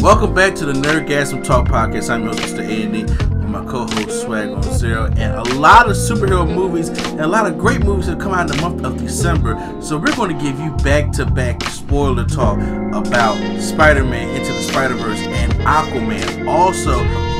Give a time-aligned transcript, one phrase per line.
[0.00, 2.08] Welcome back to the Nerdgasm Talk Podcast.
[2.08, 2.66] I'm your host, Mr.
[2.66, 7.26] Andy, with my co-host Swag on Zero, and a lot of superhero movies and a
[7.26, 9.58] lot of great movies that come out in the month of December.
[9.82, 12.56] So we're going to give you back-to-back spoiler talk
[12.94, 16.48] about Spider-Man Into the Spider-Verse and Aquaman.
[16.48, 16.94] Also,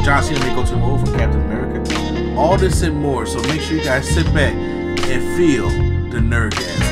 [0.04, 2.36] John Cena may go to the role for Captain America.
[2.36, 3.24] All this and more.
[3.24, 5.70] So make sure you guys sit back and feel
[6.10, 6.89] the Nerdgasm.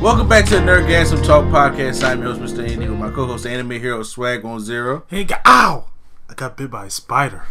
[0.00, 2.02] Welcome back to the Nerdgasm Talk Podcast.
[2.02, 2.66] I'm your host, Mr.
[2.66, 5.04] Andy, with my co-host, Anime Hero Swag on Zero.
[5.08, 5.88] Hey, got, ow!
[6.28, 7.44] I got bit by a spider.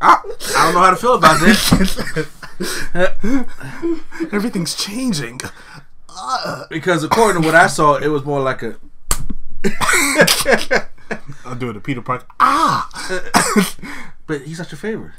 [0.00, 0.22] I,
[0.56, 1.72] I don't know how to feel about this
[4.32, 5.40] Everything's changing.
[6.70, 8.76] because, according to what I saw, it was more like a.
[11.44, 12.26] I'm doing the Peter Parker.
[12.38, 12.88] Ah!
[14.26, 15.10] But he's not your favorite.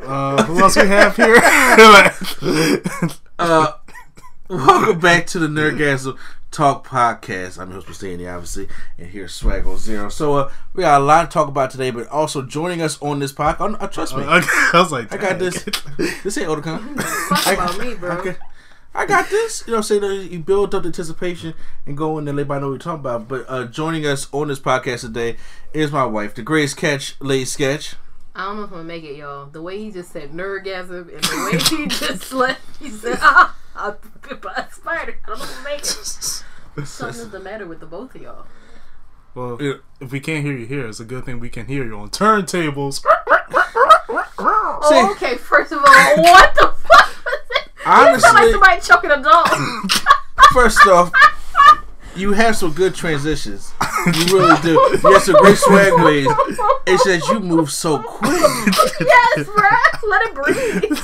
[0.00, 1.36] Uh, who else we have here?
[3.36, 3.72] Uh,
[4.48, 6.16] welcome back to the Nerdgasm
[6.52, 7.58] Talk Podcast.
[7.58, 8.10] I'm your host, Mr.
[8.12, 10.08] Andy, obviously, and here's Swag on Zero.
[10.08, 13.18] So, uh, we got a lot to talk about today, but also joining us on
[13.18, 13.76] this podcast.
[13.82, 14.38] Uh, trust me, I
[14.72, 15.64] was like, I got this.
[16.22, 16.96] This ain't Otakon.
[17.42, 18.12] Talk about me, bro.
[18.18, 18.36] Okay.
[18.40, 18.53] I
[19.06, 19.64] got this.
[19.66, 20.32] You know what I'm saying?
[20.32, 21.54] You build up the anticipation
[21.86, 23.28] and go in and let everybody know what you're talking about.
[23.28, 25.36] But uh, joining us on this podcast today
[25.72, 27.96] is my wife, the greatest catch, Lady Sketch.
[28.36, 29.46] I don't know if I'm gonna make it, y'all.
[29.46, 33.56] The way he just said nerdgasm and the way he just left, he said, ah,
[33.76, 33.94] I'm
[34.28, 35.18] bit by a spider.
[35.24, 36.86] I don't know if I'm gonna make it.
[36.86, 38.46] Something's the matter with the both of y'all.
[39.34, 39.74] Well, Yeah.
[40.00, 42.10] if we can't hear you here, it's a good thing we can hear you on
[42.10, 43.04] turntables.
[44.36, 45.84] Oh, okay, first of all,
[46.22, 47.13] what the fuck
[47.84, 47.90] it?
[47.90, 49.48] You like Honestly, somebody choking a dog.
[50.52, 51.12] first off,
[52.16, 53.72] you have some good transitions.
[54.06, 54.72] You really do.
[54.72, 56.28] You have some great swag ways.
[56.86, 58.30] It's just you move so quick.
[59.00, 60.02] yes, bruh.
[60.06, 60.98] Let it breathe.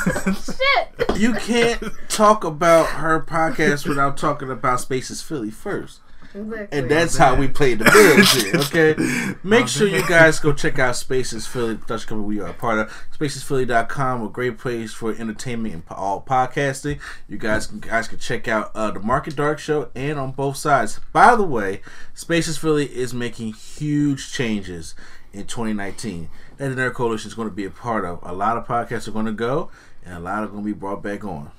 [0.45, 1.19] Shit.
[1.19, 6.01] You can't talk about her podcast without talking about Spaces Philly first.
[6.35, 6.79] Exactly.
[6.79, 9.35] And that's how we play the bids here, okay?
[9.43, 12.79] Make sure you guys go check out Spaces Philly, Dutch company we are a part
[12.79, 13.09] of.
[13.19, 17.01] SpacesPhilly.com, a great place for entertainment and all podcasting.
[17.29, 20.57] You guys can, guys can check out uh, the Market Dark Show and on both
[20.57, 21.01] sides.
[21.13, 21.81] By the way,
[22.15, 24.95] Spaces Philly is making huge changes
[25.33, 28.21] in 2019 that the Nerd Coalition is going to be a part of.
[28.23, 29.71] A lot of podcasts are going to go,
[30.05, 31.51] and a lot are going to be brought back on.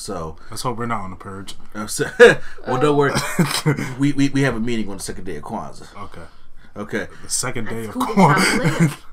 [0.00, 1.54] So, Let's hope we're not on the purge.
[1.86, 2.06] so
[2.66, 3.12] well, don't worry.
[3.98, 6.04] we, we, we have a meeting on the second day of Kwanzaa.
[6.04, 6.22] Okay.
[6.74, 7.08] Okay.
[7.22, 8.34] The second day of Who did corn.
[8.36, 9.06] Tom live?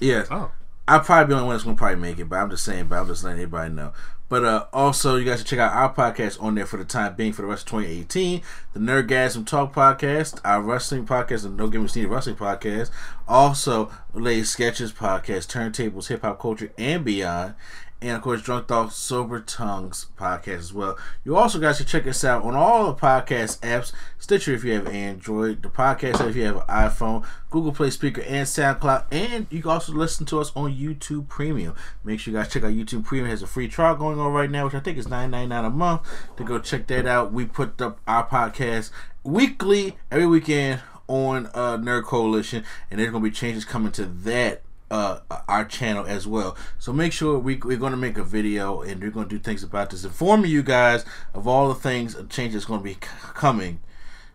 [0.00, 0.24] Yeah.
[0.30, 0.52] Oh.
[0.86, 2.86] I'll probably be the only one that's gonna probably make it, but I'm just saying,
[2.86, 3.92] but I'm just letting everybody know.
[4.28, 7.14] But uh, also, you guys should check out our podcast on there for the time
[7.14, 8.42] being for the rest of 2018.
[8.74, 12.90] The Nerdgasm Talk podcast, our wrestling podcast, and No Give Me Sneed Wrestling podcast.
[13.26, 17.54] Also, Lady Sketches podcast, Turntables, Hip Hop Culture, and Beyond.
[18.00, 20.96] And of course, Drunk Thoughts, Sober Tongues podcast as well.
[21.24, 24.72] You also guys should check us out on all the podcast apps Stitcher if you
[24.74, 29.06] have Android, the podcast if you have an iPhone, Google Play Spreaker, and SoundCloud.
[29.10, 31.74] And you can also listen to us on YouTube Premium.
[32.04, 33.26] Make sure you guys check out YouTube Premium.
[33.26, 35.48] It has a free trial going on right now, which I think is nine ninety
[35.48, 36.02] nine a month.
[36.36, 37.32] To go check that out.
[37.32, 38.92] We put up our podcast
[39.24, 44.62] weekly, every weekend on uh, Nerd Coalition, and there's gonna be changes coming to that
[44.90, 46.56] uh, our channel as well.
[46.78, 49.42] So make sure we, we're going to make a video and we're going to do
[49.42, 51.04] things about this, informing you guys
[51.34, 53.00] of all the things, uh, changes going to be c-
[53.34, 53.80] coming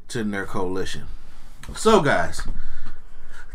[0.09, 1.06] to the Nerd Coalition.
[1.75, 2.42] So guys,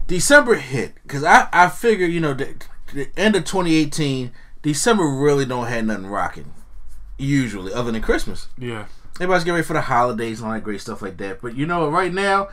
[0.06, 2.55] December hit because I I figure you know the,
[2.94, 4.32] the end of 2018,
[4.62, 6.52] December really don't have nothing rocking
[7.19, 8.49] usually other than Christmas.
[8.56, 8.87] Yeah.
[9.17, 11.43] Everybody's getting ready for the holidays and all that great stuff like that.
[11.43, 12.49] But you know, right now,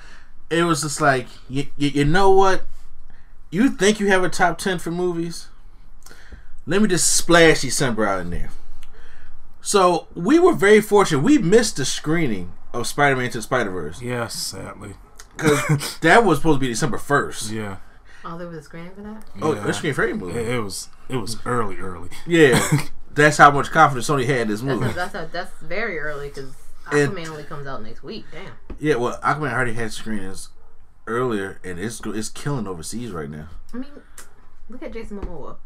[0.50, 2.66] it was just like, you, you, you know what?
[3.56, 5.48] You think you have a top 10 for movies?
[6.66, 8.50] Let me just splash December out in there.
[9.62, 11.22] So, we were very fortunate.
[11.24, 14.02] We missed the screening of Spider Man to the Spider Verse.
[14.02, 14.96] Yes, sadly.
[15.38, 17.52] Because that was supposed to be December 1st.
[17.54, 17.78] Yeah.
[18.25, 19.24] Oh, there was a screen for that?
[19.42, 19.63] Oh, yeah.
[19.63, 20.38] that's a screen fairy movie.
[20.38, 22.10] It, it was it was early, early.
[22.28, 22.60] Yeah.
[23.13, 24.92] that's how much confidence Sony had in this That's, movie.
[24.92, 26.54] a, that's, a, that's very early because
[26.92, 28.25] And- Aquaman only comes out next week.
[28.34, 28.51] Damn.
[28.81, 30.50] Yeah, well, Aquaman already had screenings
[31.07, 33.48] earlier, and it's it's killing overseas right now.
[33.74, 33.90] I mean,
[34.69, 35.57] look at Jason Momoa.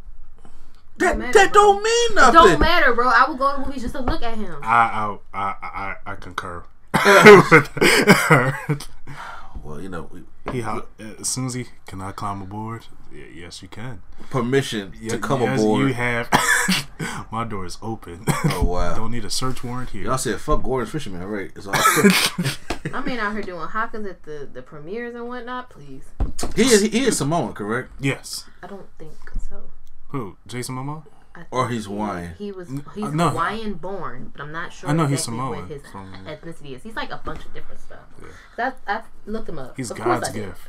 [0.98, 1.62] That matter, that bro.
[1.62, 2.34] don't mean It nothing.
[2.34, 3.08] don't matter, bro.
[3.08, 4.58] I will go to movies just to look at him.
[4.62, 6.64] I I I I, I concur.
[9.70, 9.82] with her.
[9.82, 12.88] Well, you know, we- he ho- uh, as soon as he can I climb aboard?
[13.12, 14.02] Yeah, yes, you can.
[14.30, 15.88] permission Yeah, to come yes, aboard.
[15.88, 16.30] You have.
[17.32, 18.24] My door is open.
[18.28, 18.96] Oh, wow.
[19.00, 20.04] Don't need a search warrant here.
[20.04, 21.52] Y'all said fuck Gorton's Fisherman, right?
[21.56, 21.74] It's all
[22.94, 25.70] I mean, out here doing hakas at the the premieres and whatnot.
[25.70, 26.06] Please,
[26.56, 27.92] he is he is Samoan, correct?
[28.00, 28.46] Yes.
[28.64, 29.14] I don't think
[29.50, 29.70] so.
[30.10, 30.38] Who?
[30.48, 31.04] Jason Momoa?
[31.36, 32.34] I Or he's he- Hawaiian.
[32.38, 33.30] He was he's uh, no.
[33.30, 36.84] Hawaiian born, but I'm not sure I know he's Samoan what his ethnicity is.
[36.84, 38.00] He's like a bunch of different stuff.
[38.58, 39.78] That I looked him up.
[39.78, 40.62] He's Of God's gift.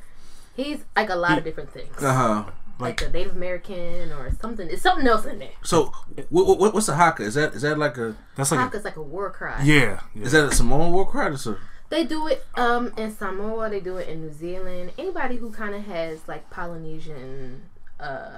[0.55, 2.51] He's like a lot of different things, Uh huh.
[2.79, 4.69] like, a Native American or something.
[4.69, 5.49] It's something else in there.
[5.63, 5.93] So,
[6.29, 7.23] what, what, what's a haka?
[7.23, 8.61] Is that is that like a That's like.
[8.61, 9.63] Haka's like a war cry.
[9.63, 10.01] Yeah.
[10.15, 10.25] yeah.
[10.25, 11.29] is that a Samoan war cry?
[11.29, 11.57] Or so-
[11.89, 13.71] They do it um in Samoa.
[13.71, 14.93] They do it in New Zealand.
[14.99, 17.63] Anybody who kind of has like Polynesian,
[17.99, 18.31] uh,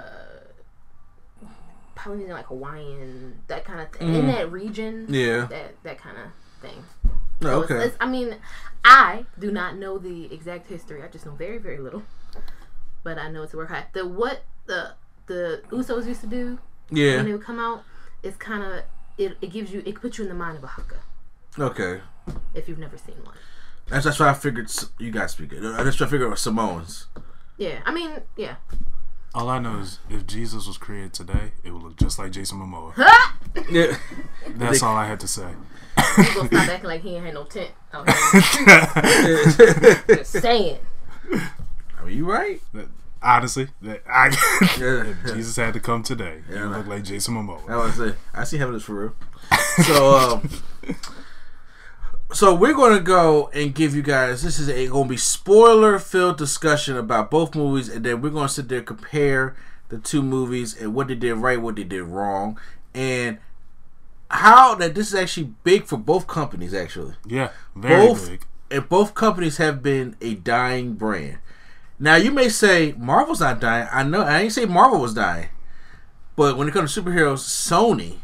[1.94, 5.06] Polynesian like Hawaiian, that kind of thing in that region.
[5.06, 5.14] Mm.
[5.14, 5.46] Yeah.
[5.46, 6.26] that that kind of
[6.60, 6.84] thing.
[7.42, 7.74] So it's- okay.
[7.86, 8.36] it's- I mean,
[8.84, 11.02] I do not know the exact history.
[11.02, 12.02] I just know very very little.
[13.04, 13.86] But I know it's a work high.
[13.92, 14.92] The what the
[15.26, 16.58] the Usos used to do
[16.90, 17.82] Yeah, when they would come out
[18.22, 18.82] it's kind of
[19.18, 20.96] it, it gives you it puts you in the mind of a haka
[21.58, 22.00] Okay.
[22.54, 23.34] if you've never seen one.
[23.88, 25.64] That's that's why I figured you guys speak it.
[25.64, 27.06] I just try to figure out Simone's.
[27.58, 28.56] Yeah, I mean, yeah.
[29.34, 32.58] All I know is if Jesus was created today, it would look just like Jason
[32.58, 32.92] Momoa.
[33.70, 33.96] Yeah.
[34.56, 35.48] That's all I had to say.
[36.16, 39.94] He gonna stop acting like he ain't had no tent out here.
[40.16, 40.78] Just saying.
[42.02, 42.60] Are you right?
[43.22, 44.28] Honestly, that I,
[44.78, 45.14] Yeah.
[45.34, 46.42] Jesus had to come today.
[46.48, 46.68] He Yeah.
[46.68, 47.68] would look like Jason Momoa.
[47.70, 49.14] I was say I see having this for real.
[49.86, 50.50] So um
[52.32, 56.38] So we're gonna go and give you guys this is a gonna be spoiler filled
[56.38, 59.54] discussion about both movies and then we're gonna sit there compare
[59.90, 62.58] the two movies and what they did right, what they did wrong,
[62.94, 63.38] and
[64.30, 67.14] how that this is actually big for both companies actually.
[67.26, 68.46] Yeah, very both big.
[68.70, 71.36] and both companies have been a dying brand.
[71.98, 73.88] Now you may say Marvel's not dying.
[73.92, 75.50] I know I ain't say Marvel was dying,
[76.34, 78.16] but when it comes to superheroes, Sony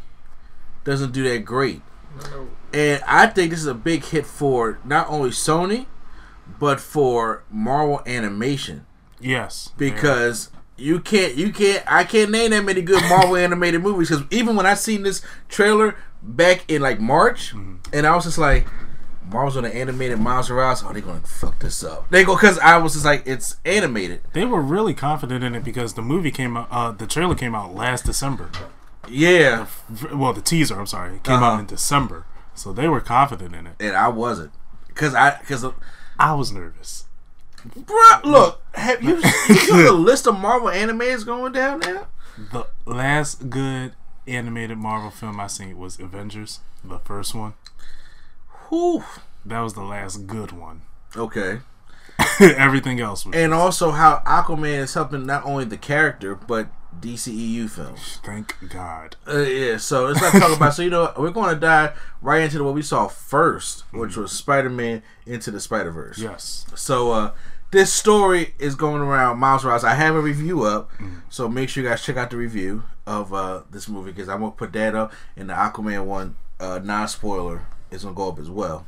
[0.83, 1.83] doesn't do that great.
[2.73, 5.87] And I think this is a big hit for not only Sony,
[6.59, 8.85] but for Marvel Animation.
[9.19, 14.09] Yes, because you can't you can't I can't name that many good Marvel animated movies
[14.09, 18.37] because even when I seen this trailer back in like March and I was just
[18.37, 18.65] like
[19.29, 20.81] Marvel's gonna animate Miles Morales.
[20.85, 22.09] Oh they gonna fuck this up.
[22.09, 24.21] They go because I was just like it's animated.
[24.33, 26.67] They were really confident in it because the movie came out.
[26.71, 28.49] Uh, the trailer came out last December.
[29.09, 29.67] yeah.
[30.13, 31.45] Well, the teaser, I'm sorry, it came Uh-huh.
[31.45, 32.25] out in December,
[32.59, 33.75] so they were confident in it.
[33.79, 34.51] and I wasn't
[34.87, 35.65] because I because
[36.19, 37.05] I was nervous.
[37.57, 39.15] bruh look have you
[39.49, 42.07] you know the list of Marvel animators going down now
[42.51, 43.93] The last good
[44.27, 47.53] animated Marvel film I seen was Avengers, the first one.
[48.69, 49.03] Whew.
[49.45, 50.81] That was the last good one.
[51.15, 51.59] okay
[52.39, 53.35] Everything else was.
[53.35, 56.67] and also how Aquaman is helping not only the character but
[57.01, 59.15] DCEU films thank God.
[59.27, 60.73] Uh, yeah, so let's not talk about.
[60.73, 64.31] So you know, we're going to dive right into what we saw first, which was
[64.31, 66.19] Spider-Man into the Spider-Verse.
[66.19, 66.65] Yes.
[66.75, 67.31] So uh,
[67.71, 69.83] this story is going around Miles Morales.
[69.83, 70.91] I have a review up,
[71.29, 74.39] so make sure you guys check out the review of uh, this movie because I'm
[74.39, 78.49] gonna put that up, and the Aquaman one, uh, non-spoiler, is gonna go up as
[78.49, 78.85] well.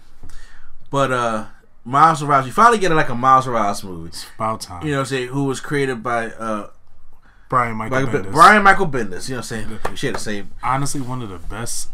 [0.89, 1.45] But uh,
[1.85, 4.09] Miles Morales, you finally get like a Miles Morales movie.
[4.09, 4.85] It's About time.
[4.85, 6.69] You know, what I'm saying who was created by uh,
[7.51, 8.31] Brian Michael Bendis.
[8.31, 9.27] Brian Michael Bendis.
[9.29, 11.89] You know, what I'm saying we share the same Honestly, one of the best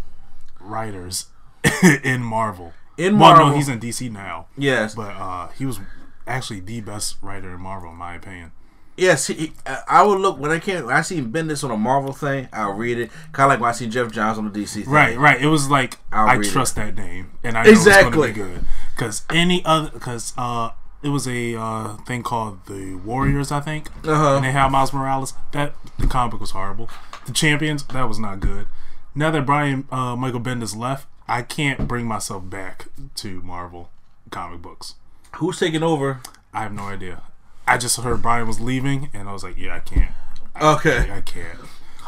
[0.59, 1.25] writers
[2.03, 2.73] in Marvel.
[2.97, 3.49] in Well, Marvel.
[3.49, 5.79] no, he's in DC now, yes, but uh, he was
[6.27, 8.51] actually the best writer in Marvel, in my opinion.
[8.95, 9.53] Yes, he,
[9.87, 10.85] I would look when I came.
[10.87, 13.11] When I seen Bendis on a Marvel thing, I'll read it.
[13.31, 14.89] Kind of like when I see Geoff Johns on the DC thing.
[14.89, 15.39] Right, right.
[15.39, 18.07] It was like I'll I trust that name, and I know Exactly.
[18.07, 18.65] it's going to be good.
[18.95, 20.71] Because any other, because uh,
[21.03, 24.35] it was a uh, thing called the Warriors, I think, Uh-huh.
[24.37, 25.33] and they had Miles Morales.
[25.51, 26.89] That the comic book was horrible.
[27.25, 28.67] The Champions, that was not good.
[29.15, 33.89] Now that Brian uh, Michael Bendis left, I can't bring myself back to Marvel
[34.31, 34.95] comic books.
[35.37, 36.21] Who's taking over?
[36.53, 37.23] I have no idea.
[37.67, 40.11] I just heard Brian was leaving, and I was like, yeah, I can't.
[40.59, 41.11] Okay.
[41.11, 41.59] I can't.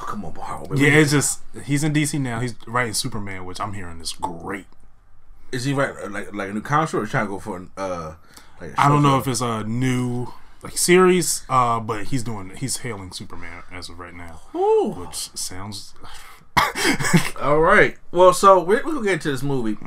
[0.02, 0.68] Oh, come on, Marvel.
[0.70, 0.82] baby.
[0.84, 2.40] Yeah, it's just he's in DC now.
[2.40, 4.66] He's writing Superman, which I'm hearing is great.
[5.52, 5.94] Is he right?
[6.10, 8.14] Like like a new comic or trying to go for an uh?
[8.62, 10.28] Like I don't know if it's a new
[10.62, 14.94] like series, uh, but he's doing he's hailing Superman as of right now, Ooh.
[14.98, 15.94] which sounds
[17.42, 17.98] All right.
[18.12, 19.78] Well, so we're, we're gonna get into this movie,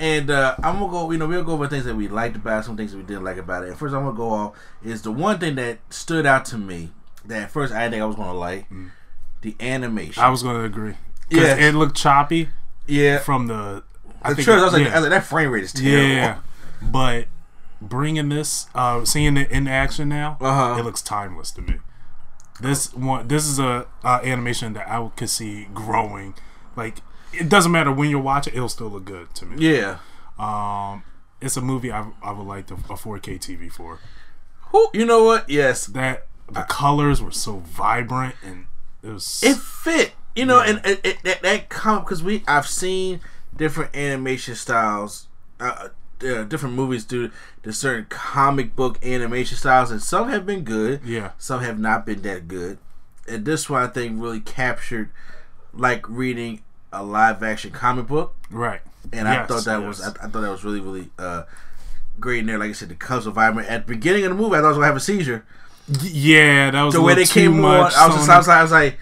[0.00, 1.10] And uh, I'm gonna go.
[1.10, 3.04] You know, we'll go over things that we liked about, it, some things that we
[3.04, 3.68] didn't like about it.
[3.68, 6.92] And first, I'm gonna go off is the one thing that stood out to me
[7.26, 8.66] that at first I didn't think I was gonna like
[9.42, 10.22] the animation.
[10.22, 10.94] I was going to agree.
[11.30, 11.56] Yeah.
[11.56, 12.48] it looked choppy
[12.86, 13.82] yeah, from the.
[14.22, 14.60] I the think trailer.
[14.60, 14.92] I was, like, yeah.
[14.92, 16.08] I was like, that frame rate is terrible.
[16.08, 16.38] Yeah,
[16.82, 17.26] but
[17.88, 20.76] bringing this, uh, seeing it in action now, Uh-huh.
[20.78, 21.76] it looks timeless to me.
[22.60, 26.34] This one, this is a uh, animation that I could see growing.
[26.74, 26.98] Like
[27.32, 29.56] it doesn't matter when you watch it, it'll still look good to me.
[29.74, 29.98] yeah.
[30.38, 31.02] Um,
[31.40, 33.98] it's a movie I, I would like to, a 4K TV for.
[34.72, 35.48] Who, you know what?
[35.50, 38.66] Yes, That the colors were so vibrant and
[39.02, 39.42] it was.
[39.44, 40.12] it fit.
[40.34, 43.20] You know, and it, it, that that come because we I've seen
[43.56, 45.28] different animation styles,
[45.60, 45.88] uh,
[46.22, 47.30] uh, different movies do
[47.62, 51.00] the certain comic book animation styles, and some have been good.
[51.04, 51.32] Yeah.
[51.38, 52.78] some have not been that good,
[53.28, 55.10] and this one I think really captured
[55.72, 58.80] like reading a live action comic book, right.
[59.12, 59.86] and I thought that yes.
[59.86, 61.44] was I, I thought that was really really uh,
[62.18, 62.58] great in there.
[62.58, 63.68] Like I said, the are vibrant.
[63.68, 65.44] At the beginning of the movie, I thought I was gonna have a seizure.
[66.02, 67.76] yeah, that was The a way they came on.
[67.76, 68.28] I was, just.
[68.28, 68.98] I was like, I was like,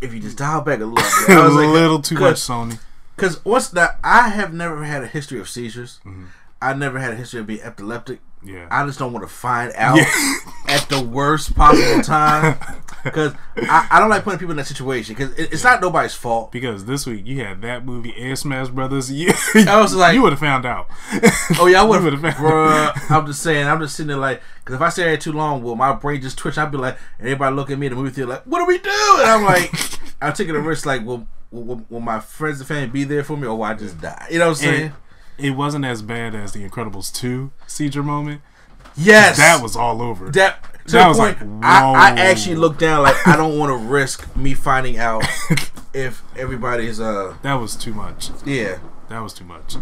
[0.00, 2.36] if you just dial back a little bit, a I was like, little too much,
[2.36, 2.78] Sony.
[3.16, 3.98] Because what's that?
[4.02, 6.00] I have never had a history of seizures.
[6.04, 6.24] Mm-hmm.
[6.70, 8.20] I never had a history of being epileptic.
[8.42, 8.68] Yeah.
[8.70, 9.98] I just don't want to find out
[10.68, 12.58] at the worst possible time.
[13.04, 15.14] Because I, I don't like putting people in that situation.
[15.14, 16.50] Because it, it's not nobody's fault.
[16.50, 19.12] Because this week you had that movie and Smash Brothers.
[19.12, 19.30] You,
[19.68, 20.86] I was like- you would have found out.
[21.60, 23.66] Oh yeah, I would would've found- Bruh, I'm just saying.
[23.68, 26.22] I'm just sitting there like, because if I stay there too long, will my brain
[26.22, 26.56] just twitch?
[26.56, 28.64] I'd be like, and everybody look at me in the movie theater like, what do
[28.64, 28.90] we do?
[29.18, 29.70] And I'm like,
[30.22, 30.86] I'm taking a risk.
[30.86, 33.74] Like, will, will, will my friends and family be there for me, or will I
[33.74, 34.28] just die?
[34.30, 34.82] You know what I'm saying?
[34.84, 34.92] And
[35.38, 38.40] it wasn't as bad as the Incredibles two seizure moment.
[38.96, 40.30] yes, That was all over.
[40.30, 40.62] that.
[40.86, 43.70] To That the was point, like, I, I actually looked down like I don't want
[43.70, 45.24] to risk me finding out
[45.94, 48.30] if everybody's uh that was too much.
[48.44, 48.78] yeah.
[49.08, 49.76] That was too much.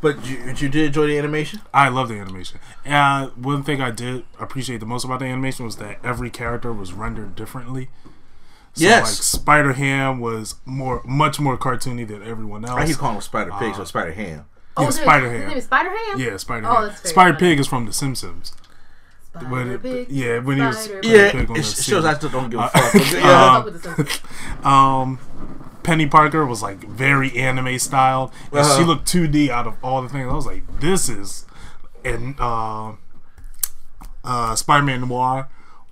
[0.00, 1.60] But you, you did enjoy the animation.
[1.72, 2.60] I love the animation.
[2.84, 6.72] And one thing I did appreciate the most about the animation was that every character
[6.72, 7.88] was rendered differently.
[8.74, 9.02] So Yes.
[9.02, 12.80] like Spider Ham was more, much more cartoony than everyone else.
[12.80, 14.46] I keep calling him Spider Pig, Uh, so Spider Ham.
[14.78, 15.58] Yeah, his- Spider His name Ham.
[15.58, 16.20] is Spider Ham.
[16.20, 16.82] Yeah, Spider Oh, Ham.
[16.88, 17.50] that's very Spider funny.
[17.50, 18.52] Pig is from The Simpsons.
[19.48, 22.14] When it- Pig, yeah, when he was- Yeah, Pig it, on it the shows I
[22.14, 22.94] still don't give a Uh, fuck.
[23.12, 23.58] Yeah.
[23.58, 24.20] What's up with the Simpsons?
[24.64, 25.18] Um,
[25.82, 28.82] Peni Parker was like very anime styled, and she Uh-huh.
[28.84, 30.26] looked 2D out of all the things.
[30.30, 31.44] I was like, this is,
[32.04, 32.92] and uh,
[34.24, 35.48] uh, Spider Man Noir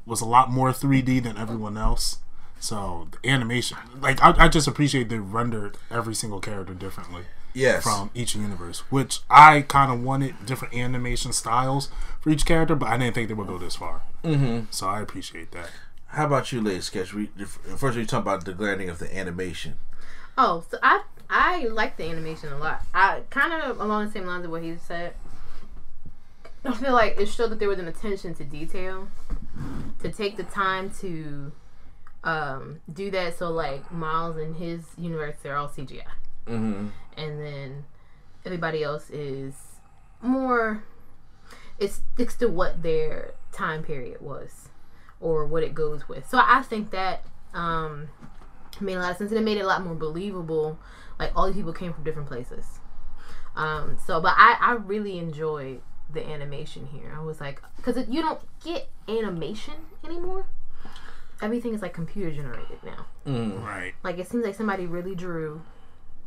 [0.06, 2.18] was a lot more 3D than everyone else.
[2.58, 7.22] So the animation, like I, I just appreciate they rendered every single character differently
[7.54, 7.82] Yes.
[7.82, 11.90] from each universe, which I kind of wanted different animation styles
[12.20, 14.02] for each character, but I didn't think they would go this far.
[14.24, 14.66] Mm-hmm.
[14.70, 15.70] So I appreciate that.
[16.08, 17.14] How about you, Lady Sketch?
[17.14, 17.30] We,
[17.76, 19.76] first, we talk about the glaring of the animation.
[20.36, 22.82] Oh, so I I like the animation a lot.
[22.92, 25.14] I kind of along the same lines of what he said.
[26.64, 29.08] I feel like it showed that there was an attention to detail,
[30.00, 31.52] to take the time to
[32.22, 33.38] um, do that.
[33.38, 36.02] So like Miles and his universe, they're all CGI,
[36.46, 36.88] Mm-hmm.
[37.16, 37.84] and then
[38.44, 39.54] everybody else is
[40.20, 40.82] more.
[41.78, 44.68] It sticks to what their time period was,
[45.20, 46.28] or what it goes with.
[46.28, 48.08] So I think that um,
[48.80, 50.78] made a lot of sense and it made it a lot more believable
[51.18, 52.80] like all these people came from different places
[53.54, 55.82] um so but i i really enjoyed
[56.12, 60.46] the animation here i was like because you don't get animation anymore
[61.42, 63.92] everything is like computer generated now Right.
[64.02, 65.60] like it seems like somebody really drew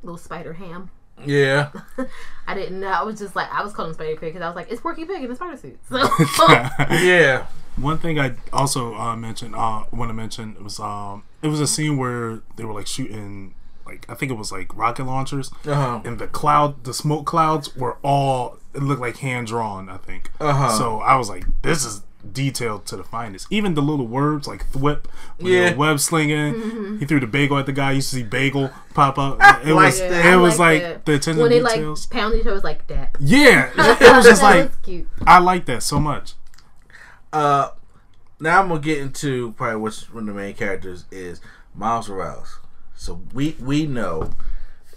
[0.05, 0.89] little spider ham
[1.25, 1.71] Yeah.
[2.47, 4.55] i didn't know i was just like i was calling spider pig because i was
[4.55, 5.97] like it's porky pig in a spider suit so
[6.91, 7.45] Yeah.
[7.77, 11.59] One thing I also uh, mentioned, uh, want to mention it was um, it was
[11.59, 13.53] a scene where they were like shooting,
[13.85, 15.99] like I think it was like rocket launchers, Uh-huh.
[16.05, 19.89] and the cloud, the smoke clouds were all it looked like hand drawn.
[19.89, 20.31] I think.
[20.39, 20.69] Uh-huh.
[20.77, 22.01] So I was like, this is
[22.33, 23.47] detailed to the finest.
[23.49, 25.05] Even the little words like thwip,
[25.39, 25.65] Yeah.
[25.65, 26.99] they were web slinging.
[26.99, 27.91] He threw the bagel at the guy.
[27.91, 29.39] You used to see bagel pop up.
[29.65, 30.25] It Like was that.
[30.25, 31.05] it I was like that.
[31.05, 32.05] the attention when to they like details.
[32.07, 35.07] pounded each other it was like that yeah, it, it was just like was cute
[35.25, 36.33] I like that so much.
[37.33, 37.69] Uh,
[38.39, 41.41] now I'm gonna get into probably what's one of the main characters is
[41.73, 42.59] Miles Morales.
[42.95, 44.31] So we we know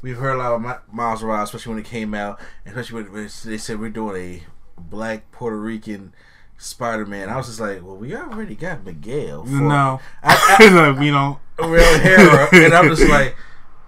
[0.03, 3.13] we've heard a lot of Mi- Miles Morales, especially when it came out, especially when
[3.13, 6.15] when they said we're doing a black Puerto Rican
[6.59, 7.29] Spider-Man.
[7.29, 9.45] I was just like, well, we already got Miguel.
[9.45, 11.39] For No, I, Like, we don't.
[11.59, 13.37] I, real hero, and I'm just like,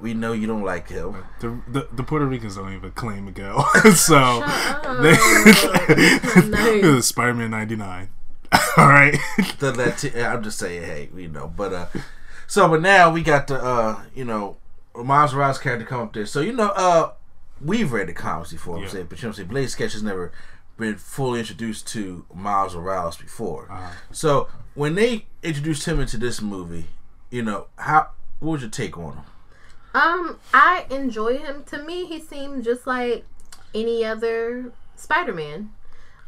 [0.01, 1.15] we know you don't like him.
[1.41, 3.63] The, the, the Puerto Ricans don't even claim Miguel,
[3.95, 5.03] so up.
[5.03, 5.15] they,
[7.01, 8.09] Spider Man ninety nine.
[8.77, 9.13] All right,
[9.59, 11.87] the Lati- I'm just saying, hey, you know, but uh,
[12.47, 14.57] so but now we got the uh, you know,
[14.97, 16.27] Miles Morales character come up there.
[16.27, 17.13] So you know, uh,
[17.61, 18.77] we've read the comics before.
[18.79, 18.89] I'm Yeah.
[18.89, 19.55] saying, but you know what I'm saying.
[19.55, 20.33] Lady Sketch has never
[20.81, 23.69] been fully introduced to Miles Morales before.
[23.71, 23.93] Uh-huh.
[24.11, 26.87] So when they introduced him into this movie,
[27.31, 28.09] you know how
[28.41, 29.25] what was your take on him?
[29.93, 31.65] Um, I enjoy him.
[31.65, 33.25] To me, he seemed just like
[33.75, 35.71] any other Spider-Man.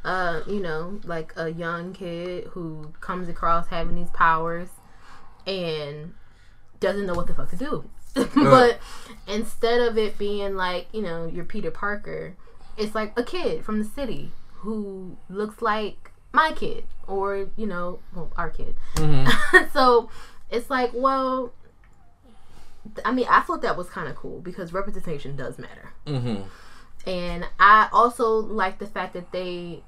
[0.05, 4.69] Uh, you know, like a young kid who comes across having these powers
[5.47, 6.13] and
[6.81, 7.89] doesn't know what the fuck to do.
[8.35, 8.81] but
[9.29, 12.35] instead of it being like, you know, you're Peter Parker,
[12.77, 14.33] it's like a kid from the city
[14.63, 18.77] who looks like my kid or, you know, well, our kid.
[19.73, 20.09] so
[20.51, 21.53] it's like, well,
[23.05, 25.93] I mean, I thought that was kind of cool because representation does matter.
[26.07, 26.43] Mm-hmm.
[27.09, 29.83] And I also like the fact that they,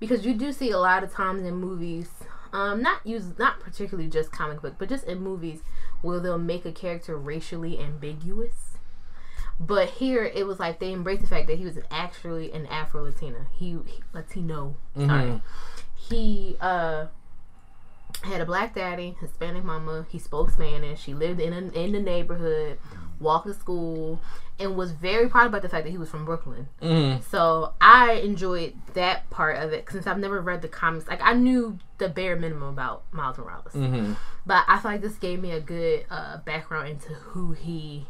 [0.00, 2.08] because you do see a lot of times in movies,
[2.52, 5.62] um, not use not particularly just comic book, but just in movies
[6.02, 8.71] where they'll make a character racially ambiguous.
[9.66, 13.04] But here it was like they embraced the fact that he was actually an Afro
[13.04, 13.46] Latina.
[13.52, 14.76] He, he Latino.
[14.96, 15.40] Sorry.
[15.94, 17.06] He uh
[18.24, 20.06] had a black daddy, Hispanic mama.
[20.08, 21.04] He spoke Spanish.
[21.04, 22.78] He lived in a, in the neighborhood,
[23.20, 24.20] walked to school,
[24.60, 26.68] and was very proud about the fact that he was from Brooklyn.
[27.30, 31.08] So I enjoyed that part of it since I've never read the comics.
[31.08, 33.72] Like I knew the bare minimum about Miles Morales,
[34.46, 38.06] but I feel like this gave me a good uh, background into who he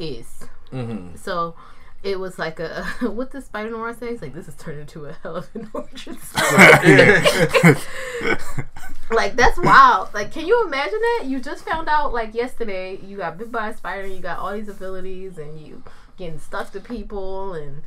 [0.00, 0.44] is.
[0.72, 1.16] Mm-hmm.
[1.16, 1.54] So.
[2.02, 5.12] It was like a what the Spider Noir says like this has turned into a
[5.12, 7.76] hell of an origin story.
[9.10, 10.14] Like that's wild.
[10.14, 11.24] Like, can you imagine that?
[11.26, 14.52] You just found out like yesterday you got bit by a spider, you got all
[14.52, 15.82] these abilities, and you
[16.16, 17.82] getting stuck to people and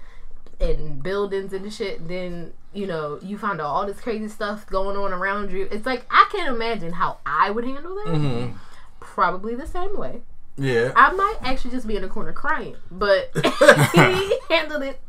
[0.59, 2.07] and buildings and shit.
[2.07, 5.67] Then you know you find out all this crazy stuff going on around you.
[5.71, 8.13] It's like I can't imagine how I would handle that.
[8.13, 8.57] Mm-hmm.
[8.99, 10.23] Probably the same way.
[10.57, 10.91] Yeah.
[10.95, 13.31] I might actually just be in a corner crying, but
[13.93, 14.99] he handled it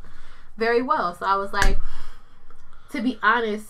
[0.56, 1.14] very well.
[1.14, 1.78] So I was like,
[2.92, 3.66] to be honest,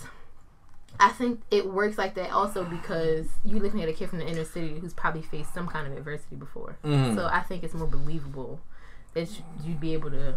[1.00, 4.26] I think it works like that also because you're looking at a kid from the
[4.26, 6.76] inner city who's probably faced some kind of adversity before.
[7.16, 8.60] So I think it's more believable
[9.14, 10.36] that you- you'd be able to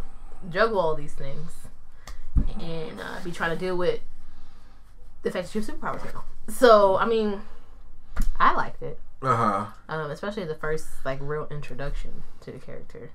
[0.50, 1.52] juggle all these things
[2.60, 4.00] and uh, be trying to deal with
[5.24, 6.24] the fact that you have superpowers now.
[6.48, 7.42] So I mean,
[8.40, 9.66] I liked it, Uh huh.
[9.90, 13.12] um, especially the first like real introduction to the character.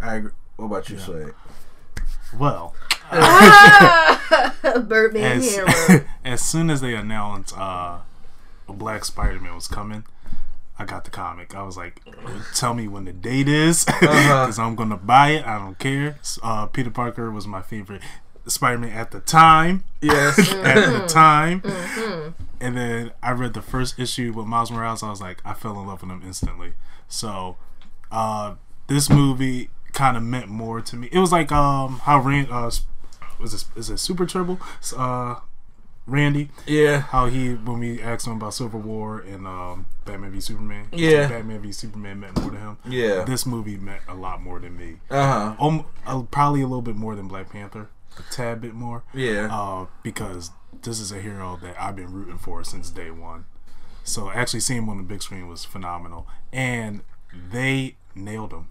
[0.00, 0.32] I agree.
[0.56, 1.34] What about you, Slade?
[2.36, 2.74] Well,
[4.82, 6.04] Birdman as, hero.
[6.24, 7.98] as soon as they announced uh,
[8.68, 10.04] a Black Spider Man was coming,
[10.78, 11.54] I got the comic.
[11.54, 12.02] I was like,
[12.54, 15.46] tell me when the date is, because I'm going to buy it.
[15.46, 16.18] I don't care.
[16.42, 18.02] Uh, Peter Parker was my favorite
[18.50, 19.84] Spider Man at the time.
[20.00, 20.38] Yes.
[20.54, 21.62] at the time.
[22.60, 25.02] And then I read the first issue with Miles Morales.
[25.02, 26.72] I was like, I fell in love with him instantly.
[27.08, 27.56] So,
[28.10, 28.54] uh,
[28.88, 31.08] this movie kind of meant more to me.
[31.12, 32.70] It was like um how Rand uh
[33.40, 34.58] was this is it Super Turbo
[34.96, 35.36] uh
[36.06, 37.00] Randy yeah.
[37.00, 41.28] how he when we asked him about Civil War and um Batman v Superman Yeah.
[41.28, 43.24] Batman v Superman meant more to him Yeah.
[43.24, 45.66] this movie meant a lot more to me Uh huh.
[45.66, 47.88] um, uh, probably a little bit more than Black Panther
[48.20, 49.48] a tad bit more Yeah.
[49.50, 50.50] uh, because
[50.82, 53.44] this is a hero that I've been rooting for since day one.
[54.04, 57.02] So actually seeing him on the big screen was phenomenal, and
[57.52, 58.68] they nailed him.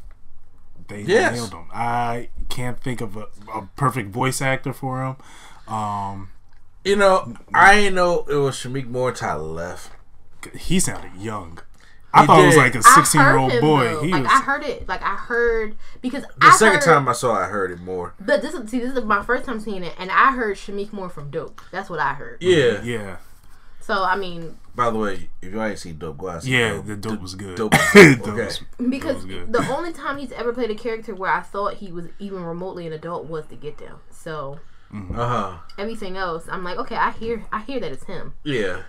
[0.88, 1.34] They Yes.
[1.36, 1.68] nailed him.
[1.74, 5.74] I can't think of a, a perfect voice actor for him.
[5.74, 6.30] Um,
[6.84, 9.92] You know, I didn't know it was Shameik Moore until I left.
[10.56, 11.60] he sounded young.
[12.14, 13.84] I He thought it was like a sixteen-year-old boy.
[13.84, 14.02] though.
[14.04, 14.32] He like was.
[14.32, 14.88] I heard it.
[14.88, 17.80] Like I heard because The I second heard, time I saw it, I heard it
[17.82, 18.14] more.
[18.20, 20.94] But this is see, this is my first time seeing it, and I heard Shameik
[20.94, 21.62] Moore from Dope.
[21.72, 22.38] That's what I heard.
[22.42, 22.82] Yeah.
[22.82, 23.18] yeah,
[23.82, 26.74] So I mean, By the way, if you ain't seen Dope, go out yeah.
[26.76, 26.86] Dope.
[26.86, 27.58] The dope was good.
[27.58, 27.74] Dope.
[27.94, 28.28] was Dope dope.
[28.30, 28.46] okay.
[28.46, 29.52] was- because was good.
[29.54, 32.88] the only time he's ever played a character where I thought he was even remotely
[32.88, 34.00] an adult was the Get Down.
[34.10, 34.60] So
[34.94, 35.58] Uh huh.
[35.78, 38.34] everything else, I'm like, okay, I hear, I hear that it's him.
[38.44, 38.84] Yeah.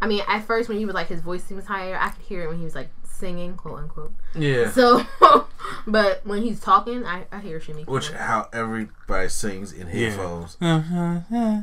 [0.00, 2.42] I mean, at first when he was like his voice seems higher, I could hear
[2.42, 4.12] it when he was like singing, quote unquote.
[4.34, 4.70] Yeah.
[4.70, 5.04] So,
[5.86, 7.84] but when he's talking, I, I hear Shimmy.
[7.84, 8.18] Which Moore.
[8.20, 10.56] how everybody sings in headphones.
[10.60, 11.62] I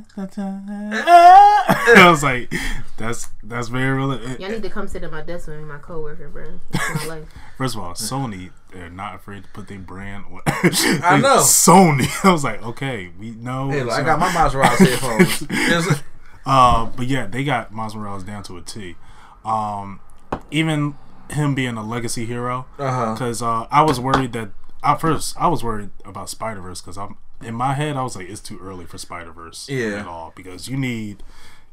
[2.10, 2.54] was like,
[2.98, 4.13] that's that's very real.
[4.13, 6.60] Eh, Y'all need to come sit at my desk with me, my coworker, bro.
[6.74, 7.26] It's my life.
[7.58, 10.39] First of all, Sony they're not afraid to put their brand on.
[10.48, 11.39] I know.
[11.39, 12.08] Sony.
[12.26, 13.70] I was like, okay, we know.
[13.70, 15.44] Hey, look, I got my Miles Morales headphones.
[16.45, 18.95] Uh, but yeah, they got Miles Morales down to a T.
[19.45, 19.99] Um,
[20.49, 20.95] even
[21.30, 23.13] him being a legacy hero, Uh-huh.
[23.13, 24.49] because uh, I was worried that
[24.84, 28.15] at first I was worried about Spider Verse because I'm in my head I was
[28.15, 29.99] like it's too early for Spider Verse Yeah.
[30.01, 31.23] at all because you need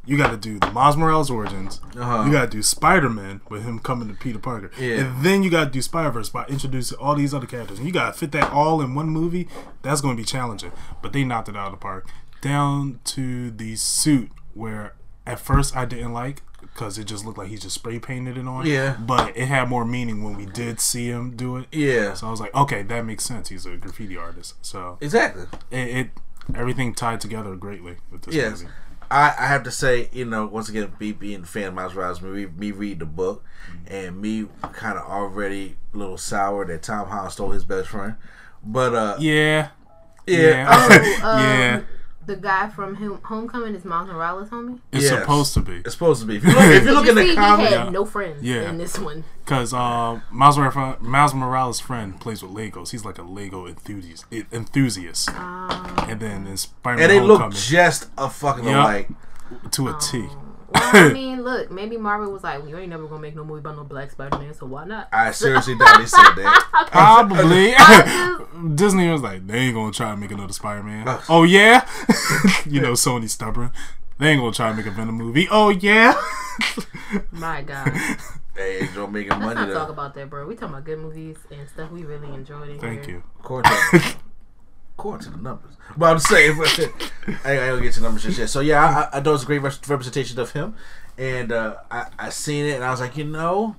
[0.06, 1.80] you got to do the Miles Morales origins.
[1.96, 2.24] Uh-huh.
[2.24, 5.00] You got to do Spider Man with him coming to Peter Parker, Yeah.
[5.00, 7.78] and then you got to do Spider Verse by introducing all these other characters.
[7.78, 9.48] And you got to fit that all in one movie.
[9.82, 12.08] That's going to be challenging, but they knocked it out of the park.
[12.40, 14.94] Down to the suit where
[15.26, 18.46] at first I didn't like because it just looked like he just spray painted it
[18.48, 18.66] on.
[18.66, 18.96] Yeah.
[18.98, 21.66] but it had more meaning when we did see him do it.
[21.72, 22.14] Yeah.
[22.14, 23.48] So I was like, okay, that makes sense.
[23.48, 24.54] He's a graffiti artist.
[24.62, 25.44] So Exactly.
[25.70, 26.10] it, it
[26.54, 28.60] everything tied together greatly with this Yes.
[28.62, 28.72] movie.
[29.10, 31.94] I, I have to say, you know, once again, me being a fan of Miles
[31.94, 33.42] Morales, me, me read the book,
[33.86, 38.16] and me kind of already a little sour that Tom Holland stole his best friend.
[38.62, 39.68] But, uh, Yeah.
[40.26, 40.66] yeah.
[40.68, 41.80] I was Oh, um, yeah.
[42.28, 44.80] The guy from Hom- Homecoming is Miles Morales, homie.
[44.92, 45.18] It's Yes.
[45.18, 46.36] supposed to be It's supposed to be.
[46.36, 48.42] If you look, if you look you in the see, he comics, had no friends
[48.42, 48.68] Yeah.
[48.68, 49.24] in this one.
[49.46, 52.90] because uh, Miles, Morales, Miles Morales' friend plays with Legos.
[52.90, 54.26] He's like a Lego enthusiast.
[54.52, 55.30] Enthusiast.
[55.32, 56.04] Ah.
[56.06, 58.74] and then in Spider-Man and they look just a fucking Yup.
[58.84, 59.08] alike.
[59.70, 60.28] to a T.
[60.68, 63.60] Well, I mean, look, maybe Marvel was like, "We ain't never gonna make no movie
[63.60, 66.88] about no Black Spider-Man, so why not?" I seriously doubt they said that.
[66.92, 67.74] Probably.
[68.74, 71.18] Disney was like, they ain't gonna try to make another Spider-Man.
[71.28, 71.88] oh yeah,
[72.66, 73.70] you know Sony's stubborn.
[74.18, 75.46] They ain't gonna try to make a Venom movie.
[75.50, 76.20] Oh yeah.
[77.30, 77.92] My God,
[78.56, 80.46] They enjoy making let's money not talk about that, bro.
[80.46, 82.68] We talking about good movies and stuff we really enjoyed.
[82.70, 83.16] In Thank here.
[83.16, 83.22] you.
[83.38, 84.16] According to,
[84.98, 85.76] according to the numbers.
[85.96, 86.92] But I'm saying, but,
[87.44, 88.48] I, I don't get to numbers just yet.
[88.48, 90.74] So yeah, I, I, know it's a great res- representation of him,
[91.16, 93.76] and uh, I I seen it, and I was like, you know,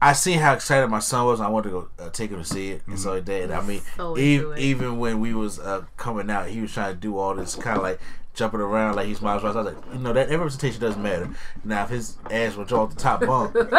[0.00, 1.40] I seen how excited my son was.
[1.40, 3.44] And I wanted to go uh, take him to see it, and so like did.
[3.44, 6.94] And I mean, So e- even when we was uh, coming out, he was trying
[6.94, 8.00] to do all this kind of like
[8.32, 9.56] jumping around like he's Miles Morales.
[9.56, 11.30] I was like, you know, that, that representation doesn't matter.
[11.64, 13.54] Now, if his ass would draw the top bunk,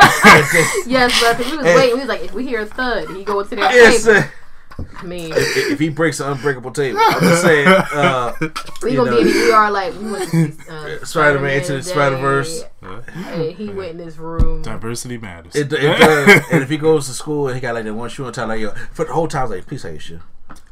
[0.85, 1.95] Yes, but we was waiting.
[1.95, 4.05] We was like, if we hear a thud, he go into that yes,
[4.99, 7.67] I mean, if he breaks an unbreakable table, I'm just saying.
[7.67, 8.33] Uh,
[8.83, 9.17] we you gonna know.
[9.17, 11.91] be in the ER like we went to uh, Spider-Man into the today.
[11.91, 12.63] Spider-Verse.
[13.25, 14.61] Hey, he went in this room.
[14.61, 15.55] Diversity matters.
[15.55, 16.43] It, it does.
[16.51, 18.47] and if he goes to school and he got like that one shoe on top,
[18.49, 20.19] like yo, for the whole time, I was like, please take your shoe.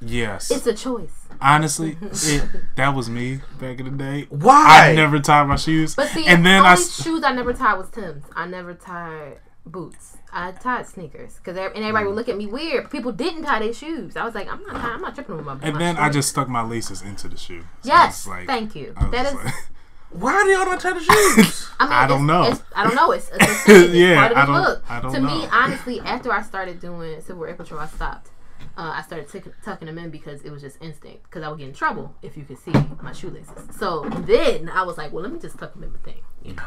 [0.02, 0.52] yes.
[0.52, 1.12] It's a choice.
[1.42, 2.46] Honestly, it,
[2.78, 4.26] that was me back in the day.
[4.30, 4.92] Why?
[4.92, 5.94] I never tied my shoes.
[5.96, 8.24] But see, and then only I s- shoes I never tied was Tim's.
[8.36, 10.15] I never tied boots.
[10.38, 12.92] I tied sneakers because and everybody would look at me weird.
[12.92, 14.18] People didn't tie their shoes.
[14.18, 14.76] I was like, I'm not.
[14.76, 15.54] I'm not tripping with my.
[15.54, 15.64] Shoes.
[15.64, 17.62] And my then I just stuck my laces into the shoe.
[17.82, 18.94] So Yes, like- thank you.
[19.12, 19.34] That is.
[19.34, 19.54] like-
[20.12, 21.00] Why do y'all not tie the
[21.40, 21.70] shoes?
[21.80, 22.44] I, mean, I don't know.
[22.44, 23.12] It's, I don't know.
[23.12, 23.86] It's, it's, a.
[23.86, 24.92] It's Yeah, part of I don't-.
[24.92, 28.30] I don't to me, honestly, after I started doing Civil Air Patrol, I stopped.
[28.78, 31.24] Uh, I started tuck tucking them in because it was just instinct.
[31.24, 32.72] Because I would get in trouble if you could see
[33.02, 33.68] my shoelaces.
[33.78, 36.22] So then I was like, well, let me just tuck them in my thing.
[36.44, 36.64] You know,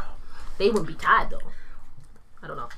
[0.59, 1.41] they wouldn't be tied though.
[2.43, 2.69] I don't know.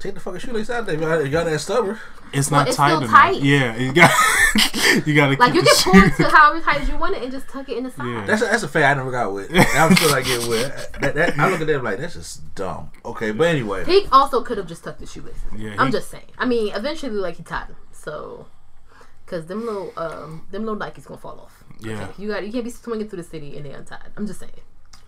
[0.00, 0.94] Take the fucking shoelace out there.
[0.94, 1.98] You got that stubborn.
[2.32, 3.42] It's Well, not it's tight still tight.
[3.42, 4.10] Yeah, you got
[5.06, 6.24] you got to Like keep you the can pull it shoe.
[6.24, 8.06] to however tight you want it and just tuck it in the side.
[8.06, 8.24] Yeah.
[8.26, 9.50] That's a, that's a fact I never got with.
[9.54, 10.92] I'm still not getting with.
[11.00, 12.90] That, that, I look at them like that's just dumb.
[13.04, 15.40] Okay, but anyway, He also could have just tucked the shoelaces.
[15.56, 16.24] Yeah, I'm he- just saying.
[16.38, 17.76] I mean, eventually, like he tied them.
[17.92, 18.46] So,
[19.24, 21.62] because them little, um, them little Nikes gonna fall off.
[21.80, 22.08] Yeah.
[22.18, 24.10] You got, you can't be swinging through the city and they untied.
[24.16, 24.52] I'm just saying.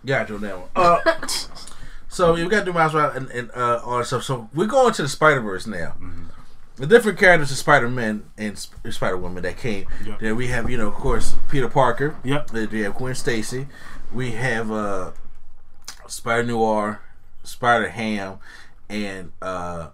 [0.05, 0.69] got you on that one.
[0.75, 0.99] Uh,
[2.17, 4.23] so we got to do Miles Morales and, and uh, all that stuff.
[4.23, 5.95] So we're going to the Spider Verse now.
[6.75, 9.87] The different characters of Spider Man and Spider Woman that came.
[10.05, 10.19] Yep.
[10.19, 12.15] There we have, you know, of course, Peter Parker.
[12.23, 12.51] Yep.
[12.51, 13.67] We have Gwen Stacy.
[14.13, 15.11] We have uh,
[16.07, 17.01] Spider Noir,
[17.43, 18.37] Spider Ham,
[18.89, 19.89] and uh,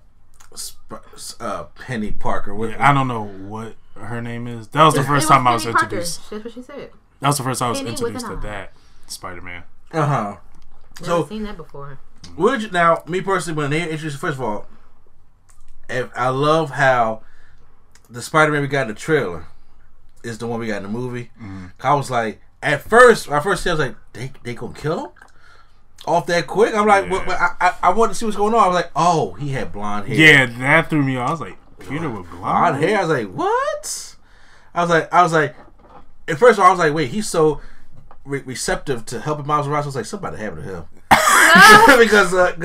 [0.55, 1.07] Sp-
[1.39, 2.53] uh, Peni Parker.
[2.53, 4.67] What- Yeah, I don't know what her name is.
[4.69, 5.85] That was the first It time I was Peni Parker.
[5.85, 6.29] introduced.
[6.29, 6.91] That's what she said.
[7.21, 8.73] That was the first time I was Penny introduced to that
[9.07, 9.63] Spider Man.
[9.93, 10.35] Uh huh.
[10.99, 11.97] Never So seen that before.
[12.37, 14.65] Would you now, me personally, when they introduced, first of all,
[15.89, 17.21] if I love how
[18.09, 19.47] the Spider-Man we got in the trailer
[20.23, 21.31] is the one we got in the movie.
[21.41, 21.65] Mm-hmm.
[21.81, 25.11] I was like, at first, my first I was like, they they gonna kill him
[26.05, 26.73] off that quick.
[26.73, 27.53] I'm like, Yeah.
[27.59, 28.63] I, I I wanted to see what's going on.
[28.63, 30.17] I was like, oh, he had blonde hair.
[30.17, 31.27] Yeah, that threw me off.
[31.27, 32.99] I was like, Peter with blonde blonde hair.
[32.99, 34.15] I was like, what?
[34.73, 35.55] I was like, I was like,
[36.27, 37.61] at first of all, I was like, wait, he's so
[38.25, 39.85] re- receptive to helping Miles Morales.
[39.85, 40.85] I was like, somebody happened to him.
[41.97, 42.55] Because because uh,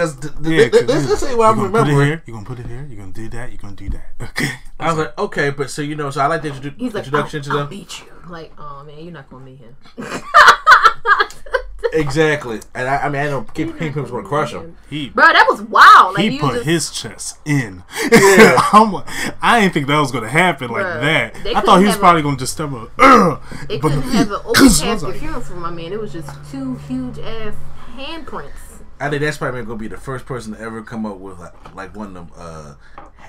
[0.42, 2.06] Yeah, let's, let's see what I'm you gonna put it remembering.
[2.08, 2.22] here.
[2.26, 2.86] You gonna put it here.
[2.88, 3.50] You're gonna do that.
[3.50, 4.06] You're gonna do that.
[4.30, 4.50] Okay.
[4.80, 7.04] I was like, okay, but so you know, so I like the introdu- He's like,
[7.04, 7.68] introduction I'll, to I'll them.
[7.68, 8.06] beat you.
[8.28, 9.76] Like, oh man, you're not gonna meet him.
[11.92, 14.76] Exactly, and I, I mean, I know Kingpin was gonna crush him.
[14.90, 16.14] He Bro, that was wild.
[16.14, 17.82] Like, he you put just, his chest in.
[18.12, 18.56] Yeah.
[18.74, 19.06] I'm like,
[19.40, 21.36] I didn't think that was gonna happen like that.
[21.56, 22.90] I thought he was probably a- gonna just step up.
[22.98, 23.40] Ugh.
[23.70, 25.92] It But- couldn't have an open I casket like- funeral for my man.
[25.92, 27.54] It was just two huge ass
[27.96, 28.50] handprints.
[29.00, 31.74] I think that Spider-Man gonna be the first person to ever come up with like,
[31.74, 32.74] like one of them uh,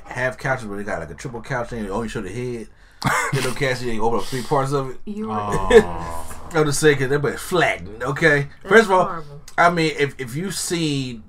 [0.05, 2.67] half couches where they got like a triple couch and they only show the head.
[3.31, 4.97] Get them couches, you open up three parts of it.
[5.05, 6.35] You Oh.
[6.51, 8.03] I'm just saying, cause everybody's flattened.
[8.03, 9.41] Okay, first of all, horrible.
[9.57, 11.21] I mean, if if you see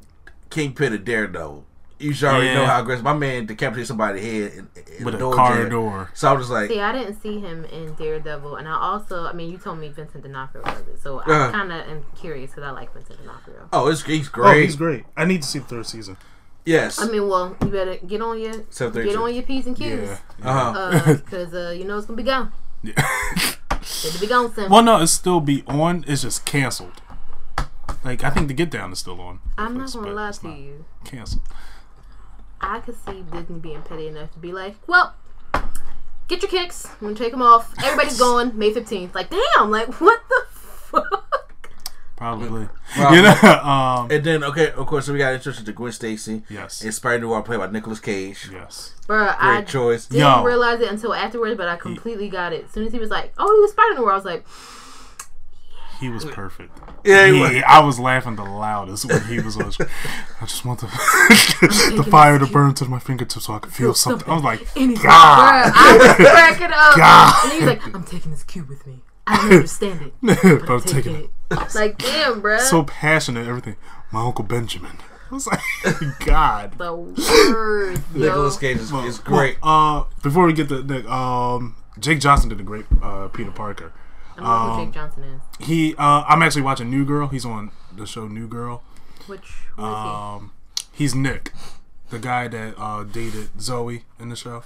[0.48, 1.64] Kingpin of Daredevil,
[2.01, 2.55] you should already Yeah.
[2.55, 3.05] know how aggressive.
[3.05, 5.69] My man decapitated somebody's head in, in With a door car jam.
[5.71, 6.11] door.
[6.15, 9.27] So I was just like, See, I didn't see him in Daredevil, and I also,
[9.27, 11.49] I mean, you told me Vincent D'Onofrio was it, so Uh-huh.
[11.49, 13.69] I kind of am curious because I like Vincent D'Onofrio.
[13.73, 14.65] oh, it's he's Oh, great.
[14.65, 15.05] he's great.
[15.17, 16.17] I need to see the third season.
[16.67, 17.01] Yes.
[17.01, 20.19] I mean, well, you better get on your get on your p's and q's, Yeah.
[20.43, 21.15] uh-huh.
[21.25, 22.53] because uh, you know it's gonna be gone.
[22.83, 22.93] Yeah.
[24.05, 24.71] It'll be gone soon.
[24.71, 26.05] Well, no, it's still be on.
[26.07, 27.01] It's just canceled.
[28.05, 29.41] Like I think the Get Down is still on.
[29.59, 30.85] I'm not Netflix, gonna but lie to you.
[31.05, 31.43] Canceled.
[32.61, 35.14] I could see Disney being petty enough to be like, well,
[36.29, 36.87] get your kicks.
[36.87, 37.75] I'm gonna take them off.
[37.83, 39.14] Everybody's going May 15th.
[39.14, 41.27] Like, damn, like what the fuck?
[42.16, 42.68] Probably.
[42.99, 43.35] Well, you know.
[43.70, 44.11] Um.
[44.11, 46.42] And then, okay, of course, we got introduced to Gwen Stacy.
[46.51, 46.83] Yes.
[46.83, 48.51] And Spider Noir played by Nicolas Cage.
[48.53, 48.94] Yes.
[49.09, 50.07] Bruh, I Great choice.
[50.07, 50.42] didn't Yo.
[50.44, 52.66] realize it until afterwards, but I completely got it.
[52.66, 54.46] As soon as he was like, oh, he was Spider Noir, I was like,
[56.01, 56.77] He was perfect.
[57.05, 57.63] Yeah, he He- was.
[57.67, 59.71] I was laughing the loudest when he was on.
[60.41, 60.87] I just want the
[61.97, 64.29] the fire to burn to my fingertips so I can feel something.
[64.29, 65.05] I was like, anything.
[65.05, 65.73] God.
[65.73, 66.97] Bruh, I was cracking up.
[66.97, 67.45] God.
[67.45, 69.01] And he was like, I'm taking this cube with me.
[69.27, 70.15] I don't understand it.
[70.23, 71.31] but But I'm I'm taking taking it.
[71.51, 71.75] it.
[71.75, 72.61] Like, damn, bruh.
[72.61, 73.77] So passionate, everything.
[74.11, 74.97] My uncle Benjamin.
[75.31, 75.61] I was like,
[76.25, 76.77] God.
[76.79, 78.21] the worst, yo.
[78.21, 79.63] Nicolas Cage is, is great.
[79.63, 83.53] Well, uh, before we get to the um, Jake Johnson did a great uh, Peter
[83.53, 83.93] Parker.
[84.44, 85.66] I don't know who Jake Johnson is.
[85.66, 87.29] He, uh, I'm actually watching New Girl.
[87.29, 88.83] He's on the show New Girl.
[89.26, 90.53] Which, who is Um,
[90.92, 91.53] he's Nick,
[92.11, 94.64] the guy that uh, dated Zooey in the show.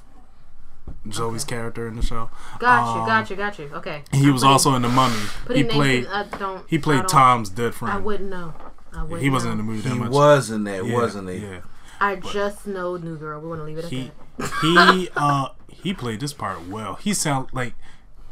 [1.09, 2.29] Zooey's character in the show.
[2.55, 2.59] he?
[2.61, 3.71] Got you, um, got you, got you.
[3.75, 4.03] Okay.
[4.13, 5.17] He was also in the Mummy.
[5.47, 6.05] Put He names played.
[6.05, 6.65] in- I don't.
[6.69, 7.95] He I played don't- Tom's dead friend.
[7.95, 8.53] I wouldn't know.
[8.93, 9.23] I wouldn't.
[9.23, 10.11] He wasn't in the movie that He much.
[10.11, 11.37] was in that, Yeah, wasn't he?
[11.39, 11.61] Yeah.
[12.01, 13.41] I just know New Girl.
[13.41, 14.51] We want to leave it at he that.
[14.61, 16.95] he uh he played this part well.
[16.97, 17.75] He sound like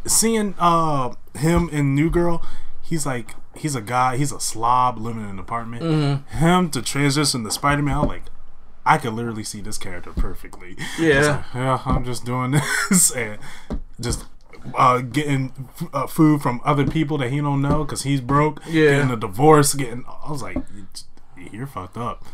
[0.07, 2.45] seeing uh him in New Girl.
[2.83, 4.17] He's like he's a guy.
[4.17, 5.83] He's a slob living in an apartment.
[5.83, 6.38] Mm-hmm.
[6.38, 7.99] Him to transition to Spider Man.
[7.99, 8.25] I'm like
[8.85, 10.77] I could literally see this character perfectly.
[10.99, 11.37] Yeah.
[11.37, 12.51] Like, yeah, I'm just doing
[12.91, 13.38] this and
[14.01, 14.25] just.
[14.77, 15.53] Uh, getting
[15.93, 18.61] uh, food from other people that he don't know because he's broke.
[18.69, 18.91] Yeah.
[18.93, 19.75] getting a divorce.
[19.75, 20.57] Getting, I was like,
[21.51, 22.25] you're fucked up.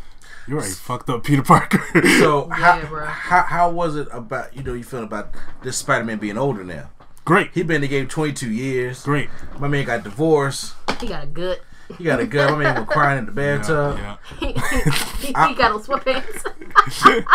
[0.47, 1.81] You're a fucked up Peter Parker.
[2.19, 3.05] So how, Yeah, bro.
[3.07, 6.63] how how was it about you know you feeling about this Spider Man being older
[6.63, 6.91] now?
[7.25, 9.03] Great, He been in the game twenty two years.
[9.03, 9.29] great.
[9.59, 10.73] My man got divorced.
[10.99, 11.59] He got a good.
[11.97, 12.53] He got a gun.
[12.53, 13.97] My man was crying in the bathtub.
[13.97, 16.45] Yeah, he, he got on sweatpants.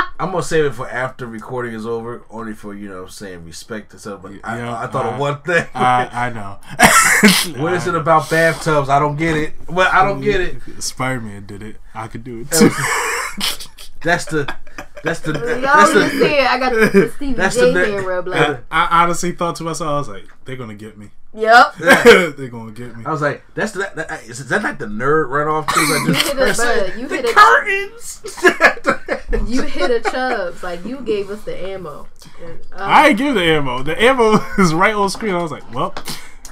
[0.20, 3.90] I'm gonna save it for after recording is over, only for you know saying respect
[3.92, 4.22] and stuff.
[4.22, 5.66] But I, Yeah, I thought uh, of one thing.
[5.74, 6.58] I, I know.
[7.62, 8.88] what is it about bathtubs?
[8.88, 9.54] I don't get it.
[9.68, 10.60] Well, I don't get it.
[10.80, 11.76] Spider Man did it.
[11.92, 12.70] I could do it too.
[14.04, 14.54] That's the
[15.02, 18.06] that's the Y'all that's just the said I got the Stevie that's J the- hand
[18.06, 18.28] rub.
[18.28, 21.10] Like, I honestly thought to myself, I was like, they're gonna get me.
[21.34, 21.74] yep.
[21.78, 23.04] they're gonna get me.
[23.04, 25.80] I was like, that's the that, that, is that like the nerd run off too?
[25.80, 26.98] Like You hit a press bud.
[26.98, 28.22] You the hit a curtains.
[29.50, 30.62] you hit a chubs.
[30.62, 32.06] Like you gave us the ammo.
[32.42, 33.82] And, uh, I ain't give the ammo.
[33.82, 35.34] The ammo is right on screen.
[35.34, 35.90] I was like, well,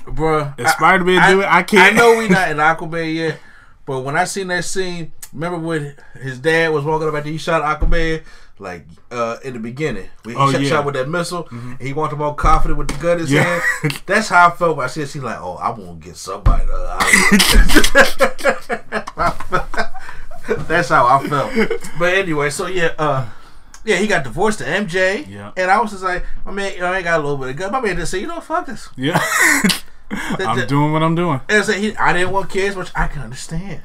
[0.04, 1.94] Bruh, if Spider Man do it, I can't.
[1.94, 3.38] I know we not in Aquaman yet,
[3.86, 7.38] but when I seen that scene, remember when his dad was walking up after he
[7.38, 8.22] shot Aquaman,
[8.58, 10.68] like uh, in the beginning, when he Oh, shot, yeah.
[10.68, 13.60] shot with that missile, and he wanted more confident with the gun in his Yeah.
[13.82, 14.02] hand.
[14.06, 14.76] That's how I felt.
[14.76, 16.64] When I said she's like, "Oh, I want to get somebody."
[20.68, 21.52] That's how I felt.
[21.98, 23.28] But anyway, so yeah, uh,
[23.84, 25.26] yeah, he got divorced to MJ.
[25.28, 25.52] Yeah.
[25.56, 27.50] and I was just like, my man, you know, I ain't got a little bit
[27.50, 27.72] of gun.
[27.72, 28.88] My man just said, you know, fuck this.
[28.96, 29.20] yeah.
[30.12, 31.40] I'm that- doing what I'm doing.
[31.48, 33.82] And I he, I didn't want kids, which I can understand.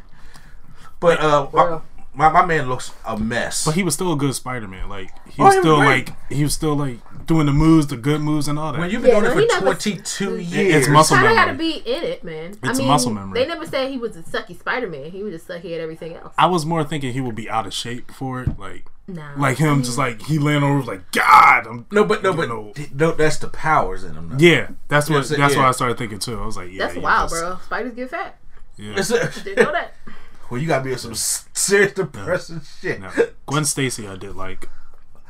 [0.99, 1.79] But uh, my,
[2.13, 3.65] my my man looks a mess.
[3.65, 4.89] But he was still a good Spider Man.
[4.89, 7.87] Like he Oh, was he was still like he was still like doing the moves,
[7.87, 8.79] the good moves, and all that.
[8.79, 11.29] when you've been Yeah, doing no, it for never- twenty two It's years, muscle Kinda
[11.33, 11.45] memory.
[11.45, 12.57] gotta be in it, man.
[12.63, 13.39] I It's mean, muscle memory.
[13.41, 15.11] They never said he was a sucky Spider Man.
[15.11, 16.33] He was just sucky at everything else.
[16.37, 19.35] I was more thinking he would be out of shape for it, like Nah.
[19.37, 21.65] like him, just like he laying over like God.
[21.65, 24.29] I'm No, but no, but old." no, that's the powers in him.
[24.29, 24.37] Though.
[24.37, 25.61] yeah, that's Yeah, what so- that's yeah.
[25.61, 26.37] what I started thinking too.
[26.41, 27.57] I was like, yeah, That's he wild, just- bro.
[27.65, 28.37] Spiders get fat.
[28.75, 28.95] Yeah.
[28.95, 29.93] Didn't know that.
[30.51, 32.99] well, you gotta be on some serious depressing shit.
[32.99, 33.09] No.
[33.45, 34.69] Gwen Stacy, I did like.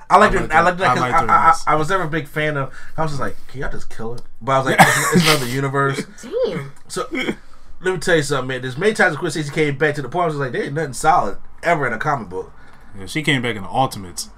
[0.10, 0.40] I like I it.
[0.40, 0.88] liked I her- like that.
[0.88, 1.74] I 'cause liked I, her I, I.
[1.74, 2.74] I was never a big fan of.
[2.98, 4.22] I was just like, can y'all just kill it?
[4.42, 6.04] But I was like, it's, it's another universe.
[6.46, 6.72] Damn.
[6.88, 8.62] So let me tell you something, man.
[8.64, 10.24] There's many times when Gwen Stacy came back to the point.
[10.24, 12.52] I was like, there ain't nothing solid ever in a comic book.
[12.98, 14.30] Yeah, she came back in the Ultimates.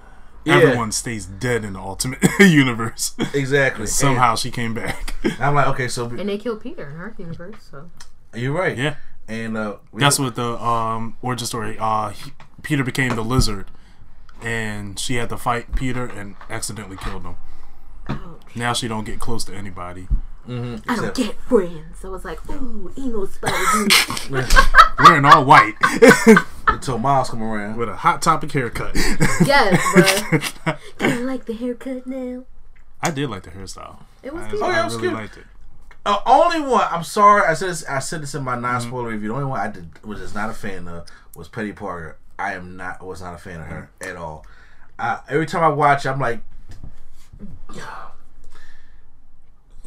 [0.46, 0.56] Yeah.
[0.56, 3.14] Everyone stays dead in the Ultimate universe.
[3.34, 3.86] Exactly.
[3.88, 5.16] Somehow she came back.
[5.40, 7.56] I'm like, okay, so And they killed Peter in her universe.
[7.70, 7.90] So
[8.34, 8.78] you're right.
[8.78, 8.96] yeah,
[9.28, 11.78] And uh, that's what the um origin story.
[11.80, 12.32] Uh, he-
[12.62, 13.70] Peter became the lizard,
[14.42, 17.36] and she had to fight Peter and accidentally killed him.
[18.56, 20.08] Now she don't get close to anybody.
[20.50, 22.00] I don't get friends.
[22.00, 23.88] So I was like, ooh, emo spider.
[25.00, 25.76] Wearing all white
[26.68, 27.78] Until Miles come around.
[27.78, 28.96] with a hot topic haircut.
[28.96, 29.82] yes,
[30.66, 30.74] bro.
[30.98, 32.44] Kind of like the haircut now.
[33.02, 33.98] I did like the hairstyle.
[34.24, 34.62] It was I, cute.
[34.62, 35.14] I Oh, yeah, it was really cute.
[35.22, 35.46] liked it.
[36.06, 36.88] Uh, only one.
[36.90, 37.44] I'm sorry.
[37.48, 39.14] I said this, I said this in my non-spoiler Mm-hmm.
[39.14, 39.28] review.
[39.30, 42.18] The only one I did was just not a fan of was Peni Parker.
[42.38, 44.10] I am not was not a fan of her Mm-hmm.
[44.10, 44.46] at all.
[44.98, 46.42] Uh, every time I watch, I'm like,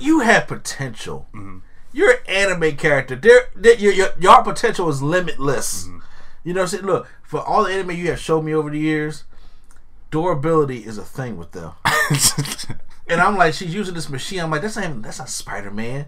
[0.02, 1.28] you have potential.
[1.34, 1.58] Mm-hmm.
[1.92, 3.16] You're an anime character.
[3.16, 5.84] There, there your, your your potential is limitless.
[5.84, 5.98] Mm-hmm.
[6.44, 6.86] You know what I'm saying?
[6.86, 9.24] Look, for all the anime you have showed me over the years,
[10.10, 11.72] durability is a thing with them.
[13.12, 14.40] And I'm like, she's using this machine.
[14.40, 16.06] I'm like, that's not even, that's not Spider Man.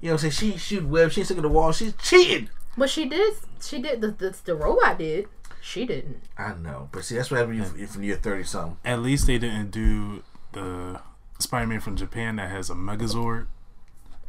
[0.00, 0.52] You know what I'm saying?
[0.52, 1.10] She shoot web.
[1.10, 1.72] She's sticking the wall.
[1.72, 2.48] She's cheating.
[2.76, 3.34] But she did.
[3.60, 4.00] She did.
[4.00, 5.28] The, the, the robot did.
[5.60, 6.22] She didn't.
[6.38, 8.78] I know, but see, that's what happens when you from year thirty something.
[8.82, 11.00] At least they didn't do the
[11.42, 13.46] Spider-Man from Japan that has a Megazord.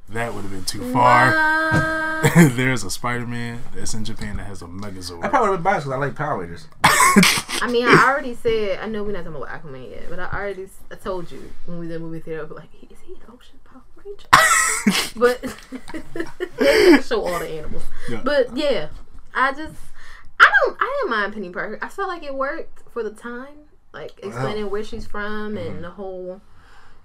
[0.10, 2.22] That would have been too far.
[2.36, 5.24] There's a Spider-Man that's in Japan that has a Megazord.
[5.24, 6.68] I probably would buy it because I like Power Rangers.
[7.62, 8.80] I mean, I already said.
[8.80, 11.52] I know we're not talking about Aquaman yet, but I already s- I told you
[11.66, 12.42] when we did the movie theater.
[12.42, 14.28] I was like, is he an ocean Power Ranger?
[15.16, 17.84] but show all the animals.
[18.10, 18.22] Yeah.
[18.24, 18.90] But yeah,
[19.34, 19.76] I just
[20.40, 21.80] I don't I didn't mind Peni Parker.
[21.82, 25.82] I felt like it worked for the time, like explaining where she's from and mm-hmm.
[25.82, 26.42] the whole.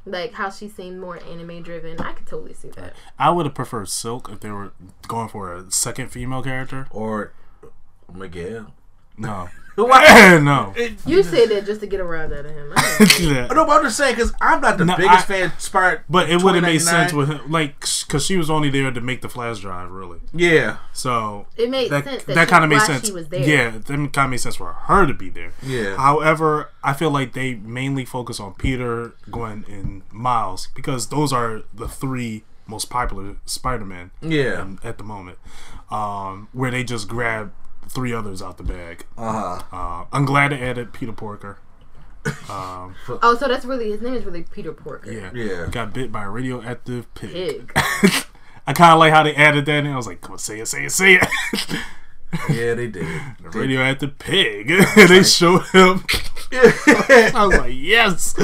[0.07, 2.95] Like how she seemed more anime driven, I could totally see that.
[3.19, 4.73] I would have preferred Silk if they were
[5.09, 6.87] going for a second female character.
[6.91, 7.33] Or
[8.15, 8.73] Miguel.
[9.19, 9.49] No,
[9.85, 10.39] Why?
[10.43, 10.75] no.
[11.07, 12.73] You said that just to get a around out of him.
[12.75, 13.47] I didn't- Yeah.
[13.49, 15.53] No, but I'm just saying because I'm not the No, biggest I- fan.
[15.59, 18.91] Spider, But it would have made sense with him, like, because she was only there
[18.91, 20.21] to make the flash drive, really.
[20.33, 23.07] Yeah, So It made that sense that, that kind of made sense.
[23.07, 23.41] She was there.
[23.47, 25.53] Yeah, that kind of made sense for her to be there.
[25.63, 25.97] Yeah.
[25.97, 31.63] However, I feel like they mainly focus on Peter, Gwen, and Miles because those are
[31.75, 34.11] the three most popular Spider-Man.
[34.23, 34.55] Yeah.
[34.61, 35.39] um, at the moment,
[35.91, 37.53] um, where they just grab
[37.89, 39.05] three others out the bag.
[39.17, 39.77] uh huh.
[39.77, 41.59] Uh, I'm glad they added Peter Porker.
[42.49, 45.13] Oh, so that's really his name is really Peter Porker.
[45.13, 45.67] Yeah, Yeah.
[45.71, 47.33] Got bit by a radioactive pig.
[47.73, 47.73] Pig.
[48.67, 49.93] I kind of like how they added that in.
[49.93, 51.29] I was like, come on, say it, say it, say it.
[52.51, 53.07] Yeah, they did.
[53.53, 54.67] They- radioactive pig.
[54.97, 56.05] they showed him.
[56.53, 58.35] I was like, yes,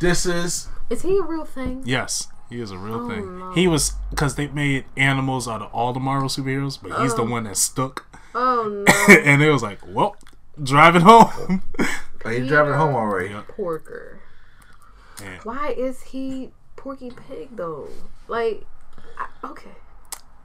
[0.00, 1.82] This is Is he a real thing?
[1.86, 2.28] yes.
[2.50, 3.38] He is a real thing.
[3.38, 3.52] no.
[3.52, 7.22] He was because they made animals out of all the Marvel superheroes, but he's the
[7.24, 8.06] one that stuck.
[8.34, 10.16] Oh no, and it was like, well,
[10.62, 11.62] driving home.
[12.24, 13.34] Are you driving home already.
[13.48, 14.20] Porker.
[15.20, 15.38] Yeah.
[15.42, 17.88] Why is he Porky Pig though?
[18.28, 18.64] Like,
[19.18, 19.70] I, okay.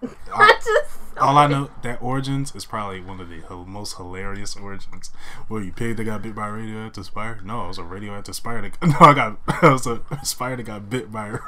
[0.34, 4.56] I just All I know that Origins is probably one of the h- most hilarious
[4.56, 5.12] origins.
[5.48, 7.42] Where you pig that got bit by a radioactive spider?
[7.44, 8.70] No, it was a radioactive spider.
[8.70, 11.28] That, no, I got it was a spider that got bit by.
[11.28, 11.40] a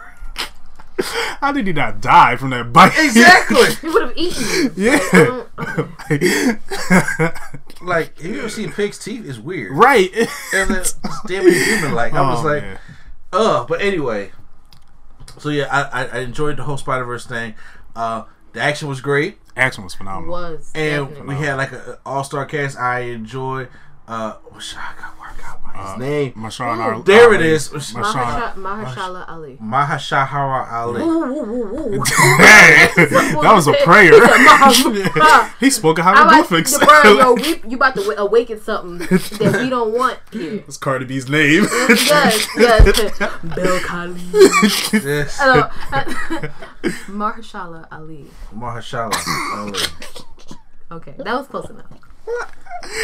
[1.39, 2.93] How did he not die from that bite?
[2.97, 3.73] Exactly.
[3.81, 4.91] he would have eaten you.
[4.91, 5.45] Yeah.
[7.81, 9.71] like if you ever see pig's teeth, it's weird.
[9.75, 10.09] right.
[10.53, 10.93] And it's
[11.27, 12.13] damn it human like.
[12.13, 12.79] I was Oh, like, man.
[13.33, 14.31] Ugh, but anyway.
[15.37, 17.53] So yeah, I, I, I enjoyed the whole Spider Verse thing.
[17.95, 20.31] Uh, the action was great, action was phenomenal.
[20.31, 21.35] Was and definitely.
[21.35, 22.77] we had like an all star cast.
[22.77, 23.69] I enjoyed.
[24.07, 26.31] Uh, what's I got work out my his name.
[26.31, 26.81] Marshawn Ooh.
[26.81, 27.67] Ar- There it is.
[27.69, 27.77] Ali.
[27.79, 27.91] is.
[27.93, 28.53] Marshawn.
[28.53, 29.57] Mahershala, Mahershala Ali.
[29.61, 31.01] Mahashahara Ali.
[33.43, 34.13] That was a prayer.
[34.73, 36.77] said, "Maha- he spoke I like, hieroglyphics.
[36.77, 40.59] bro, yo, we, you about to awaken something that we don't want here.
[40.59, 41.63] That's Cardi B's name.
[41.89, 43.19] Yes, yes.
[43.55, 45.03] Bill Cosby.
[45.05, 45.37] Yes.
[45.41, 45.69] Uh,
[47.11, 48.25] Mahershala Ali.
[48.55, 49.13] Mahashala
[49.53, 49.79] Ali.
[50.91, 51.85] Okay, that was close enough.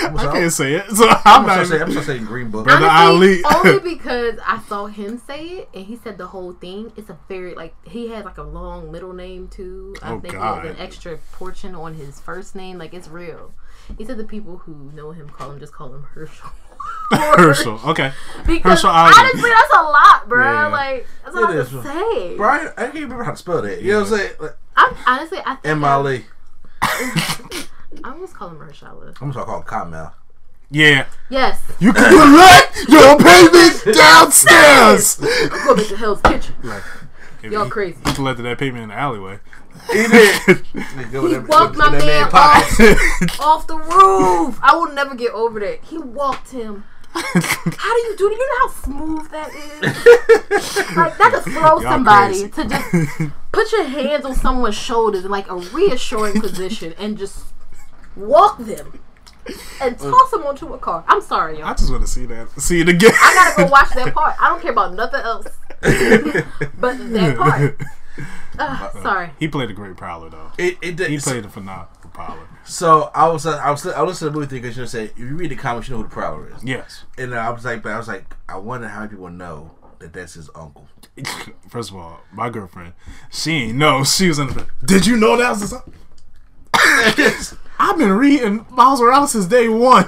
[0.02, 1.56] I can't say it, so I'm I'm not.
[1.56, 2.66] gonna say, I'm Even, gonna say Green Book.
[2.66, 3.70] Brother Honestly, Ali.
[3.76, 6.92] only because I saw him say it and he said the whole thing.
[6.96, 9.96] It's a very like he had like a long middle name too.
[10.02, 10.62] I Oh, think God.
[10.64, 12.78] he has an extra portion on his first name.
[12.78, 13.54] Like it's real.
[13.98, 16.50] He said the people who know him call him just call him Herschel.
[17.12, 17.80] Herschel.
[17.86, 18.12] Okay.
[18.46, 19.14] Because Herschel Ali.
[19.18, 20.44] honestly, that's a lot, bro.
[20.52, 20.68] Yeah.
[20.68, 21.84] Like that's a lot It to is.
[21.84, 22.36] say.
[22.38, 23.82] Brian, I can't remember how to spell that.
[23.82, 24.32] You know what I'm saying?
[24.40, 26.26] Like, I'm honestly, I think M I, Ali.
[28.04, 29.16] I almost call him Mahershala.
[29.22, 30.14] I'm gonna call him Cottonmouth.
[30.72, 31.06] Yeah.
[31.30, 35.16] Yes, You can collect your payment downstairs.
[35.66, 36.56] go back to Hell's Kitchen.
[37.44, 37.98] If Y'all he- crazy.
[38.06, 39.40] He collected that payment in the alleyway.
[39.92, 40.66] He did.
[41.12, 42.80] He walked my man off,
[43.40, 44.58] off the roof.
[44.64, 45.84] I will never get over that.
[45.84, 46.86] He walked him.
[47.14, 47.22] How
[47.94, 48.38] do you do it?
[48.38, 50.96] You know how smooth that is?
[50.96, 52.50] like that could throw somebody crazy.
[52.50, 57.46] to just put your hands on someone's shoulders in like a reassuring position and just
[58.16, 59.00] walk them
[59.82, 61.04] and toss them onto a car.
[61.08, 61.68] I'm sorry, I y'all.
[61.70, 62.50] I just want to see that.
[62.62, 63.12] See it again.
[63.14, 64.36] I gotta go watch that part.
[64.42, 65.48] I don't care about nothing else
[65.82, 67.82] but that part.
[68.60, 69.32] Uh, sorry.
[69.40, 70.52] He played a great Prowler though.
[70.60, 72.48] It, it, He so, played a phenomenal Prowler.
[72.64, 74.86] so I was uh, I was I listened to the movie thing because you know
[74.86, 77.06] say if you read the comics you know who the Prowler is Yes.
[77.18, 80.14] and uh, I was like but I was like I wonder how people know that
[80.14, 80.88] that's his uncle.
[81.70, 82.94] First of all, my girlfriend,
[83.32, 84.04] she ain't know.
[84.04, 84.68] She was in the.
[84.86, 85.74] Did you know that was his?
[87.80, 90.08] I've been reading Miles Morales since day one.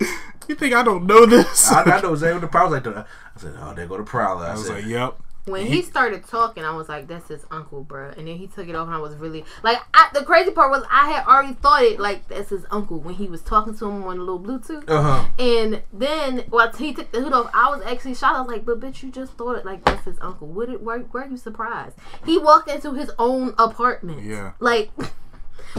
[0.48, 1.70] you think I don't know this?
[1.70, 2.96] I, I know exactly what the Prowler was like.
[2.96, 3.04] I
[3.36, 4.46] said oh they go to Prowler.
[4.46, 5.18] I, I was said, like, yep.
[5.44, 8.68] When he started talking, I was like, "That's his uncle, bro." And then he took
[8.68, 11.54] it off, and I was really like, I, "The crazy part was I had already
[11.54, 14.40] thought it like that's his uncle when he was talking to him on the little
[14.40, 15.28] Bluetooth." uh huh.
[15.38, 18.36] And then once he took the hood off, I was actually shocked.
[18.36, 20.48] I was like, "But bitch, you just thought it like that's his uncle.
[20.48, 20.68] What?
[20.68, 21.96] Did, why, why are you surprised?
[22.26, 24.24] He walked into his own apartment.
[24.24, 24.52] Yeah.
[24.60, 24.90] Like,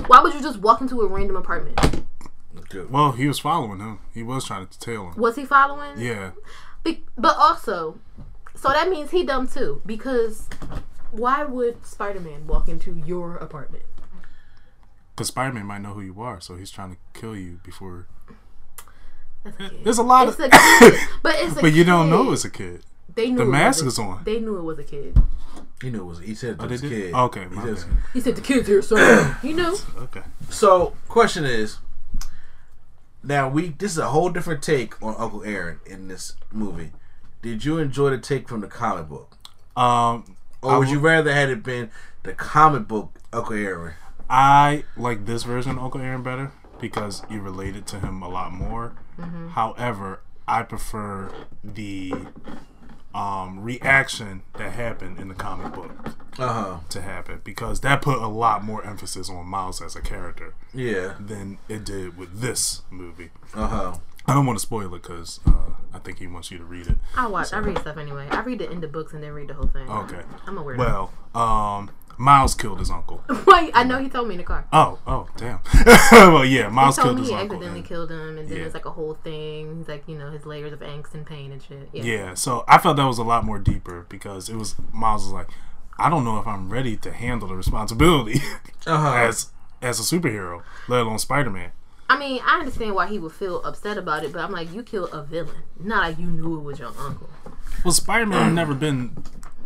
[0.07, 1.79] why would you just walk into a random apartment?
[2.89, 3.99] Well, he was following him.
[4.13, 5.15] He was trying to tail him.
[5.19, 5.99] Was he following?
[5.99, 6.31] Yeah.
[6.83, 7.99] Be- but also,
[8.55, 9.81] so that means he dumb too.
[9.85, 10.47] Because
[11.11, 13.83] why would Spider Man walk into your apartment?
[15.15, 18.07] Because Spider Man might know who you are, so he's trying to kill you before.
[19.43, 19.83] That's a kid.
[19.83, 20.45] There's a lot It's of.
[20.45, 20.93] a kid.
[21.23, 22.83] But it's a but you don't know it's a kid.
[23.15, 24.23] They knew the it was mask a- is on.
[24.23, 25.17] They knew it was a kid.
[25.81, 26.89] He knew it was he said it Oh, to they his did?
[26.91, 27.13] kid.
[27.13, 28.95] Okay, He my says- He said the kid's here, so
[29.41, 29.77] he knew.
[29.97, 30.21] Okay.
[30.49, 31.77] So, question is,
[33.23, 36.91] now we this is a whole different take on Uncle Aaron in this movie.
[37.41, 39.37] Did you enjoy the take from the comic book,
[39.77, 41.89] Um, or I would you rather had it been
[42.23, 43.93] the comic book Uncle Aaron?
[44.29, 48.51] I like this version of Uncle Aaron better because you related to him a lot
[48.51, 48.93] more.
[49.53, 51.31] However, I prefer
[51.63, 52.13] the
[53.13, 55.91] um, reaction that happened in the comic book
[56.37, 56.77] Uh huh.
[56.89, 61.15] to happen because that put a lot more emphasis on Miles as a character Yeah.
[61.19, 63.31] than it did with this movie.
[63.55, 63.93] Uh huh.
[64.27, 66.85] I don't want to spoil it because uh, I think he wants you to read
[66.85, 66.97] it.
[67.15, 67.51] I watch.
[67.51, 68.27] I read stuff anyway.
[68.29, 69.89] I read the end of books and then read the whole thing.
[69.89, 70.21] Okay.
[70.45, 70.77] I'm a weirdo.
[70.77, 71.89] Well, um,
[72.21, 73.23] Miles killed his uncle.
[73.47, 74.67] Wait, I know he told me in the car.
[74.73, 75.61] Oh, oh, damn.
[76.11, 77.55] well, yeah, He Miles told killed me his he uncle.
[77.55, 78.63] accidentally and- killed him, and then Yeah.
[78.65, 79.77] it's like a whole thing.
[79.77, 81.87] He's like, you know, his layers of angst and pain and shit.
[81.93, 82.03] Yeah.
[82.03, 85.31] Yeah, so I felt that was a lot more deeper because it was Miles was
[85.31, 85.47] like,
[85.97, 88.41] I don't know if I'm ready to handle the responsibility
[88.85, 89.13] Uh-huh.
[89.15, 89.51] as
[89.81, 91.71] as a superhero, let alone Spider Man.
[92.09, 94.83] I mean, I understand why he would feel upset about it, but I'm like, you
[94.83, 97.29] killed a villain, not like you knew it was your uncle.
[97.85, 99.15] Well, Spider Man never been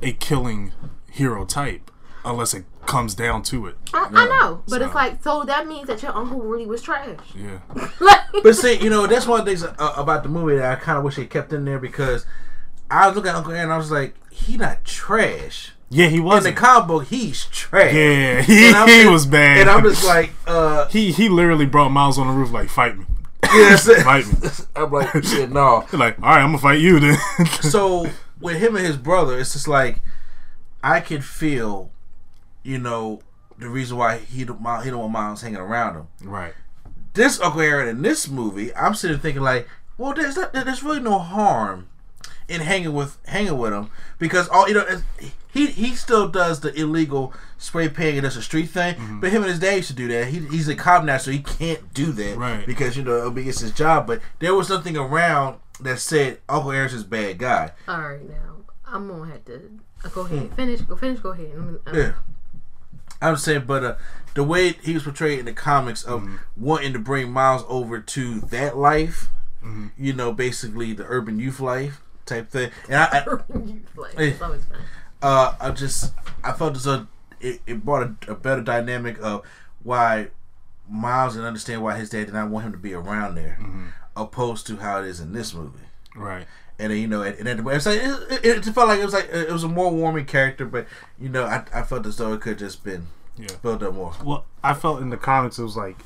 [0.03, 0.71] a killing
[1.09, 1.89] hero type
[2.25, 3.77] unless it comes down to it.
[3.93, 6.81] I, I know, but So- it's like, so that means that your uncle really was
[6.81, 7.17] trash.
[7.35, 7.59] Yeah,
[7.99, 10.71] like, But see, you know, that's one of the things uh, about the movie that
[10.71, 12.25] I kind of wish they kept in there because
[12.91, 15.71] I was looking at Uncle Aaron, and I was like, he not trash.
[15.89, 16.45] yeah, he was.
[16.45, 17.93] In the comic book, he's trash.
[17.93, 19.59] yeah, he, And I'm he was bad.
[19.61, 22.97] And I'm just like, uh, he he literally brought Miles on the roof like fight
[22.97, 23.05] me,
[23.43, 23.87] yes.
[24.03, 24.49] fight me.
[24.75, 25.85] I'm like, shit, no.
[25.91, 27.17] They're like, all right, I'm gonna fight you then.
[27.61, 28.07] so
[28.41, 29.99] with him and his brother, it's just like
[30.83, 31.91] I could feel,
[32.63, 33.21] you know,
[33.57, 36.07] the reason why he don't he don't want Miles hanging around him.
[36.23, 36.53] right.
[37.13, 39.67] This Uncle Aaron in this movie, I'm sitting thinking like,
[39.99, 41.87] well, there's not, there's really no harm
[42.47, 44.85] in hanging with hanging with him because all you know
[45.51, 49.19] he he still does the illegal spray painting that's a street thing, Mm-hmm.
[49.19, 50.27] but him and his dad used to do that.
[50.27, 52.65] He, he's a cop now, so he can't do that Right.
[52.65, 54.07] because you know it'll be it's his job.
[54.07, 57.71] But there was nothing around that said Uncle Aaron's this bad guy.
[57.87, 58.55] all right, now
[58.87, 61.51] I'm gonna have to uh, go ahead, finish, go finish, go ahead.
[61.55, 62.13] I'm, uh, Yeah.
[63.23, 63.95] I'm saying, but uh,
[64.33, 68.39] the way he was portrayed in the comics of wanting to bring Miles over to
[68.41, 69.29] that life,
[69.97, 73.25] you know, basically the urban youth life type thing, and I, I
[73.95, 74.29] like, Hey.
[74.29, 74.77] it's always fun.
[75.21, 76.13] uh, I just
[76.43, 77.07] I felt as though
[77.39, 79.43] it, it brought a, a better dynamic of
[79.83, 80.27] why
[80.89, 83.57] Miles and understand why his dad did not want him to be around there,
[84.17, 85.79] opposed to how it is in this movie.
[86.15, 86.45] Right.
[86.79, 89.05] And then you know, and, and then it's like it, it, it felt like it
[89.05, 90.87] was like it was a more warming character, but
[91.19, 93.07] you know, I, I felt as though it could just been
[93.37, 93.47] Yeah.
[93.61, 94.13] built up more.
[94.23, 95.97] Well, I felt in the comics it was like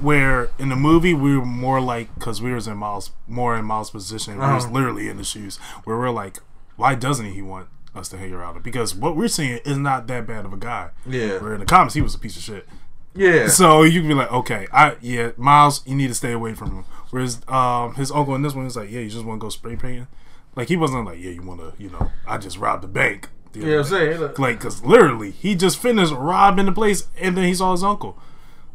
[0.00, 3.64] where in the movie we were more like because we was in Miles more in
[3.64, 4.34] Miles' position.
[4.34, 4.72] We was Uh-huh.
[4.74, 6.38] literally in the shoes where we're like,
[6.76, 8.62] why doesn't he want us to hang around him?
[8.62, 10.90] Because what we're seeing is not that bad of a guy.
[11.06, 11.38] Yeah.
[11.38, 12.66] Where in the comics he was a piece of shit.
[13.14, 13.48] Yeah.
[13.48, 16.70] So you can be like, okay, I yeah, Miles, you need to stay away from
[16.70, 16.84] him.
[17.10, 19.48] Whereas um his uncle in this one is like, yeah, you just want to go
[19.50, 20.08] spray painting.
[20.56, 23.28] Like he wasn't like, yeah, you want to, you know, I just robbed the bank.
[23.52, 27.44] the Yeah, I'm saying, like, cause literally he just finished robbing the place, and then
[27.44, 28.16] he saw his uncle.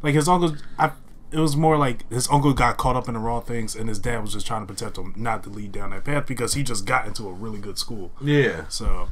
[0.02, 0.92] Like his uncle, I,
[1.32, 4.00] it was more like his uncle got caught up in the wrong things, and his
[4.00, 6.64] dad was just trying to protect him not to lead down that path because he
[6.64, 8.12] just got into a really good school.
[8.22, 8.64] yeah.
[8.70, 9.10] So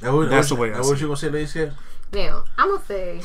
[0.00, 1.70] That was, That's that the way I That see what you gonna say, Lacey?
[2.12, 3.20] Now, I'm gonna say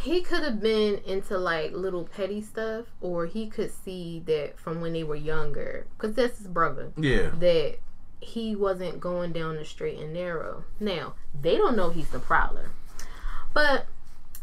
[0.00, 4.80] he could have been into like little petty stuff, or he could see that from
[4.80, 6.92] when they were younger, because that's his brother.
[6.96, 7.30] Yeah.
[7.38, 7.78] That
[8.20, 10.64] he wasn't going down the straight and narrow.
[10.78, 12.70] Now, they don't know he's the prowler.
[13.52, 13.86] But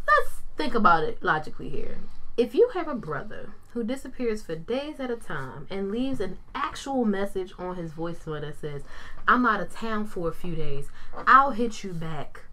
[0.07, 1.97] let's think about it logically here.
[2.35, 6.37] If you have a brother who disappears for days at a time and leaves an
[6.53, 8.83] actual message on his voicemail that says,
[9.27, 10.89] I'm out of town for a few days,
[11.25, 12.43] I'll hit you back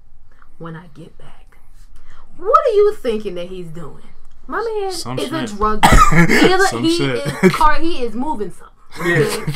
[0.58, 1.43] when I get back.
[2.36, 4.02] What are you thinking that he's doing?
[4.46, 5.80] My man Some is a drug
[6.12, 6.26] dealer.
[6.26, 7.26] He is, a- Some he shit.
[7.44, 8.70] is car he is moving something.
[9.06, 9.46] Yeah.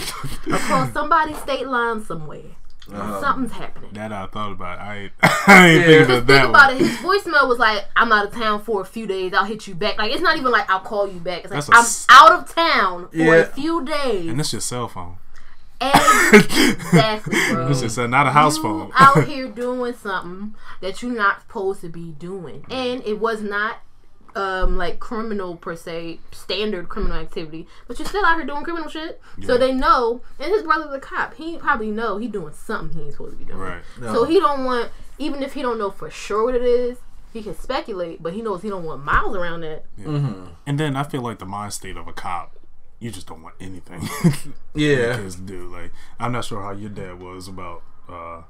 [0.56, 2.42] Across somebody's state line somewhere.
[2.90, 3.20] Uh-huh.
[3.20, 3.90] Something's happening.
[3.92, 4.78] That I thought about.
[4.78, 6.76] I ain't, I ain't thinking Just of think about one.
[6.82, 6.86] it.
[6.86, 9.34] His voicemail was like, "I'm out of town for a few days.
[9.34, 11.44] I'll hit you back." Like it's not even like I'll call you back.
[11.44, 13.34] It's like That's a I'm s- out of town for Yeah.
[13.34, 14.30] a few days.
[14.30, 15.18] And this your cell phone.
[15.80, 17.68] Exactly, bro.
[17.68, 18.90] This is not a house you phone.
[18.94, 23.78] out here doing something that you're not supposed to be doing, and it was not
[24.34, 28.88] um like criminal per se, standard criminal activity, but you're still out here doing criminal
[28.88, 29.20] shit.
[29.44, 31.34] So they know, and his brother's a cop.
[31.34, 33.58] He probably know he doing something he ain't supposed to be doing.
[33.58, 33.82] Right.
[34.00, 36.98] So he don't want, even if he don't know for sure what it is,
[37.32, 39.84] he can speculate, but he knows he don't want miles around that.
[40.66, 42.57] And then I feel like the mind state of a cop,
[43.00, 44.02] you just don't want anything.
[44.74, 45.16] Yeah.
[45.16, 45.68] Kids do.
[45.68, 48.42] Like I'm not sure how your dad was about uh,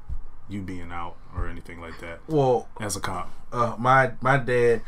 [0.49, 3.31] you being out or anything like that Well, as a cop.
[3.53, 4.83] uh, my my dad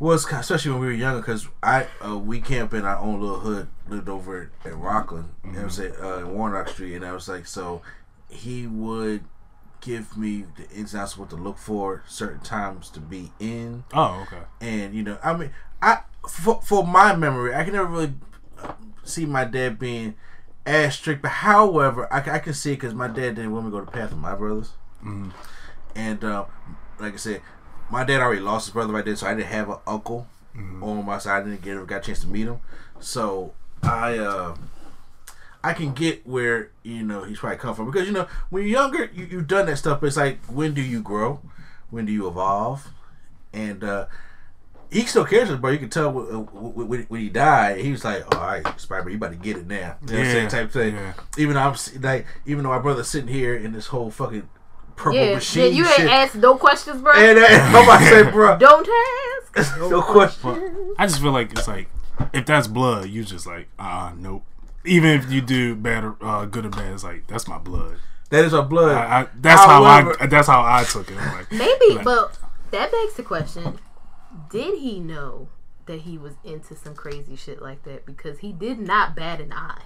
[0.00, 3.40] was especially when we were younger because I uh, we camped in our own little
[3.40, 7.12] hood lived over at Rockland and it was at uh, in Warnock Street and I
[7.12, 7.82] was like so
[8.28, 9.24] he would
[9.80, 13.32] give me the ins and outs of what to look for certain times to be
[13.40, 14.42] in Oh, okay.
[14.60, 15.50] and you know I mean
[15.82, 18.14] I for, for my memory I can never really
[19.08, 20.14] see my dad being
[20.66, 23.78] as strict but however I, I can see because my dad didn't want me to
[23.78, 24.72] go to path with my brothers
[25.94, 26.44] and uh,
[26.98, 27.42] like I said,
[27.90, 30.26] my dad already lost his brother right there, so I didn't have an uncle
[30.82, 31.42] on my side.
[31.42, 32.60] I didn't get got a chance to meet him,
[33.00, 33.52] so
[33.82, 34.56] I uh,
[35.62, 38.72] I can get where you know he's probably come from because you know when you're
[38.72, 40.00] younger, you you've done that stuff.
[40.00, 41.40] But it's like when do you grow?
[41.90, 42.88] When do you evolve?
[43.52, 44.06] And uh,
[44.90, 46.24] he still cares, but you can tell when,
[46.86, 49.66] when, when he died, he was like, "All right, Spider, you about to get it
[49.66, 50.42] now." You know what I'm saying?
[50.44, 50.94] Yeah, Type thing.
[50.94, 51.12] yeah.
[51.36, 54.48] Even though I'm s- like, even though my brother's sitting here in this whole fucking
[54.96, 56.10] purple Yeah, machine yeah, you ain't shit.
[56.10, 57.12] asked no questions, bro.
[57.14, 58.88] And, uh, I'm about to say, bro, Don't
[59.56, 59.78] ask.
[59.78, 60.94] no questions.
[60.98, 61.88] I just feel like it's like
[62.32, 64.44] if that's blood, you just like uh nope.
[64.84, 67.96] Even if you do bad or uh, good or bad, it's like that's my blood.
[68.30, 68.94] That is our blood.
[68.96, 71.16] I, I, that's However- how I that's how I took it.
[71.18, 72.38] I'm like, Maybe, like, but
[72.70, 73.78] that begs the question:
[74.50, 75.48] Did he know
[75.86, 78.04] that he was into some crazy shit like that?
[78.06, 79.84] Because he did not bat an eye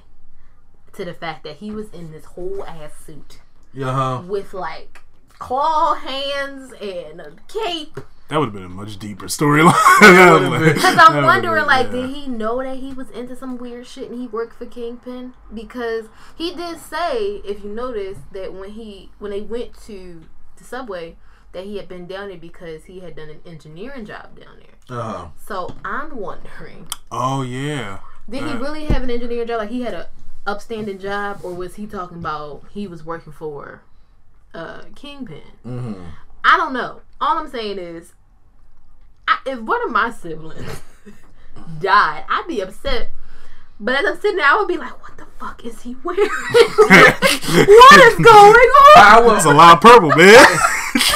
[0.95, 3.41] to the fact that he was in this whole ass suit
[3.73, 4.23] Yeah, huh?
[4.27, 5.01] with like
[5.39, 7.99] claw hands and a cape.
[8.29, 9.73] that would have been a much deeper storyline.
[10.75, 11.93] Because I'm wondering, been- like, yeah.
[11.93, 15.35] did he know that he was into some weird shit and he worked for Kingpin?
[15.53, 20.23] Because he did say, if you notice, that when he when they went to
[20.57, 21.17] the subway,
[21.53, 24.99] that he had been down there because he had done an engineering job down there.
[24.99, 25.27] Uh huh.
[25.47, 27.99] So I'm wondering, Oh yeah.
[28.29, 29.59] did he Uh, really have an engineering job?
[29.61, 30.09] Like he had a
[30.47, 33.83] upstanding job, or was he talking about he was working for
[34.55, 35.43] uh, Kingpin?
[35.67, 36.03] Mm-hmm.
[36.45, 37.03] I don't know.
[37.21, 38.15] All I'm saying is,
[39.29, 40.81] I, if one of my siblings
[41.81, 43.11] died, I'd be upset.
[43.79, 46.21] But as I'm sitting there, I would be like, "What the fuck is he wearing?
[46.29, 48.97] what is going on?
[48.97, 50.47] I That's was a lot of purple, man.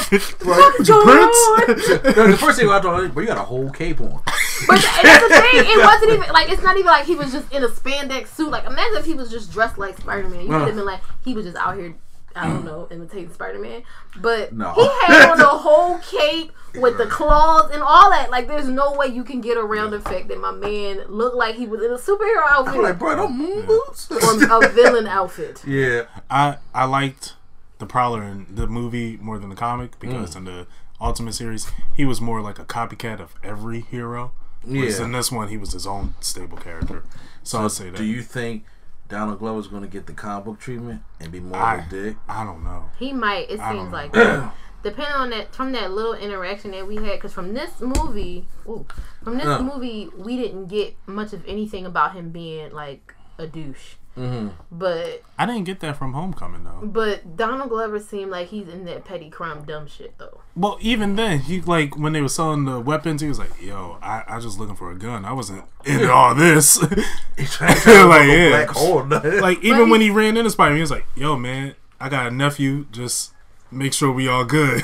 [0.09, 3.99] What's going on?" the, the first thing I thought, but you got a whole cape
[4.01, 4.21] on.
[4.67, 5.65] But th- that's the thing.
[5.65, 8.49] It wasn't even like it's not even like he was just in a spandex suit.
[8.49, 10.41] Like imagine if he was just dressed like Spider Man.
[10.41, 10.75] You would have uh.
[10.75, 11.95] been like he was just out here.
[12.35, 13.81] I don't know, imitating Spider Man.
[14.17, 14.71] But No.
[14.73, 18.29] he had on a whole cape with the claws and all that.
[18.29, 21.55] Like there's no way you can get around the fact that my man looked like
[21.55, 23.67] he was in a superhero I'm like, bro, don't moon mm.
[23.67, 24.11] boots.
[24.11, 25.63] or a villain outfit.
[25.67, 26.03] yeah.
[26.29, 27.33] I I liked
[27.79, 30.37] the Prowler in the movie more than the comic because Mm.
[30.37, 30.67] in the
[30.99, 34.31] Ultimate series he was more like a copycat of every hero.
[34.63, 35.05] Whereas Yeah.
[35.05, 37.03] in this one he was his own stable character.
[37.43, 37.97] So, I'll say that.
[37.97, 38.65] Do you think
[39.07, 41.89] Donald Glover's going to get the comic book treatment and be more I, of a
[41.89, 42.17] dick?
[42.27, 42.89] I don't know.
[42.99, 43.49] He might.
[43.49, 44.53] It I seems like that.
[44.83, 47.13] depending on that from that little interaction that we had.
[47.13, 48.85] Because from this movie, ooh,
[49.23, 49.61] from this Uh.
[49.61, 53.95] movie, we didn't get much of anything about him being like a douche.
[54.17, 54.47] Mm-hmm.
[54.71, 56.81] But I didn't get that from Homecoming though.
[56.87, 60.41] but Donald Glover seemed like he's in that petty crime dumb shit though.
[60.55, 63.99] Well, even then, he like when they were selling the weapons, he was like, "Yo,
[64.01, 65.23] I, I just looking for a gun.
[65.23, 66.83] I wasn't into all this."
[67.37, 68.49] He's trying to turn Like, like, yeah.
[68.49, 69.05] black hole.
[69.39, 72.31] like even when he ran into Spider, he was like, "Yo, man, I got a
[72.31, 72.87] nephew.
[72.91, 73.33] Just
[73.69, 74.81] make sure we all good."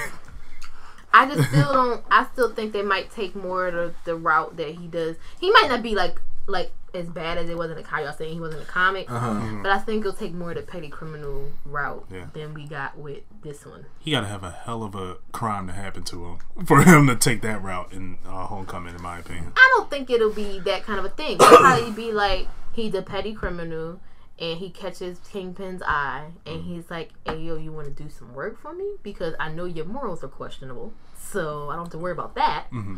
[1.12, 2.04] I just still don't.
[2.12, 5.16] I still think they might take more of the, the route that he does.
[5.40, 8.14] He might not be like like as bad as it was in the how y'all
[8.14, 9.10] saying he was in the comic.
[9.10, 9.30] Uh-huh.
[9.30, 9.64] Mm-hmm.
[9.64, 12.28] But I think it'll take more of the petty criminal route Yeah.
[12.34, 13.86] than we got with this one.
[14.00, 17.08] He got to have a hell of a crime to happen to him for him
[17.08, 19.54] to take that route in uh, Homecoming, in my opinion.
[19.56, 21.36] I don't think it'll be that kind of a thing.
[21.36, 24.00] It'll probably be like he's a petty criminal
[24.40, 26.76] and he catches Kingpin's eye and mm-hmm.
[26.76, 28.96] he's like, Hey yo, you wanna do some work for me?
[29.02, 30.94] Because I know your morals are questionable.
[31.18, 32.66] So I don't have to worry about that.
[32.72, 32.98] Mm-hmm.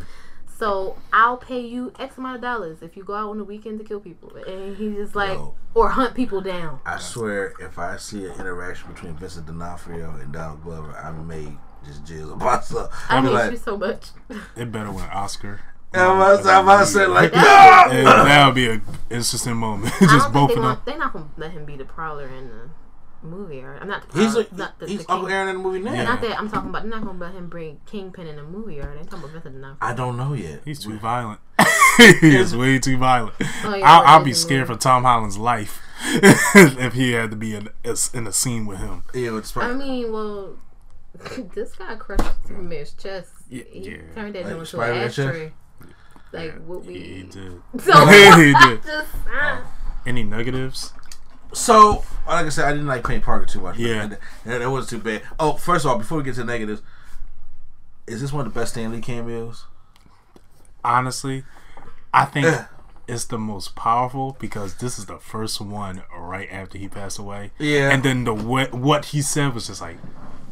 [0.58, 3.78] So I'll pay you X amount of dollars if you go out on the weekend
[3.80, 4.34] to kill people.
[4.48, 5.54] And he's just like Yo.
[5.74, 6.80] or hunt people down.
[6.86, 11.58] I swear, if I see an interaction between Vincent D'Onofrio and Donald Glover, I may
[11.86, 12.94] just jizz a myself.
[13.10, 14.10] I I'll be hate like, you so much.
[14.56, 15.60] It better win Oscar.
[15.94, 19.56] I'm about to- I'm about to say like, That- And that would be a interesting
[19.56, 19.94] moment.
[20.02, 20.78] I Just don't think both they of them.
[20.86, 22.70] they're not gonna let him be the prowler in the
[23.26, 25.50] movie or I'm not the he's prowler, a, not the, he's the Uncle King- Aaron
[25.50, 26.04] in the movie now.
[26.04, 26.84] Not that I'm talking about.
[26.84, 29.56] They're not gonna let him bring Kingpin in a movie, or they talking about Vincent
[29.56, 29.78] D'Onofrio.
[29.82, 30.62] I don't know yet.
[30.66, 31.40] He's too violent.
[31.98, 33.36] he is way too violent.
[33.64, 34.80] Oh, yeah, I'll, I'll be scared weird.
[34.80, 37.70] for Tom Holland's life if he had to be in,
[38.14, 39.04] in a scene with him.
[39.14, 40.58] Yeah, with I mean, well,
[41.56, 43.32] this guy crushed Superman's chest.
[43.50, 43.98] Yeah, he yeah.
[44.14, 45.54] turned that Like into an Spider-Man's ashtray.
[46.32, 46.94] Like what we.
[46.94, 47.62] He did.
[47.80, 48.84] So he did.
[48.84, 49.62] just uh,
[50.06, 50.92] Any negatives?
[51.56, 53.78] So, like I said, I didn't like Payne Parker too much.
[53.78, 54.10] Yeah.
[54.46, 55.24] it wasn't too bad.
[55.40, 56.82] Oh, first of all, before we get to negatives,
[58.08, 59.66] is this one of the best Stan Lee cameos?
[60.84, 61.44] Honestly,
[62.14, 62.66] I think
[63.08, 67.52] it's the most powerful because this is the first one right after he passed away.
[67.58, 67.90] Yeah.
[67.90, 69.98] And then the what what he said was just like,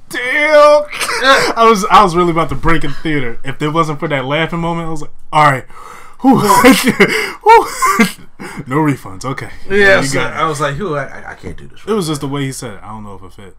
[0.10, 0.22] damn.
[0.24, 3.40] I was I was really about to break in theater.
[3.44, 5.66] If there wasn't for that laughing moment, I was like, all right.
[6.24, 6.40] Whew.
[7.44, 7.68] Whew.
[8.66, 9.26] no refunds.
[9.26, 9.50] Okay.
[9.70, 10.20] Yeah, You so.
[10.22, 10.96] I was like, "Who?
[10.96, 12.80] I, I- I can't do this." It was just the way he said it.
[12.84, 13.56] I don't know if it fit.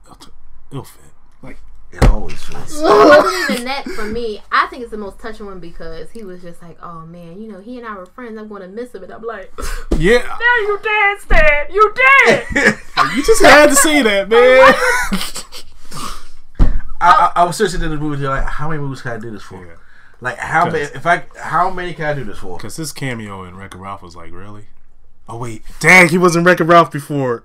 [0.70, 1.02] It'll fit.
[1.42, 1.58] Like
[1.92, 2.78] It always fits.
[2.78, 4.42] it wasn't even that for me.
[4.50, 7.52] I think it's the most touching one because he was just like, "Oh man, you
[7.52, 8.38] know, he and I were friends.
[8.38, 9.52] I'm gonna miss him." And I'm like,
[9.98, 11.66] yeah, "Now you dead, Stan.
[11.72, 12.46] You dead."
[13.14, 14.74] you just had to say that, man.
[17.00, 18.24] I, I, I was seriously in the movie.
[18.26, 19.78] Like, how many movies can I do this for?
[20.20, 20.78] Like, how many?
[20.84, 22.56] If I, how many can I do this for?
[22.56, 24.66] Because his cameo in Wreck-It Ralph was like, really?
[25.28, 27.44] Oh wait, dang, he wasn't Wreck-It Ralph before.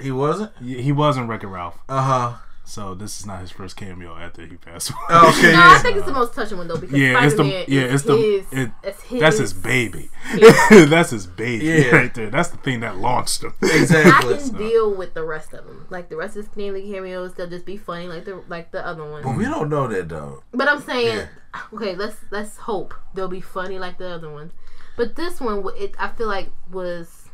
[0.00, 0.52] He wasn't.
[0.58, 2.32] He he wasn't Wreck-It Ralph, Uh huh.
[2.72, 4.98] So this is not his first cameo after he passed away.
[5.28, 5.52] Okay.
[5.52, 7.80] No, I think it's the most touching one though because Yeah, it's the Spider-Man yeah,
[7.82, 10.08] it's the his, it, it's his, that's his baby.
[10.34, 10.52] Yeah.
[10.86, 11.94] that's his baby Yeah.
[11.94, 12.30] right there.
[12.30, 13.52] That's the thing that launched him.
[13.60, 14.32] Exactly.
[14.32, 14.38] I Exactly.
[14.38, 15.86] can deal with the rest of them.
[15.90, 18.70] Like the rest of the Stan Lee cameos, they'll just be funny, like the like
[18.70, 19.26] the other ones.
[19.26, 20.42] But we don't know that though.
[20.52, 21.28] But I'm saying,
[21.74, 24.52] okay, let's let's hope they'll be funny like the other ones.
[24.96, 27.28] But this one, it I feel like was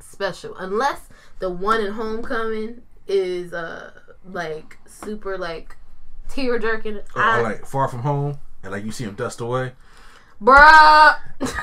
[0.00, 1.00] special, unless
[1.40, 3.90] the one in Homecoming is uh
[4.32, 5.76] like super like
[6.28, 7.00] tear jerking.
[7.14, 9.72] Or, or like Far From Home, and like you see him dust away.
[10.40, 11.16] bruh,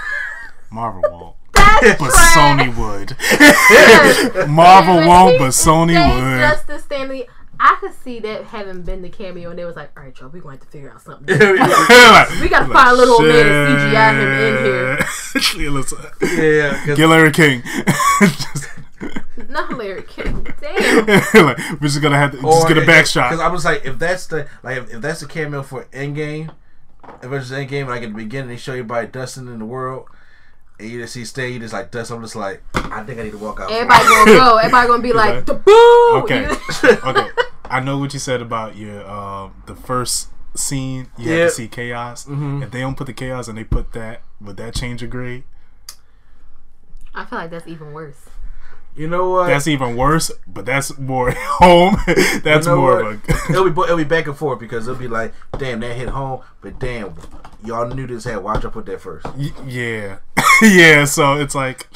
[0.72, 2.36] Marvel won't, that's but trash.
[2.36, 3.18] Sony would.
[4.49, 6.39] Marvel When won't, but Sony would.
[6.39, 7.26] Justice Stan Lee.
[7.59, 10.28] I could see that having been the cameo, and they was like, "All right, y'all,
[10.30, 13.24] we going to have to figure out something." We gotta like, find a little old
[13.24, 15.05] man and CGI him in here.
[15.39, 15.61] shit.
[15.61, 15.99] Yeah, listen.
[16.22, 17.61] yeah, 'cause- Get Larry King.
[19.54, 20.47] Just- Not Larry King.
[20.62, 21.06] Damn.
[21.45, 23.30] like, we're just gonna have to just get a back shot.
[23.30, 26.54] Because I was like, if that's the like, if, if that's the cameo for Endgame,
[27.22, 30.08] Avengers Endgame, like at the beginning, they show you by dusting in the world,
[30.80, 32.12] and you just see Stay, you just like dust.
[32.12, 33.70] I'm just like, I think I need to walk out.
[33.70, 34.58] for Everybody gonna go.
[34.64, 36.22] Everybody gonna be like, the boo.
[36.24, 36.47] Okay.
[37.10, 37.30] okay.
[37.66, 41.08] I know what you said about your uh, the first scene.
[41.18, 41.38] You Yeah.
[41.39, 42.28] have to see chaos.
[42.30, 45.43] If they don't put the chaos and they put that, would that change your grade?
[47.16, 48.26] I feel like that's even worse.
[48.95, 49.47] You know what?
[49.47, 50.31] That's even worse.
[50.47, 51.95] But that's more home.
[52.43, 53.13] that's You know more what?
[53.15, 53.51] of a.
[53.51, 56.41] it'll be it'll be back and forth because it'll be like, damn, that hit home,
[56.61, 57.13] but damn,
[57.65, 58.37] y'all knew this had.
[58.37, 59.25] Why'd y'all put that first?
[59.35, 60.17] Y- yeah.
[60.61, 61.05] yeah.
[61.05, 61.87] So it's like.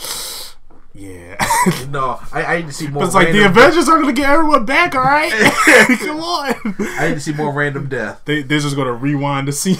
[0.93, 1.35] Yeah.
[1.91, 3.03] No, I, I need to see more.
[3.03, 4.95] it's like the Avengers are gonna get everyone back.
[4.95, 5.31] All right.
[5.99, 6.55] Come on.
[6.97, 8.21] I need to see more random death.
[8.25, 9.77] They they're just gonna rewind the scene.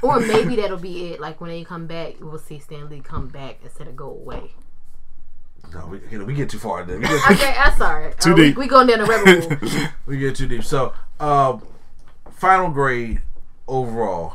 [0.00, 1.20] Or maybe that'll be it.
[1.20, 4.52] Like when they come back, we'll see Stan Lee come back instead of go away.
[5.72, 6.84] No, we, you know, we get too far.
[6.84, 7.00] Then.
[7.00, 8.12] We get, Okay, I'm sorry.
[8.20, 8.56] Too Uh, we- deep.
[8.56, 9.88] We, going down the rabbit hole.
[10.06, 10.64] we get too deep.
[10.64, 11.62] So, um,
[12.32, 13.22] final grade
[13.68, 14.34] overall,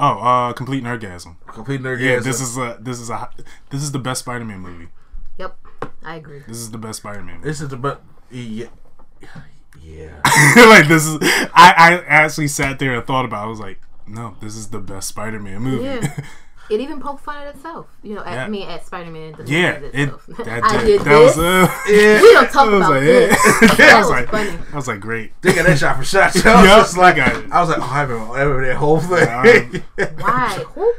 [0.00, 1.36] oh, uh, complete nerdgasm.
[1.46, 2.00] complete nerd.
[2.00, 3.30] Yeah, this is a this is a
[3.70, 4.88] this is the best Spider-Man movie.
[5.38, 5.56] yep,
[6.04, 6.40] I agree.
[6.48, 7.36] This is the best Spider-Man.
[7.36, 7.48] Movie.
[7.48, 8.00] this is the best.
[8.30, 8.66] yeah,
[9.80, 10.20] yeah.
[10.56, 11.18] like this is
[11.54, 13.42] I I actually sat there and thought about.
[13.42, 13.46] it.
[13.46, 15.84] I was like, no, this is the best Spider-Man movie.
[15.84, 16.24] Yeah.
[16.70, 17.86] It even poked fun at itself.
[18.02, 18.48] You know, at Yeah.
[18.48, 19.34] me at Spider Man.
[19.46, 21.36] Yeah, it that, I did that this.
[21.36, 22.22] was uh, yeah.
[22.22, 23.36] we don't talk about like, this.
[23.62, 23.74] yeah.
[23.76, 24.58] That I was was like, funny.
[24.72, 25.32] I was like, great.
[25.42, 26.32] They got that shot for shot.
[26.32, 27.42] So I was just like, I.
[27.50, 29.82] I was like, oh, I remember, I remember that whole Yeah, thing.
[30.18, 30.64] Why?
[30.74, 30.92] Who?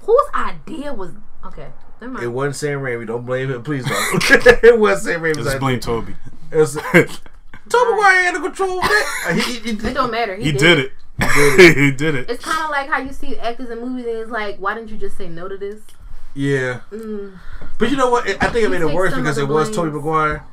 [0.00, 1.10] Whose idea was
[1.46, 1.68] Okay.
[2.00, 3.06] It wasn't Sam Raimi.
[3.06, 3.62] Don't blame him.
[3.62, 4.64] Please don't.
[4.64, 5.44] it wasn't Sam Raimi.
[5.44, 6.16] Just blame Tobey.
[6.50, 9.34] It was Tom Maguire had the control of it.
[9.34, 10.34] He, he, he, it don't matter.
[10.34, 10.92] He, He did it.
[11.56, 12.30] he did it.
[12.30, 14.90] It's kind of like how you see actors in movies, and it's like, why didn't
[14.90, 15.80] you just say no to this?
[16.34, 16.80] Yeah.
[16.90, 17.38] Mm.
[17.78, 18.26] But you know what?
[18.42, 19.86] I think it made it worse because it the was blame.
[19.90, 20.44] Tobey Maguire.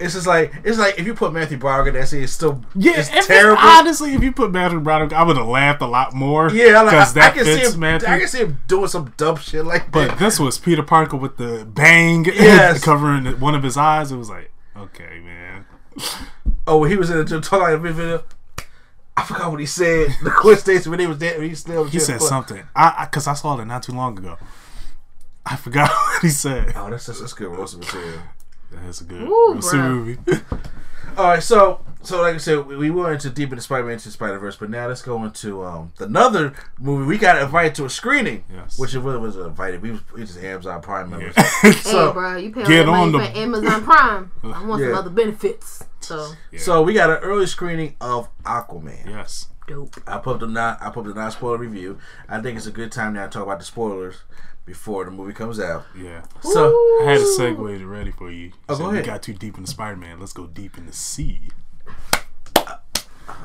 [0.00, 2.62] It's just like it's like if you put Matthew Broderick in that scene, it's still
[2.74, 3.62] Yeah, it's if terrible.
[3.62, 6.50] honestly, if you put Matthew Broderick, I would have laughed a lot more.
[6.50, 7.80] yeah, like, because I, I can fits see him.
[7.80, 8.08] Matthew.
[8.08, 10.18] I can see him doing some dumb shit like But that.
[10.18, 12.82] this was Peter Parker with the bang Yes.
[12.84, 14.10] covering one of his eyes.
[14.10, 15.64] It was like, okay, man.
[16.66, 18.24] Oh, he was in the gym talking like video.
[19.16, 20.08] I forgot what he said.
[20.22, 21.40] The Gwen Stacy when he was dead.
[21.40, 22.62] He still He said something.
[22.74, 24.36] I because I, saw it not too long ago.
[25.46, 26.72] I forgot what he said.
[26.76, 28.20] Oh, that's that's, that's good roast material.
[28.72, 30.18] That's a good Ooh, movie.
[31.16, 34.10] All right, so so like I said, we, we went into deep into Spider-Man into
[34.10, 37.06] Spider-Verse, but now let's go into um another movie.
[37.06, 38.78] We got invited to a screening, Yes.
[38.78, 39.82] which it really was invited.
[39.82, 41.34] We was we just Amazon Prime members.
[41.64, 41.70] Yeah.
[41.72, 44.32] So- hey, bro, you pay all Get that on the- for Amazon Prime.
[44.44, 44.88] I want Yeah.
[44.90, 45.84] some other benefits.
[46.00, 49.06] So So we got an early screening of Aquaman.
[49.06, 49.48] yes.
[49.66, 49.96] dope.
[50.06, 51.98] I put up the not I put the non spoiler review.
[52.28, 54.16] I think it's a good time now to talk about the spoilers
[54.66, 55.84] before the movie comes out.
[55.98, 56.22] Yeah.
[56.42, 56.68] So
[57.02, 58.46] I had a segue ready for you.
[58.46, 59.06] You Oh, said go we ahead.
[59.06, 60.20] got too deep into Spider Man.
[60.20, 61.40] Let's go deep in the sea.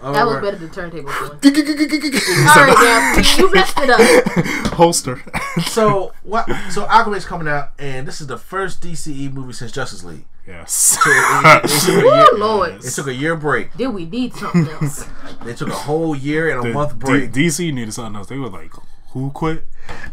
[0.01, 1.55] All That was better than turntable doing.
[1.55, 2.75] All right,
[3.15, 4.73] now you messed it up.
[4.73, 5.21] Holster.
[5.67, 6.45] So what?
[6.71, 10.25] So Aquaman's coming out, and this is the first DCE movie since Justice League.
[10.47, 10.97] yes.
[11.05, 13.75] It, it- it took a Ooh, year, oh, Lord, it took a year break.
[13.77, 15.05] did we need something else?
[15.43, 17.31] They took a whole year and a The month D- break.
[17.31, 18.27] DC needed something else.
[18.27, 18.71] They were like,
[19.11, 19.63] who quit?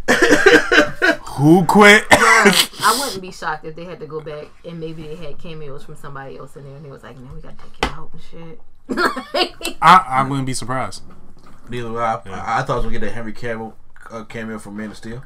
[1.36, 2.04] who quit?
[2.10, 5.84] I wouldn't be shocked if they had to go back and maybe they had cameos
[5.84, 8.10] from somebody else in there, and they was like, "Man, we gotta take you out
[8.12, 11.02] and shit." I, I wouldn't be surprised.
[11.68, 12.22] Neither would I.
[12.26, 13.74] I, I thought I was gonna get that Henry Cavill
[14.10, 15.22] uh, cameo from Man of Steel,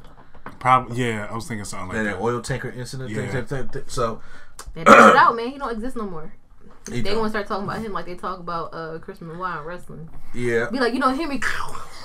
[0.59, 1.27] Probably, yeah.
[1.29, 2.17] I was thinking something like that, that.
[2.17, 3.09] that oil tanker incident.
[3.09, 3.29] Yeah.
[3.31, 3.83] thing, thing, thing.
[3.87, 4.21] So
[4.73, 5.49] they it out, man.
[5.49, 6.33] He don't exist no more.
[6.89, 9.65] he They gonna start talking about him like they talk about uh, Chris Benoit in
[9.65, 10.09] wrestling.
[10.33, 10.69] yeah.
[10.71, 11.39] Be like, you know, Henry.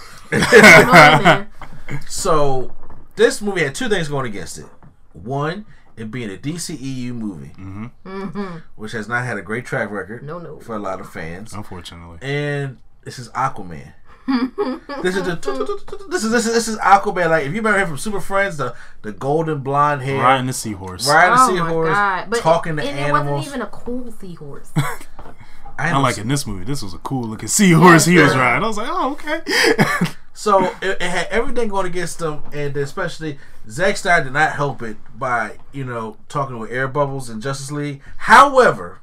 [0.33, 1.47] you know.
[2.09, 2.75] So
[3.15, 4.67] this movie had two things going against it.
[5.13, 5.67] One,
[5.97, 8.57] it being a DCEU movie, mm-hmm.
[8.77, 10.23] which has not had a great track record.
[10.23, 10.59] No, no.
[10.61, 11.53] for a lot of fans.
[11.53, 12.19] Unfortunately.
[12.23, 13.93] and this is Aquaman.
[15.03, 15.37] this is the
[16.11, 17.31] this is this is this is Aquaman.
[17.31, 20.53] Like if you remember him from Super Friends, the the golden blonde hair, Riding the
[20.53, 21.09] seahorse.
[21.09, 22.29] riding Oh the my seahorse!
[22.31, 23.27] But talking it, to and animals.
[23.27, 24.73] it wasn't even a cool seahorse.
[25.79, 25.99] I know.
[25.99, 28.65] Unlike in this movie, this was a cool looking seahorse he was riding.
[28.65, 29.41] I was like, oh, okay.
[30.37, 33.39] So it, it had everything going against them, and especially
[33.71, 37.73] Zack Snyder did not help it by you know talking with air bubbles in Justice
[37.73, 38.03] League.
[38.19, 39.01] However,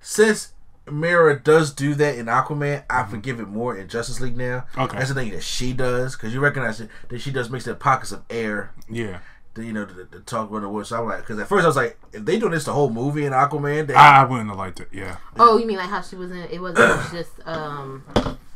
[0.00, 0.52] since
[0.88, 4.64] Mera does do that in Aquaman, I forgive it more in Justice League now.
[4.78, 4.96] Okay.
[4.96, 7.74] that's the thing that she does because you recognize it, that she does mix in
[7.74, 8.72] pockets of air.
[8.88, 9.18] yeah.
[9.56, 10.88] To, you know, to, to talk about the woods.
[10.88, 12.88] So I'm like, because at first I was like, if they doing this the whole
[12.88, 14.88] movie in Aquaman, they, I, I wouldn't have liked it.
[14.92, 15.18] Yeah.
[15.36, 16.38] oh, you mean like how she was in?
[16.38, 18.02] It wasn't just um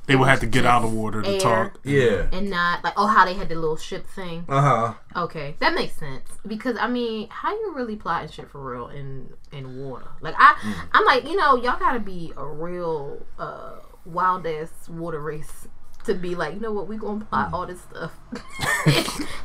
[0.06, 1.38] They would have to get out of water to Air.
[1.40, 1.80] talk.
[1.84, 4.44] yeah, and not like oh how they had the little ship thing.
[4.48, 4.94] uh huh.
[5.24, 9.30] Okay, that makes sense because I mean, how you really plotting shit for real in
[9.52, 10.06] in water?
[10.20, 10.56] Like I,
[10.92, 15.66] I'm like, you know, y'all gotta be a real uh wild ass water race
[16.04, 18.12] to be like, you know what, we gonna plot all this stuff,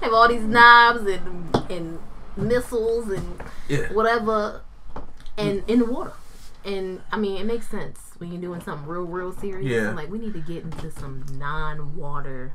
[0.01, 1.99] have all these knives and and
[2.37, 3.91] missiles and Yeah.
[3.93, 4.61] whatever,
[5.37, 6.13] and in the water.
[6.63, 9.69] And I mean, it makes sense when you're doing something real, real serious.
[9.69, 9.89] Yeah.
[9.89, 12.53] I'm like, we need to get into some non-water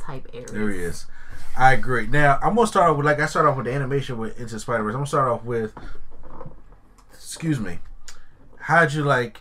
[0.00, 0.52] type areas.
[0.52, 1.06] There he is.
[1.58, 2.06] I agree.
[2.06, 4.58] Now I'm gonna start off with like I started off with the animation with Into
[4.60, 4.92] Spider Verse.
[4.94, 5.72] I'm gonna start off with.
[7.12, 7.80] Excuse me.
[8.60, 9.40] How'd you like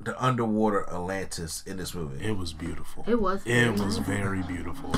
[0.00, 2.24] the underwater Atlantis in this movie?
[2.24, 3.04] It was beautiful.
[3.08, 4.94] It was very It was very beautiful.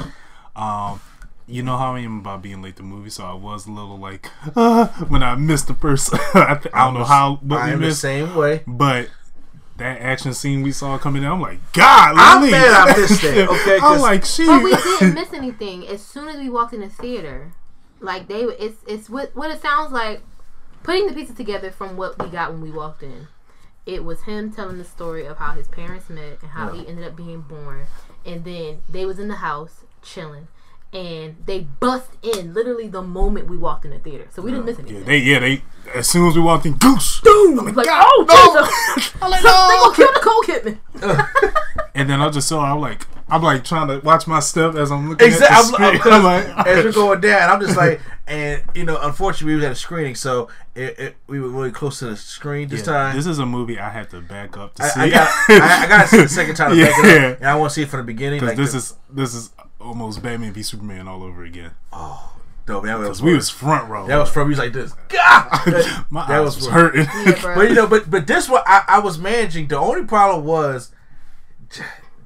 [0.55, 1.01] Um,
[1.47, 3.99] you know how I am about being late to movies, so I was a little
[3.99, 6.13] like uh, when I missed the first.
[6.35, 8.63] I, th- I don't know how, but I we am the same way.
[8.67, 9.09] But
[9.81, 12.53] that action scene we saw coming in, I'm like, God, I'm Lily.
[12.53, 14.47] mad I missed that, okay, I'm 'cause- like, she.
[14.47, 15.87] But we didn't miss anything.
[15.89, 17.53] As soon as we walked in the theater,
[18.01, 20.23] like they, it's it's what what it sounds like.
[20.83, 23.29] Putting the pieces together from what we got when we walked in,
[23.85, 27.05] it was him telling the story of how his parents met and how he ended
[27.07, 27.87] up being born,
[28.25, 30.49] and then they was in the house chilling,
[30.93, 34.27] and they bust in literally the moment we walked in the theater.
[34.33, 34.99] So we didn't miss anything.
[34.99, 35.63] yeah, they, yeah, they.
[35.95, 37.21] As soon as we walked in, goose.
[37.21, 37.75] Boom!
[37.75, 38.27] Like, oh
[38.95, 39.13] Jesus!
[39.21, 39.51] I'm like, no!
[39.53, 41.55] Oh, they gonna kill Nicole Kidman.
[41.93, 44.91] And then I just saw, I'm like, I'm like trying to watch my step as
[44.93, 45.57] I'm looking Exactly.
[45.57, 46.15] at the I'm, I'm, screen.
[46.15, 49.73] I'm like, as we're going down, I'm just like, and you know, unfortunately, we had
[49.73, 53.17] a screening, so it, it, we were really close to the screen this Yeah, time.
[53.17, 55.01] This is a movie I had to back up to see.
[55.01, 57.39] I, I got, I, I got to see the second time to back it up,
[57.41, 58.39] and I want to see it from the beginning.
[58.41, 59.51] Because Like this the, is this is
[59.81, 61.73] almost Batman v Superman all over again.
[61.93, 62.33] Oh,
[62.69, 64.07] No, that was Because we was front row.
[64.07, 64.49] that was from.
[64.49, 64.93] He was like this.
[65.09, 67.07] God, My that eyes was, from- hurting.
[67.25, 67.55] Yeah.
[67.55, 69.69] But you know, but but this one I, I was managing.
[69.69, 70.93] The only problem was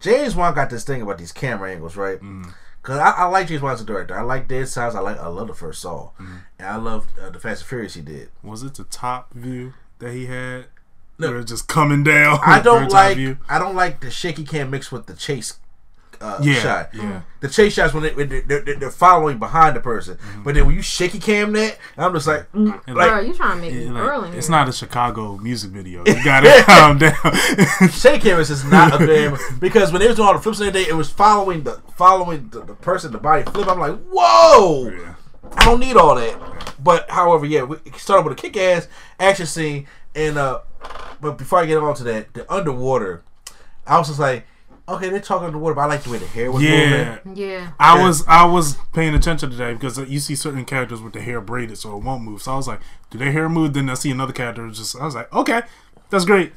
[0.00, 2.20] James Wan got this thing about these camera angles, right?
[2.20, 2.52] Mm.
[2.82, 4.18] Because I, I like James Wan as a director.
[4.18, 4.94] I like Dead Silence.
[4.94, 6.40] I like I love the first Saw, Mm.
[6.59, 8.30] and I love uh, the Fast and Furious he did.
[8.42, 10.66] was it the top view that he had?
[11.16, 11.30] No.
[11.30, 12.40] Where it's just coming down.
[12.44, 13.38] I don't like view?
[13.48, 15.59] I don't like the shaky cam mixed with the chase
[16.25, 16.91] uh, Yeah, shot.
[16.95, 17.20] yeah.
[17.41, 20.64] The chase shots when, they, when they're, they're, they're following behind the person, but then
[20.66, 23.72] when you shaky cam that, I'm just like, mm, like Bro, you trying to make
[23.75, 24.31] me It- like, early?
[24.39, 26.03] it's not a Chicago music video.
[26.07, 27.14] You gotta calm down.
[27.91, 30.68] Shake cameras is not a damn because when they was doing all the flips the
[30.68, 33.68] other day, it was following the following the, the person, the body flip.
[33.68, 34.89] I'm like, whoa!
[34.89, 35.14] Yeah.
[35.57, 36.75] I don't need all that.
[36.83, 38.89] But however, yeah, we started with a kick ass
[39.20, 40.61] action scene, and uh,
[41.20, 43.22] but before I get on to that, the underwater,
[43.87, 44.47] I was just like,
[44.89, 47.18] okay, they're talking underwater, but I like the way the hair was Yeah.
[47.24, 47.37] moving.
[47.43, 47.70] yeah.
[47.78, 48.07] I Yeah.
[48.07, 51.78] was I was paying attention today because you see certain characters with the hair braided
[51.78, 52.43] so it won't move.
[52.43, 52.80] So I was like,
[53.11, 53.72] do their hair move?
[53.74, 55.62] Then I see another character just I was like, okay,
[56.11, 56.53] that's great.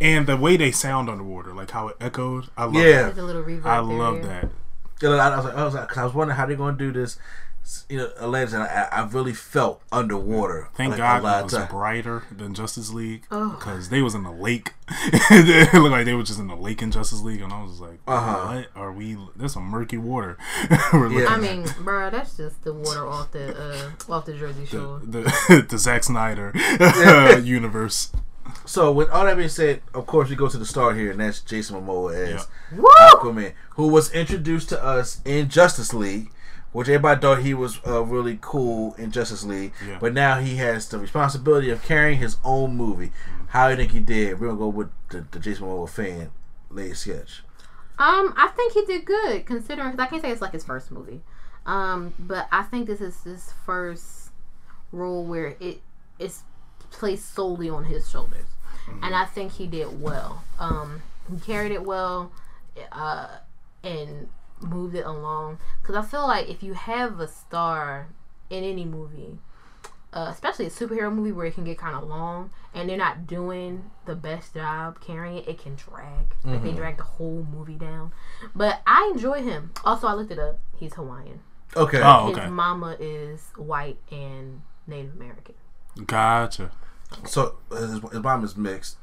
[0.00, 3.02] And the way they sound underwater, like how it echoed, I love Yeah.
[3.02, 3.66] There's a little reverb.
[3.66, 4.26] I love yeah.
[4.26, 4.48] that.
[5.04, 7.18] I was like, I was like, cause I was wondering how they're gonna do this.
[7.88, 10.68] You know, alleged, I, I really felt underwater.
[10.74, 11.68] Thank like, God a it was time.
[11.68, 13.50] brighter than Justice League Oh.
[13.50, 14.72] because they was in the lake.
[14.90, 17.80] it looked like they were just in the lake in Justice League, and I was
[17.80, 18.54] like, Uh-huh.
[18.56, 19.16] "What are we?
[19.36, 20.36] There's some murky water."
[20.92, 21.28] We're Yeah.
[21.28, 25.00] I mean, bro, that's just the water off the uh, off the Jersey Shore.
[25.02, 26.52] the the Zack Snyder
[27.44, 28.12] universe.
[28.66, 31.20] So with all that being said, of course we go to the start here, and
[31.20, 32.46] that's Jason Momoa as
[32.76, 32.84] Woo!
[33.12, 36.30] Aquaman, who was introduced to us in Justice League,
[36.72, 39.98] which everybody thought he was uh, really cool in Justice League, Yeah.
[40.00, 43.12] but now he has the responsibility of carrying his own movie.
[43.48, 44.40] How do you think he did?
[44.40, 46.30] We're gonna go with the, the Jason Momoa fan
[46.70, 47.42] Lady Sketch.
[47.98, 50.90] Um, I think he did good considering because I can't say it's like his first
[50.90, 51.20] movie.
[51.66, 54.30] Um, but I think this is his first
[54.90, 55.80] role where it
[56.18, 56.42] is
[56.90, 58.46] placed solely on his shoulders,
[59.02, 60.42] and I think he did well.
[60.58, 61.02] Um,
[61.32, 62.32] he carried it well,
[62.90, 63.28] uh,
[63.84, 64.28] and
[64.62, 65.58] moved it along.
[65.80, 68.08] Because I feel like if you have a star
[68.50, 69.38] in any movie,
[70.12, 73.26] uh, especially a superhero movie where it can get kind of long and they're not
[73.26, 76.34] doing the best job carrying it, it can drag.
[76.44, 78.12] Like they drag the whole movie down.
[78.54, 79.72] But I enjoy him.
[79.84, 80.58] Also, I looked it up.
[80.76, 81.40] He's Hawaiian.
[81.76, 82.00] Okay.
[82.04, 85.54] Oh, His okay, mama is white and Native American.
[86.06, 86.70] gotcha.
[87.26, 88.96] So uh, his, his mom is mixed.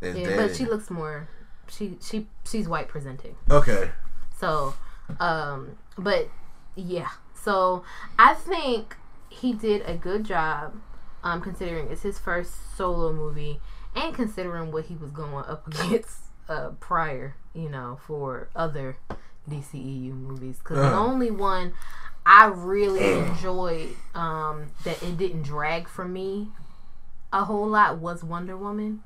[0.00, 1.28] His Yeah, daddy- but she looks more.
[1.68, 3.36] She she she's white presenting.
[3.50, 3.90] okay.
[4.38, 4.74] So,
[5.20, 6.28] um, but
[6.76, 7.08] yeah.
[7.34, 7.84] So
[8.18, 8.96] I think
[9.28, 10.74] he did a good job,
[11.22, 13.60] um, considering it's his first solo movie,
[13.94, 18.96] and considering what he was going up against uh, prior, you know, for other
[19.48, 20.58] DCEU movies.
[20.58, 20.98] Because the Uh.
[20.98, 21.72] only one
[22.26, 26.48] I really enjoyed um, that it didn't drag for me
[27.32, 29.02] a whole lot was Wonder Woman.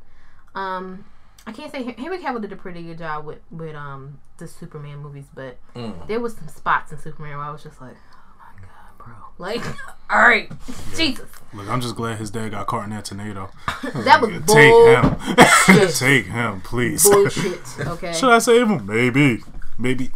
[0.54, 1.04] Um,
[1.46, 4.98] I can't say Henry Cavill did a pretty good job with with um the Superman
[4.98, 5.58] movies, but
[6.06, 9.14] there was some spots in Superman where I was just like, oh my god, bro,
[9.38, 9.64] like,
[10.10, 10.50] all right,
[10.96, 13.50] Jesus, Look, I'm just glad his dad got caught in that tornado.
[13.94, 17.08] that was Take him, take him, please.
[17.08, 17.60] bullshit.
[17.80, 18.86] Okay, Should I save him?
[18.86, 19.42] Maybe,
[19.78, 20.10] maybe.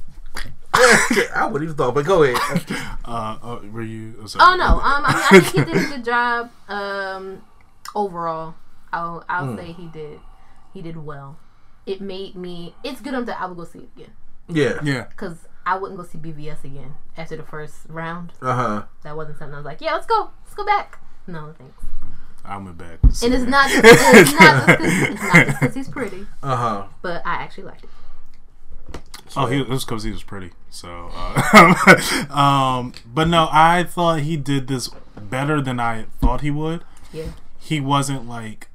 [0.74, 2.64] I wouldn't even thought, but go ahead.
[3.04, 4.14] Uh, uh were you?
[4.22, 4.54] oh, sorry.
[4.54, 6.50] Oh no, um, I mean, I think he did a good job.
[6.68, 7.42] Um,
[7.94, 8.54] overall,
[8.92, 10.20] I'll I'll say he did
[10.72, 11.38] he did well.
[11.86, 12.74] It made me.
[12.84, 14.12] It's good enough that I would go see it again
[14.48, 14.78] Yeah.
[14.82, 18.32] Yeah, because I wouldn't go see BVS again after the first round.
[18.40, 18.82] Uh huh.
[19.02, 20.98] That wasn't something I was like, yeah, let's go, let's go back.
[21.26, 21.84] No thanks.
[22.44, 22.98] I went back.
[23.22, 23.70] And it's not.
[23.72, 26.84] It's not it's not because he's pretty, Uh huh.
[27.00, 27.90] but I actually liked it.
[29.36, 30.50] Oh, he, it was because he was pretty.
[30.68, 36.50] So, uh, um, but no, I thought he did this better than I thought he
[36.50, 36.82] would.
[37.12, 37.28] Yeah.
[37.58, 38.68] He wasn't like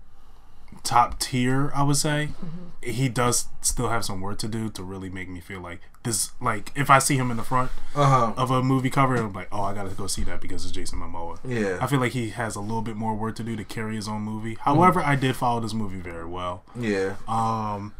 [0.87, 2.29] top tier, I would say.
[2.43, 2.89] Mm-hmm.
[2.89, 6.31] He does still have some work to do to really make me feel like this.
[6.39, 8.33] Like, if I see him in the front Uh huh.
[8.37, 10.99] of a movie cover, I'm like, oh, I gotta go see that because it's Jason
[10.99, 11.37] Momoa.
[11.45, 11.79] Yeah.
[11.81, 14.07] I feel like he has a little bit more work to do to carry his
[14.07, 14.57] own movie.
[14.61, 16.63] However, I did follow this movie very well.
[16.79, 17.15] Yeah.
[17.27, 17.93] Um,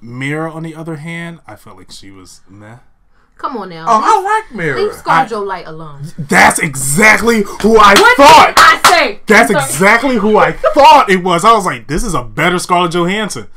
[0.00, 2.78] Mera, on the other hand, I felt like she was meh.
[3.38, 3.84] Come on now.
[3.86, 4.80] Oh, I like Mera.
[4.80, 6.02] Leave ScarJo Light alone.
[6.18, 8.46] That's exactly who I What thought.
[8.56, 9.20] did I say?
[9.26, 11.44] That's exactly who I thought it was.
[11.44, 13.48] I was like, this is a better Scarlett Johansson.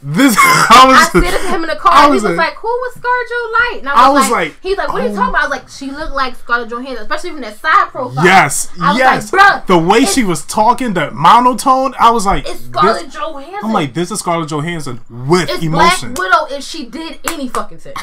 [0.00, 1.92] This I I was said it to him in the car.
[1.92, 4.56] I and he was was like- like, "Who was ScarJo Light?" And I was like,
[4.62, 5.16] "He's like, what are you oh.
[5.16, 8.24] talking about?" I was like, "She looked like Scarlett Johansson, especially from that side profile."
[8.24, 9.32] Yes, I was yes.
[9.32, 13.58] like, the way she was talking, the monotone, I was like, It's this- Scarlett Johansson.
[13.64, 16.14] I'm like, this is Scarlett Johansson with it's emotion.
[16.14, 17.94] Black Widow if she did any fucking thing.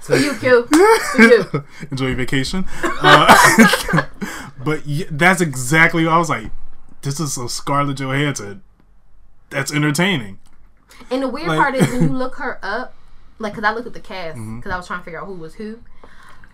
[0.00, 0.66] So you, Q.
[1.16, 1.64] You.
[1.92, 2.64] enjoy your vacation.
[2.82, 4.02] Uh,
[4.64, 6.50] but yeah, that's exactly what I was like.
[7.02, 8.62] This is a Scarlett Johansson.
[9.52, 10.38] That's entertaining.
[11.10, 12.94] And the weird Like- part is when you look her up,
[13.38, 14.70] like, because I looked at the cast, because Mm-hmm.
[14.70, 15.80] I was trying to figure out who was who.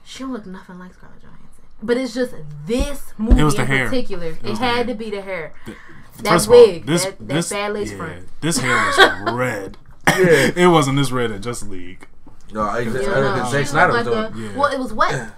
[0.05, 1.45] She don't look nothing like Scarlett Johansson.
[1.83, 2.35] But it's just
[2.67, 3.85] this movie It was the in hair.
[3.89, 4.27] particular.
[4.27, 4.85] It, was the had hair.
[4.87, 5.53] to be the hair.
[5.67, 8.29] That First of all, wig, this that, that this bad lace yeah, front.
[8.41, 8.99] this hair is
[9.33, 9.77] red.
[10.09, 10.51] Yeah.
[10.57, 12.09] It wasn't this red at Just League.
[12.53, 14.57] No, I, I, You I, know, I, she Zack Snyder was doing like a- Yeah.
[14.57, 15.33] Well, it was wet.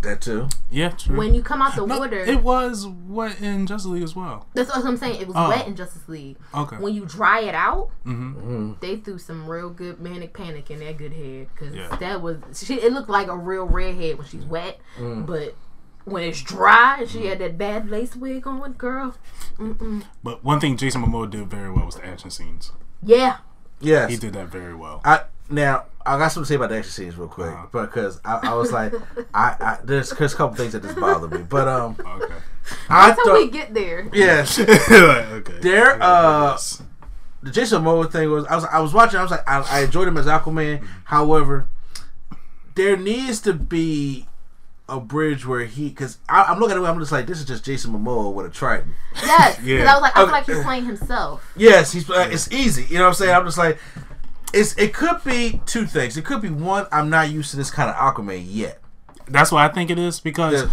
[0.00, 0.48] that too.
[0.70, 1.16] Yeah, true.
[1.16, 4.46] when you come out the No, water, it was wet in Justice League as well.
[4.54, 5.20] that's what I'm saying.
[5.20, 5.48] It was Oh.
[5.48, 6.36] wet in Justice League.
[6.54, 6.76] Okay.
[6.76, 8.74] When you dry it out, Mm-hmm.
[8.80, 11.94] they threw some real good manic panic in that good head because Yeah.
[11.96, 12.74] that was she.
[12.80, 15.26] It looked like a real redhead when she's wet, Mm.
[15.26, 15.54] but
[16.04, 19.14] when it's dry, and she had that bad lace wig on, girl.
[19.58, 20.04] Mm-mm.
[20.22, 22.72] But one thing Jason Momoa did very well was the action scenes.
[23.02, 23.38] Yeah,
[23.80, 24.10] Yes.
[24.10, 25.00] He did that very well.
[25.04, 25.20] I
[25.50, 27.66] now I got something to say about the action scenes real quick Uh-huh.
[27.86, 28.92] because I, I was like,
[29.34, 32.34] I, I there's, there's a couple things that just bother me, but um, Okay.
[32.90, 34.08] I until we get there.
[34.12, 35.58] yes, okay.
[35.60, 36.58] there uh
[37.42, 39.80] the Jason Momoa thing was I was I was watching I was like I, I
[39.84, 40.86] enjoyed him as Aquaman.
[41.04, 41.66] However,
[42.74, 44.26] there needs to be
[44.88, 47.64] a bridge where he because I'm looking at him I'm just like this is just
[47.64, 48.92] Jason Momoa with a trident.
[49.16, 49.90] Yes, because Yeah.
[49.90, 50.32] I was like, I feel Okay.
[50.32, 51.52] like he's playing himself.
[51.56, 52.84] Yes, he's uh, it's easy.
[52.84, 53.34] You know what I'm saying?
[53.34, 53.78] I'm just like
[54.52, 56.16] it's it could be two things.
[56.16, 58.80] It could be one I'm not used to this kind of Aquaman yet.
[59.26, 60.70] That's what I think it is because Yeah.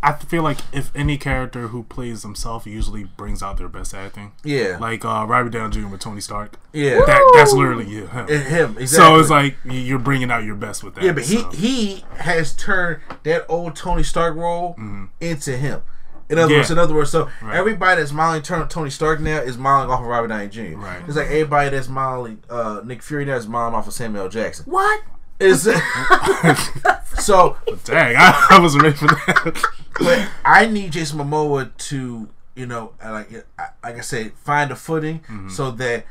[0.00, 4.30] I feel like if any character who plays himself usually brings out their best acting.
[4.44, 4.78] Yeah.
[4.80, 5.88] Like uh, Robert Downey Jr.
[5.88, 6.56] with Tony Stark.
[6.72, 7.00] Yeah.
[7.04, 8.26] That that's literally yeah, him.
[8.28, 8.86] It- him exactly.
[8.86, 11.04] So it's like you're bringing out your best with that.
[11.04, 11.50] yeah, but he so.
[11.50, 14.76] he has turned that old Tony Stark role
[15.20, 15.82] into him.
[16.30, 16.58] In other Yeah.
[16.58, 17.56] words, in other words, so Right.
[17.56, 20.76] everybody that's modeling turn Tony Stark now is modeling off of Robert Downey Jr.
[20.76, 20.98] Right.
[21.06, 24.28] It's like everybody that's modeling uh, Nick Fury now is modeling off of Samuel L.
[24.28, 24.66] Jackson.
[24.66, 25.00] What?
[25.40, 25.80] Is it
[27.18, 29.62] so Dang, I, I wasn't ready for that.
[30.00, 34.70] but I need Jason Momoa to, you know, uh, like I- like I said, find
[34.70, 35.48] a footing Mm-hmm.
[35.48, 36.04] so that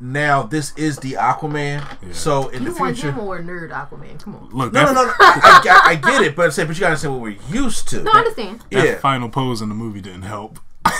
[0.00, 1.82] now this is the Aquaman.
[2.14, 4.20] So in You the want future, him or nerd Aquaman?
[4.22, 4.48] Come on.
[4.50, 5.12] Look, no, no, no, no.
[5.20, 7.88] I, I, I get it, but I say, but you gotta understand what we're used
[7.88, 8.02] to.
[8.02, 8.60] No, I understand.
[8.70, 10.58] that yeah, final pose in the movie didn't help.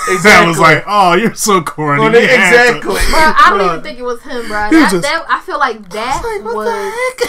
[0.09, 0.22] exactly.
[0.22, 2.01] That was like, oh, you're so corny.
[2.01, 2.80] Well, You to- exactly.
[3.11, 4.70] Bro, I don't even think it was him, bro.
[4.70, 6.66] That, just- that, I feel like that was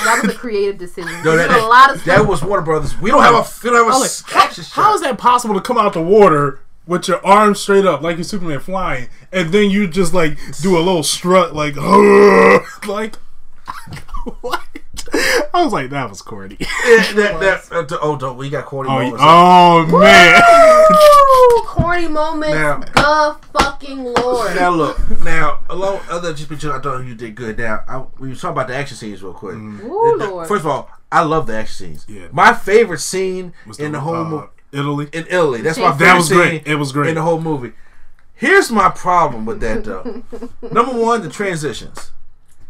[0.06, 1.12] that was a creative decision.
[1.24, 2.98] No, They that, a lot of that was Warner Brothers.
[3.02, 4.96] We don't have a, we don't have a I was like, how, how shot.
[4.96, 8.24] is that possible to come out the water with your arms straight up like you're
[8.24, 11.76] Superman flying, and then you just like do a little strut like,
[12.88, 13.16] like
[14.42, 14.62] what?
[15.54, 16.58] I was like, that was corny.
[16.60, 16.68] Yeah,
[17.14, 19.20] that, that, uh, oh, don't, we got corny Oh, moments.
[19.22, 20.42] oh man.
[20.92, 22.56] Ooh, corny moments.
[22.56, 24.56] Now- the fucking lord.
[24.56, 27.58] Now look, now along other just pictures, I thought you did good.
[27.58, 29.56] Now I, we were talking about the action scenes real quick.
[29.56, 30.48] Ooh, The- the- lord.
[30.48, 32.06] First of all, I love the action scenes.
[32.10, 32.28] Yeah.
[32.32, 35.10] My favorite scene Was in the whole uh, movie Italy.
[35.14, 35.62] in Italy.
[35.62, 36.68] That's my That favorite was scene great.
[36.68, 37.10] It was great.
[37.10, 37.74] in the whole movie.
[38.34, 40.24] Here's my problem with that though.
[40.72, 42.12] Number one, the transitions.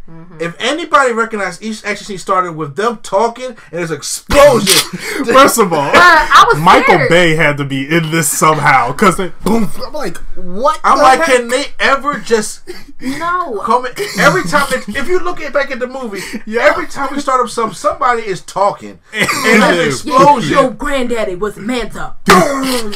[0.10, 0.38] Mm-hmm.
[0.40, 4.68] If anybody recognized each action scene started with them talking and there's explosion.
[5.26, 7.10] First of all, I was Michael scared.
[7.10, 9.70] Bay had to be in this somehow because boom.
[9.84, 10.80] I'm like, what?
[10.84, 11.28] I'm the like, heck?
[11.38, 12.70] can they ever just
[13.02, 13.60] No.
[13.66, 13.94] come in?
[14.20, 16.22] Every time, if you look at back at the movie,
[16.60, 19.00] every time we start up something, somebody is talking.
[19.14, 19.64] And Dude.
[19.64, 20.52] an Yo, explosion.
[20.54, 22.16] yo, granddaddy was Manta.
[22.26, 22.94] Boom.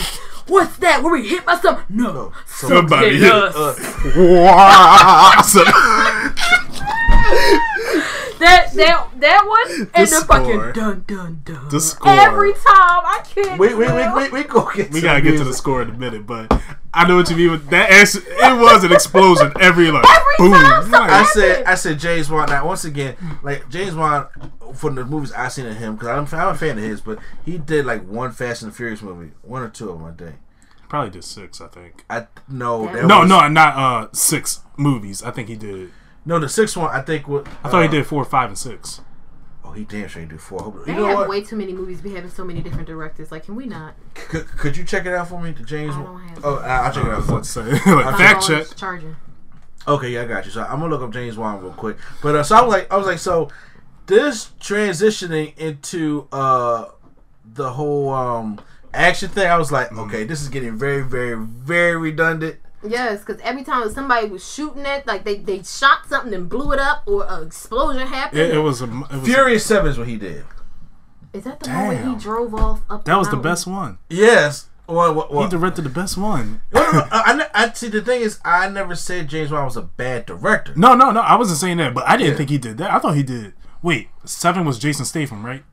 [0.48, 1.04] What's that?
[1.04, 1.86] Were we hit by something?
[1.90, 2.34] No.
[2.48, 3.80] Somebody hit hit us.
[8.40, 8.46] Wow.
[8.46, 10.38] So- That that that one and the, score.
[10.38, 11.70] fucking dun dun dun.
[11.70, 12.12] The score.
[12.12, 13.60] Every time I can't.
[13.60, 14.16] Wait, wait, wait, tell.
[14.16, 14.92] wait, we go get.
[14.92, 16.52] we to gotta get to the score in a minute, but
[16.94, 17.90] I know what you mean with that.
[17.92, 18.24] Ass, it
[18.60, 20.54] was an explosion every like Every boom.
[20.54, 22.48] time something I said, I said James Wan.
[22.50, 24.28] Now, once again, like James Wan,
[24.74, 27.20] from the movies I've seen of him, because I'm, I'm a fan of his, but
[27.46, 30.12] he did like one Fast and the Furious movie, one or two of them, I
[30.14, 30.36] think.
[30.88, 32.04] Probably did six, I think.
[32.10, 35.22] I no, that No, was- no, not uh six movies.
[35.22, 35.92] I think he did.
[36.30, 36.40] No.
[36.40, 37.28] The sixth one, I think.
[37.28, 39.02] What I thought he uh, did four, five, and six.
[39.66, 40.60] Oh, he damn sure he did four.
[40.62, 41.30] Hold- They You know have what?
[41.30, 42.02] way too many movies.
[42.02, 43.32] Be having so many different directors.
[43.32, 43.94] Like, can we not?
[44.16, 45.94] Could, could you check it out for me, the James?
[45.96, 46.62] I don't have Oh, it.
[46.62, 47.36] I- I'll check it out for you.
[47.38, 47.62] Let's say
[47.92, 48.66] like, fact check.
[48.76, 49.16] Charging.
[49.88, 50.52] Okay, yeah, I got you.
[50.52, 51.98] So I'm gonna look up James Wan real quick.
[52.24, 53.50] But uh, so I was like, I was like, so
[54.08, 56.86] this transitioning into uh
[57.46, 58.60] the whole um
[58.94, 60.00] action thing, I was like, Mm-hmm.
[60.02, 62.58] okay, this is getting very, very, very redundant.
[62.88, 66.72] Yes, because every time somebody was shooting it, like they, they shot something and blew
[66.72, 68.40] it up, or an explosion happened.
[68.42, 68.86] It, it was a.
[68.86, 70.46] It was Furious Seven is what he did.
[71.34, 73.06] Is that the one where he drove off up?
[73.06, 73.98] that was the best one.
[74.10, 74.68] Yes.
[74.88, 76.62] Well, well, He directed the best one.
[76.74, 77.90] no, no, no, I, I see.
[77.90, 80.74] The thing is, I never said James Wan was a bad director.
[80.76, 81.22] No, no, no.
[81.22, 82.38] I wasn't saying that, but I didn't Yeah.
[82.38, 82.90] think he did that.
[82.92, 85.64] I thought he did Wait, seven was Jason Statham, right?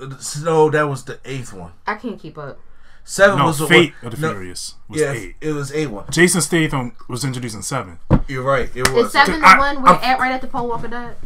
[0.00, 1.72] Uh, no, that was the eighth one.
[1.86, 2.58] I can't keep up.
[3.04, 5.36] Seven No, was the Fate one, of the no, Furious was Yeah, eight.
[5.40, 6.04] it was eight one.
[6.10, 7.98] Jason Statham was introduced in seven.
[8.28, 8.70] You're right.
[8.74, 9.12] It was.
[9.12, 11.16] seven the I- one where I'm- at right after Paul Walker died?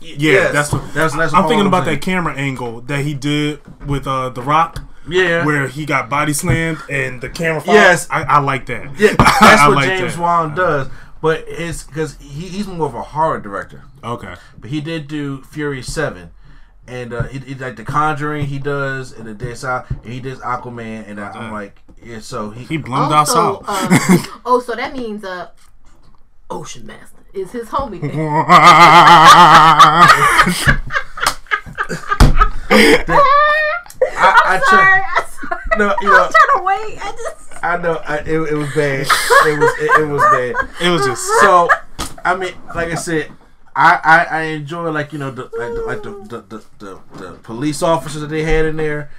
[0.00, 0.52] Yeah, Yes.
[0.52, 1.96] that's what That's- that's I'm thinking I'm about saying.
[1.96, 4.80] that camera angle that he did with uh The Rock.
[5.08, 5.44] Yeah.
[5.44, 7.60] where he got body slammed and the camera.
[7.60, 7.76] Followed.
[7.78, 8.06] Yes.
[8.10, 8.98] I, I like that.
[8.98, 10.20] Yeah, that's I what like James that.
[10.22, 10.88] Wan does.
[11.22, 13.82] But it's because he, he's more of a horror director.
[14.04, 16.30] Okay, But he did do Fury Seven,
[16.86, 18.46] and uh, he, he like The Conjuring.
[18.46, 19.84] He does and the Dead Side.
[20.04, 22.20] And he does Aquaman, and uh, I'm like, yeah.
[22.20, 23.64] So he, he blummed us out.
[23.66, 25.48] uh, oh, so that means uh,
[26.50, 28.02] Ocean Master is his homie.
[28.02, 28.10] name.
[34.22, 35.60] I, I Sorry, try, I'm sorry.
[35.78, 36.98] no, you I know, trying to wait.
[37.04, 39.06] I just I know I, it, it was bad.
[39.46, 40.54] It was it, it was bad.
[40.80, 41.68] it was just So,
[42.24, 43.30] I mean, like I said,
[43.80, 47.34] I, I, I enjoy like you know the like the like the the, the, the,
[47.42, 49.10] police officers that they had in there.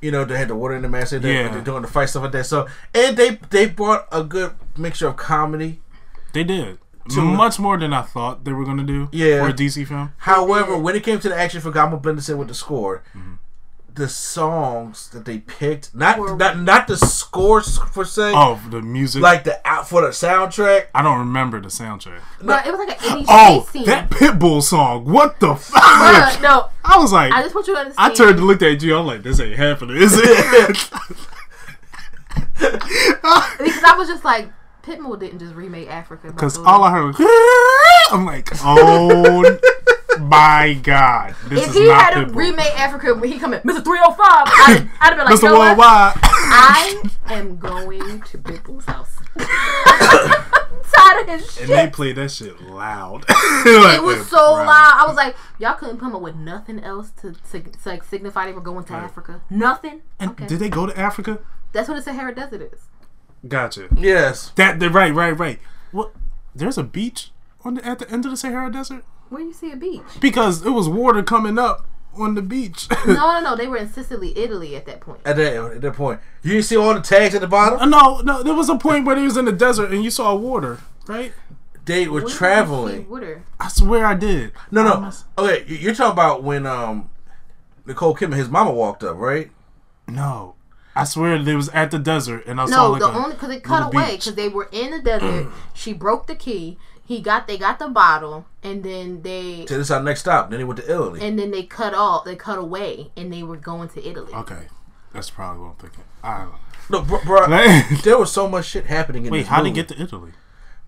[0.00, 1.10] You know they had the water in the mask.
[1.10, 1.48] They Yeah.
[1.48, 2.46] they're doing the fight stuff like that.
[2.46, 5.80] So and they they brought a good mixture of comedy.
[6.32, 6.78] they did
[7.10, 9.08] To- much more than I thought they were gonna do.
[9.10, 9.40] Yeah.
[9.42, 10.12] for a DC film.
[10.18, 12.48] However, when it came to the action for God, I'm gonna blend this in with
[12.48, 13.02] the score.
[13.16, 13.34] Mm-hmm.
[13.96, 18.82] The songs that they picked, not Were- not not the scores per se, Oh, the
[18.82, 19.22] music.
[19.22, 20.88] like the out for the soundtrack.
[20.94, 22.20] I don't remember the soundtrack.
[22.42, 23.86] But it was like an 80s Oh, scene.
[23.86, 25.06] that Pitbull song.
[25.06, 25.82] What the fuck?
[25.82, 28.12] Bruh, no, I was like, I just want you to understand.
[28.12, 28.94] I turned to look at you.
[28.98, 30.26] I'm like, this ain't happening, is it?
[32.58, 34.50] because I was just like,
[34.82, 36.28] Pitbull didn't just remake Africa.
[36.32, 37.16] Because all I heard was,
[38.12, 39.58] I'm like, oh
[40.20, 42.34] my god, this If is he not had a Pitbull.
[42.34, 43.82] remake Africa when he come in, Mr.
[43.84, 45.42] 305, I'd, I'd have been like, Mr.
[45.52, 45.58] you?
[45.58, 46.12] Worldwide.
[46.22, 49.16] I am going to Pitbull's house.
[49.38, 49.46] I'm
[50.92, 51.62] tired of his shit.
[51.64, 53.24] and they played that shit loud.
[53.28, 54.94] it was so loud.
[54.96, 58.46] I was like, y'all couldn't come up with nothing else to, to, to like signify
[58.46, 59.42] they were going to Africa.
[59.50, 60.02] Nothing.
[60.18, 61.40] And okay, did they go to Africa?
[61.72, 62.80] that's what the Sahara Desert is.
[63.46, 63.88] Gotcha.
[63.96, 65.58] Yes, That the right, right, right.
[65.92, 66.12] What?
[66.54, 67.32] There's a beach
[67.64, 70.02] on the, at the end of the Sahara Desert Where you see a beach?
[70.20, 72.88] because it was water coming up on the beach.
[73.06, 73.56] No, no, no.
[73.56, 75.20] They were in Sicily, Italy at that point.
[75.24, 77.90] at that at that point, you didn't see all the tags at the bottom.
[77.90, 78.42] No, no.
[78.42, 81.32] There was a point where they was in the desert and you saw water, right?
[81.84, 83.08] They were Where did you see traveling.
[83.10, 83.42] Water.
[83.60, 84.52] I swear I did.
[84.72, 85.10] No, no.
[85.38, 87.10] Okay, you- you're talking about when um
[87.84, 89.50] Nicole Kidman, his mama walked up, right?
[90.08, 90.54] No.
[90.96, 93.34] I swear they was at the desert and I saw No, like the a only
[93.34, 94.20] because it cut little away beach.
[94.20, 95.48] because they were in the desert.
[95.74, 96.78] she broke the key.
[97.06, 100.50] He got they got the bottle, and then they So this is our next stop.
[100.50, 101.20] Then he went to Italy.
[101.22, 102.24] and then they cut off.
[102.24, 104.32] They cut away, and they were going to Italy.
[104.34, 104.66] Okay.
[105.12, 106.04] That's probably what I'm thinking.
[106.22, 106.46] I
[106.90, 109.70] no, bro, bro Like- there was so much shit happening in Wait, this how did
[109.70, 109.74] movie.
[109.74, 110.32] get to Italy?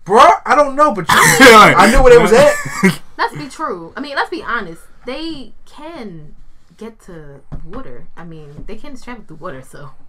[0.05, 0.19] bro?
[0.45, 3.01] I don't know, but you, I knew where it was at.
[3.17, 3.93] Let's be true.
[3.95, 4.81] I mean, let's be honest.
[5.05, 6.35] They can
[6.77, 8.07] get to water.
[8.17, 9.61] I mean, they can travel through water.
[9.61, 10.08] So, they just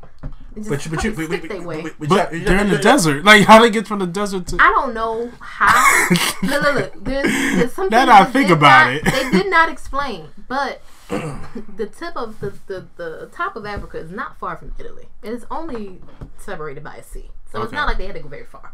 [0.54, 1.82] But you, but you, fucking but, stick but, they way.
[1.82, 3.24] but, but, But you- they're in the you- desert.
[3.24, 4.56] Like, how they get from the desert to?
[4.60, 6.06] I don't know how.
[6.42, 7.04] look, look, look.
[7.04, 7.24] There's,
[7.56, 9.04] there's something that I think about not- it.
[9.04, 14.10] they did not explain, but the tip of the, the the top of Africa is
[14.10, 15.08] not far from Italy.
[15.22, 16.00] It is only
[16.38, 18.72] separated by a sea, so it's not like they had to go very far.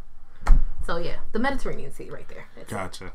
[0.87, 2.47] So yeah, the Mediterranean Sea right there.
[2.57, 2.75] That's it.
[2.75, 3.13] Gotcha.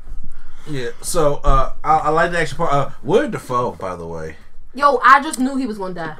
[0.68, 0.90] Yeah.
[1.00, 2.72] So uh, I, I like the action part.
[2.72, 4.36] Uh, Willem Dafoe, by the way.
[4.74, 6.16] Yo, I just knew he was gonna die.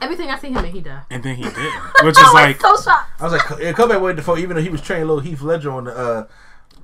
[0.00, 1.02] Everything I see him in, he died.
[1.10, 1.54] And then he did,
[2.02, 3.20] which is like, so shocked.
[3.20, 5.42] I was like, yeah, come back Willem Dafoe, even though he was training little Heath
[5.42, 6.26] Ledger on the uh,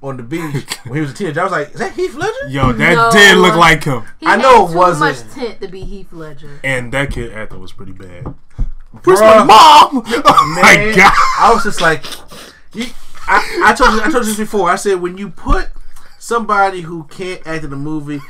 [0.02, 1.40] on the beach when he was a teenager.
[1.40, 2.48] I was like, is that Heath Ledger?
[2.48, 3.10] yo, that No.
[3.10, 4.04] did look like him.
[4.20, 5.26] He I had know it too wasn't.
[5.26, 6.60] much tint to be Heath Ledger.
[6.62, 8.34] And that kid acting was pretty bad.
[9.04, 9.38] Where's Bruh.
[9.38, 10.02] my mom?
[10.26, 11.12] Oh my Man, god.
[11.38, 12.04] I was just like,
[12.74, 12.86] you,
[13.26, 14.70] I, I told you, I told you this before.
[14.70, 15.68] I said when you put
[16.18, 18.20] somebody who can't act in a movie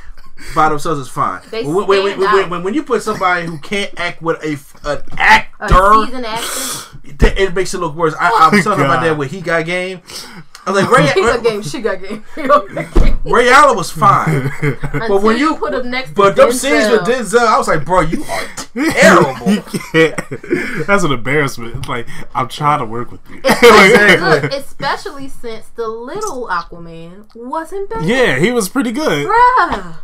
[0.55, 1.41] by themselves is fine.
[1.51, 4.53] They when, when, when, when, when, when you put somebody who can't act with a
[4.53, 6.99] f- an A actor, seasoned actor.
[7.41, 8.15] it makes it look worse.
[8.19, 9.05] I, I'm oh talking about God.
[9.05, 10.03] that with he got game.
[10.67, 11.63] I was like Ray, He got game.
[11.63, 12.25] She got game.
[12.35, 13.21] He got game.
[13.25, 14.51] Ray Allen was fine,
[14.93, 16.53] but when you- put him next to but them Denzel.
[16.55, 18.45] scenes with Denzel, I was like, bro, you are
[18.75, 19.63] terrible.
[20.87, 21.77] That's an embarrassment.
[21.77, 23.39] It's like I'm trying to work with you.
[23.39, 24.29] Exactly.
[24.29, 28.05] Look, especially since the little Aquaman wasn't bad.
[28.05, 29.27] yeah, he was pretty good.
[29.29, 29.97] Bruh.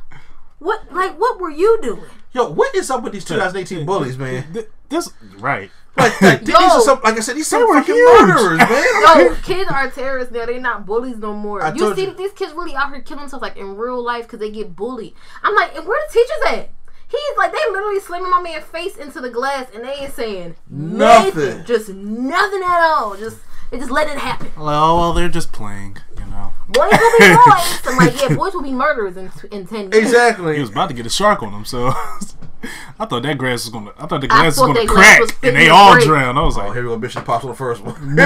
[0.63, 2.05] What like what were you doing?
[2.33, 4.57] Yo, what is up with these 2018 bullies, man?
[4.89, 5.71] This right.
[5.97, 8.21] Like, like these are some, like I said, these some fucking huge.
[8.23, 9.19] murderers, man.
[9.27, 10.47] Yo, kids are terrorists now.
[10.47, 11.63] They're not bullies no more.
[11.63, 12.07] I you see you.
[12.09, 14.75] that these kids really out here killing themselves like in real life because they get
[14.75, 15.15] bullied.
[15.43, 16.71] I'm like, and where the teachers at?
[17.09, 20.55] He's like, they literally slamming my man face into the glass and they ain't saying
[20.71, 21.45] Nothing.
[21.45, 21.65] nothing.
[21.67, 23.17] Just nothing at all.
[23.19, 23.37] Just
[23.73, 24.53] they just let it happen.
[24.57, 26.53] Well, well, they're just playing, you know.
[26.69, 27.81] boys will be boys.
[27.87, 30.05] I'm like, yeah, boys will be murderers in, in ten years.
[30.05, 30.55] Exactly.
[30.55, 31.87] He was about to get a shark on him, so
[33.01, 33.93] I thought that grass was gonna.
[33.99, 36.05] I thought the I grass was gonna crack, was and they all break.
[36.07, 36.39] drowned.
[36.39, 37.95] I was Oh, like, here we go, Mission Impossible, the first one.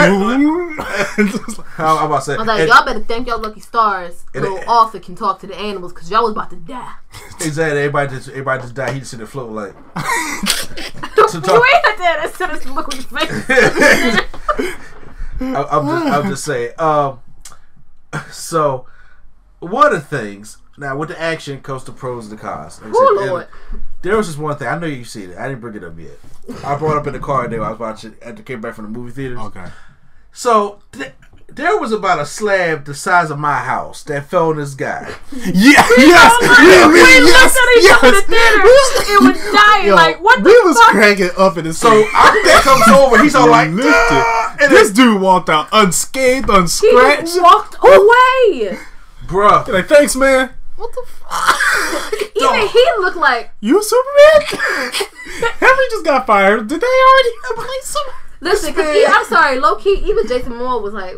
[1.76, 2.34] How I'm about to say?
[2.34, 4.24] I was like, and- y'all better thank y'all lucky stars.
[4.34, 6.92] And Little it- Arthur can talk to the animals because y'all was about to die.
[7.40, 7.78] Exactly.
[7.78, 8.92] Everybody just everybody just died.
[8.94, 9.74] He just in the float like.
[9.96, 12.20] you talk- ain't that.
[12.24, 13.08] Instead of look on your
[14.68, 14.80] face.
[15.40, 16.72] I, I'm just I'm just saying.
[16.78, 17.20] Um,
[18.30, 18.86] so
[19.60, 22.80] one of the things now with the action comes the pros and the cons.
[22.82, 23.48] Like I Oh said, and Lord.
[24.02, 24.68] There was just one thing.
[24.68, 25.38] I know you've seen it.
[25.38, 26.18] I didn't bring it up yet.
[26.64, 27.62] I brought it up in the car there.
[27.64, 29.38] I was watching after I came back from the movie theater.
[29.40, 29.66] okay,
[30.32, 31.12] So th-
[31.48, 35.08] there was about a slab the size of my house that fell on this guy.
[35.32, 39.02] yeah, yes, yeah, we yes, looked at each other in the yes.
[39.02, 39.12] theater.
[39.12, 39.75] It was dying.
[39.86, 40.90] Yo, like what we the was fuck?
[40.90, 43.22] cracking up in the So Aquaman comes over.
[43.22, 43.92] He's all like, Lifted.
[43.92, 47.20] "Ah!" and this this dude walked out unscathed, He unscratched.
[47.22, 48.78] just walked away.
[49.26, 49.66] bruh.
[49.68, 50.50] Like, thanks, man.
[50.76, 52.12] What the fuck?
[52.36, 53.50] Even he looked like.
[53.60, 54.42] You Superman?
[55.58, 56.68] Henry just got fired.
[56.68, 58.12] Did they already replace him?
[58.40, 60.02] Listen, cause I'm sorry, low key.
[60.06, 61.14] Even Jason Moore was like.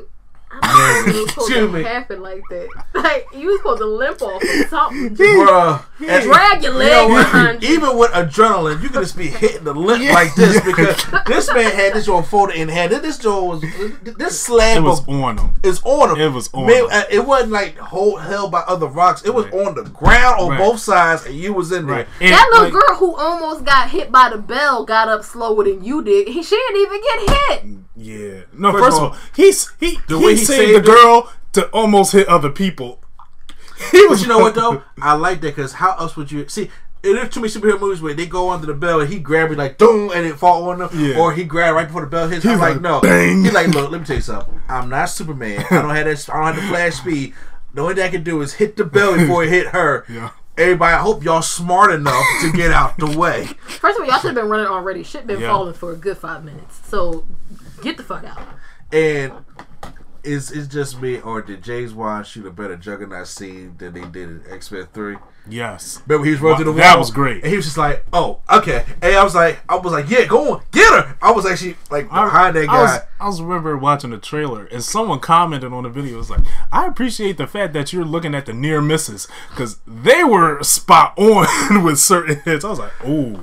[0.51, 1.83] I don't know if it was supposed to me.
[1.83, 2.69] happen like that.
[2.95, 5.17] Like you was supposed to limp off or something.
[5.17, 5.85] Bruh.
[6.07, 7.23] And- drag your You leg know what?
[7.33, 7.69] behind you.
[7.75, 10.97] Even with adrenaline, you could just be hitting the lip like this because
[11.27, 12.93] this man had this joint folded in hand.
[12.93, 13.61] This joint was
[14.17, 15.51] this slab It was of on him.
[15.63, 16.21] is on him.
[16.21, 16.89] It was on Man, him.
[16.91, 19.23] uh, It wasn't like hold, held by other rocks.
[19.25, 20.59] It was on the ground on Right.
[20.59, 21.97] both sides, and you was in there.
[21.97, 22.09] Right.
[22.21, 25.65] And, That little like, girl who almost got hit by the bell got up slower
[25.65, 26.29] than you did.
[26.29, 27.65] He, she didn't even get hit.
[27.99, 28.43] Yeah.
[28.53, 30.85] No, First first, of of all, all, he's he the he, way he saved, saved
[30.87, 33.01] the her- girl to almost hit other people.
[33.93, 34.83] He was But you know what though?
[35.01, 36.71] I like that because how else would you see?
[37.01, 39.59] There's too many superhero movies where they go under the bell and he grab it
[39.59, 41.17] like boom and it fall on them, Yeah.
[41.19, 42.45] or he grab right before the bell hits.
[42.45, 43.01] I'm He's like, like, no.
[43.01, 43.45] bang.
[43.45, 44.61] He's like, look, let me tell you something.
[44.69, 45.65] I'm not Superman.
[45.71, 46.29] I don't have that.
[46.29, 47.35] I don't have the flash speed.
[47.73, 50.05] The only thing I can do is hit the bell before it hit her.
[50.09, 50.31] Yeah.
[50.57, 53.45] Everybody, I hope y'all smart enough to get out the way.
[53.69, 55.05] First of all, y'all should have been running already.
[55.05, 55.51] Shit been Yeah.
[55.53, 56.81] falling for a good five minutes.
[56.89, 57.25] So
[57.83, 58.41] get the fuck out.
[58.93, 59.33] And
[60.23, 64.03] is it's just me, or did James Wan shoot a better Juggernaut scene than they
[64.03, 65.17] did in X Men Three?
[65.51, 66.03] Yes.
[66.07, 66.81] Remember he was running through the wall.
[66.81, 67.43] That was great.
[67.43, 70.25] And he was just like, "Oh, okay." And I was like, "I was like, yeah,
[70.25, 72.83] go on, get her." I was actually like behind that I guy.
[72.83, 76.15] was, I was remember watching the trailer and someone commented on the video.
[76.15, 76.41] It was like,
[76.73, 81.19] I appreciate the fact that you're looking at the near misses because they were spot
[81.19, 82.65] on with certain hits.
[82.65, 83.41] I was like, oh,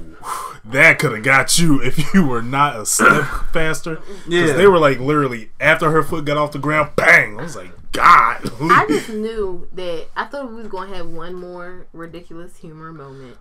[0.64, 4.02] that could have got you if you were not a step faster.
[4.28, 4.54] Yeah.
[4.54, 7.40] they were like literally after her foot got off the ground, bang.
[7.40, 8.38] I was like, God.
[8.62, 13.38] I just knew that I thought we was gonna have one more ridiculous humor moment.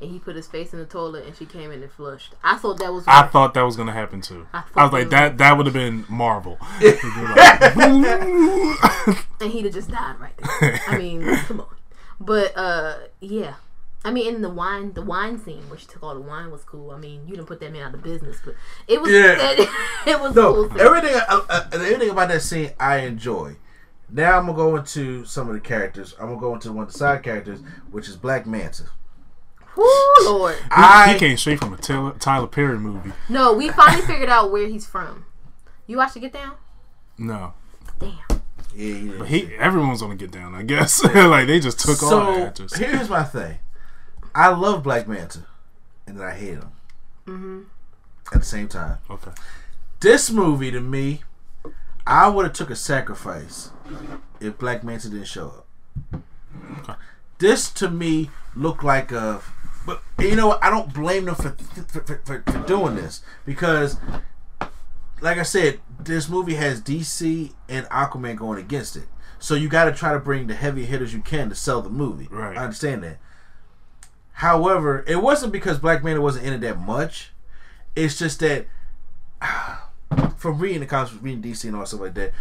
[0.00, 2.34] And he put his face in the toilet and she came in and flushed.
[2.42, 4.48] I thought that was I thought that was gonna happen too.
[4.52, 6.58] I I was like, that that would have been Marvel.
[6.80, 6.98] and
[9.52, 10.80] he'd have just died right there.
[10.88, 11.66] I mean, come on.
[12.20, 13.54] But uh yeah.
[14.06, 16.62] I mean, in the wine, the wine scene where she took all the wine was
[16.64, 16.90] cool.
[16.90, 18.54] I mean, you didn't put that man out of business, but
[18.86, 19.38] it was, Yeah.
[20.06, 20.78] it, was no, cool.
[20.78, 23.56] everything, uh, uh, everything about that scene, I enjoy.
[24.14, 26.14] Now I'm gonna go into some of the characters.
[26.20, 27.58] I'm gonna go into one of the side characters,
[27.90, 28.84] which is Black Manta.
[29.76, 29.84] Woo,
[30.22, 30.56] Lord.
[30.70, 33.10] I he came straight from a Taylor, Tyler Perry movie.
[33.28, 35.26] No, we finally figured out where he's from.
[35.88, 36.52] You watched it get down?
[37.18, 37.54] No.
[37.98, 38.12] Damn.
[38.72, 39.26] yeah, he did.
[39.26, 41.02] He everyone's gonna get down, I guess.
[41.14, 42.74] like they just took all the so actors.
[42.76, 43.58] here's my thing.
[44.32, 45.44] I love Black Manta,
[46.06, 46.72] and then I hate him.
[47.26, 47.60] Mm-hmm.
[48.32, 49.32] At the same time, Okay.
[49.98, 51.22] this movie to me,
[52.06, 53.70] I would have took a sacrifice
[54.40, 55.64] if Black Manta didn't show
[56.88, 56.98] up.
[57.38, 59.42] This to me looked like a,
[59.86, 60.62] but you know what?
[60.62, 63.96] I don't blame them for for, for, for for doing this because,
[65.20, 69.04] like I said, this movie has DC and Aquaman going against it.
[69.38, 71.90] So you got to try to bring the heavy hitters you can to sell the
[71.90, 72.28] movie.
[72.30, 72.56] Right.
[72.56, 73.18] I understand that.
[74.38, 77.32] However, it wasn't because Black Manta wasn't in it that much.
[77.94, 78.66] It's just that
[80.38, 82.32] from reading the comics, reading DC and all stuff like that,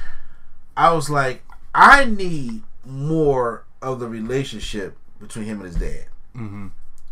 [0.76, 1.44] I was like,
[1.74, 6.06] I need more of the relationship between him and his dad.
[6.36, 6.68] Mm-hmm.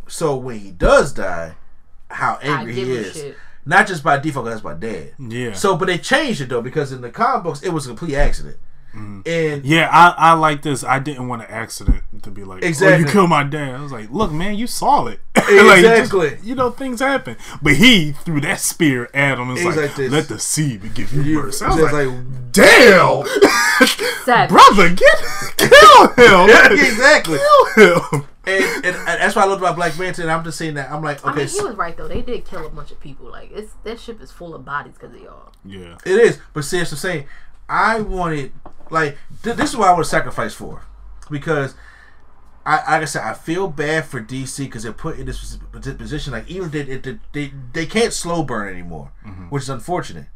[0.08, 1.56] So when he does die,
[2.10, 3.14] how angry he is.
[3.14, 3.38] shit.
[3.66, 5.14] Not just by default, that's my dad.
[5.20, 5.54] Yeah.
[5.54, 8.16] So, but they changed it though because in the comic books it was a complete
[8.16, 8.58] accident.
[8.94, 9.22] Mm-hmm.
[9.26, 10.84] And Yeah, I, I like this.
[10.84, 13.06] I didn't want an accident to be like, oh, Exactly.
[13.06, 13.76] you killed my dad.
[13.76, 15.20] I was like, look, man, you saw it.
[15.42, 16.30] Like, Exactly.
[16.32, 17.36] just- you know, things happen.
[17.62, 19.50] But he threw that spear at him.
[19.52, 20.12] It's He's like, like this.
[20.12, 23.26] let the seed give you you, I was like, like, damn,
[24.26, 24.50] Savage.
[24.50, 25.16] brother, get
[25.58, 27.40] kill him, yeah, exactly.
[27.76, 28.26] kill him.
[28.46, 30.22] And, and, and that's why I loved about Black Manta.
[30.24, 32.08] And I'm just saying that I'm like, I okay, mean, he was right though.
[32.08, 33.30] They did kill a bunch of people.
[33.30, 35.52] Like it's that ship is full of bodies because of y'all.
[35.66, 37.26] Yeah, It is, but see, that's what I'm saying.
[37.70, 38.52] I wanted
[38.92, 40.84] like th- this is what I would sacrifice for,
[41.30, 41.76] because
[42.66, 46.34] I like I said I feel bad for DC because they're put in this position.
[46.34, 49.46] Like even they they they, they can't slow burn anymore, mm-hmm.
[49.46, 50.28] which is unfortunate.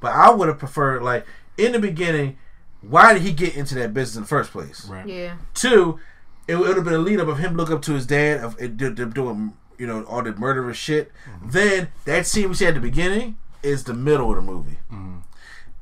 [0.00, 1.26] But I would have preferred like
[1.56, 2.38] in the beginning.
[2.80, 4.86] Why did he get into that business in the first place?
[4.88, 5.04] Right.
[5.04, 5.38] Yeah.
[5.52, 5.98] Two,
[6.46, 8.60] it would have been a lead up of him look up to his dad of
[8.60, 11.10] it, do- them doing you know all the murderous shit.
[11.28, 11.50] Mm-hmm.
[11.50, 15.18] Then that scene we see at the beginning is the middle of the movie, mm-hmm.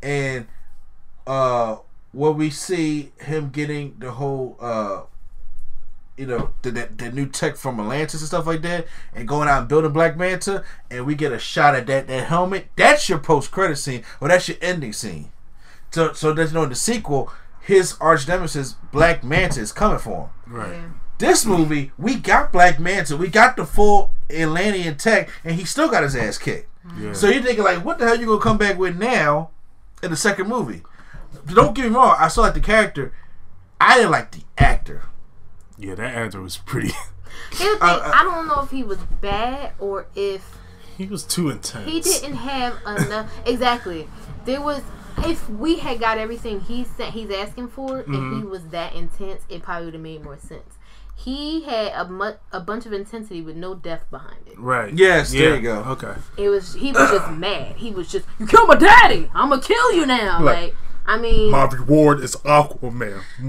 [0.02, 0.46] and
[1.26, 1.76] uh,
[2.16, 5.02] where we see him getting the whole uh,
[6.16, 9.48] you know the, the, the new tech from Atlantis and stuff like that, and going
[9.48, 12.68] out and building Black Manta, and we get a shot at that that helmet.
[12.74, 15.30] That's your post credit scene, or that's your ending scene.
[15.90, 17.30] So so there's no in the sequel.
[17.60, 20.54] His arch nemesis Black Manta is coming for him.
[20.54, 20.72] Right.
[20.72, 20.88] Yeah.
[21.18, 25.90] This movie, we got Black Manta, we got the full Atlantean tech, and he still
[25.90, 26.68] got his ass kicked.
[26.98, 27.12] Yeah.
[27.12, 29.50] So you're thinking like, what the hell you gonna come back with now
[30.02, 30.82] in the second movie?
[31.46, 33.12] Don't get me wrong, I saw like the character.
[33.80, 35.02] I didn't like the actor.
[35.78, 36.92] yeah, that actor was pretty.
[37.52, 40.42] Here's the thing, Uh, uh, I don't know if he was bad or if
[40.96, 41.90] he was too intense.
[41.90, 43.30] he didn't have enough.
[43.46, 44.08] exactly.
[44.44, 44.82] There was.
[45.18, 48.38] If we had got everything he said he's asking for, and Mm-hmm.
[48.40, 50.74] he was that intense, it probably would have made more sense.
[51.14, 54.58] He had a mu- a bunch of intensity with no depth behind it.
[54.58, 54.92] Right.
[54.92, 55.78] Yes, there you go.
[55.84, 56.12] Okay.
[56.36, 57.76] It was he was just mad.
[57.76, 59.30] He was just you killed my daddy.
[59.34, 60.42] I'm gonna kill you now.
[60.42, 60.74] Like- Like,
[61.08, 63.22] I mean, My reward is Aquaman.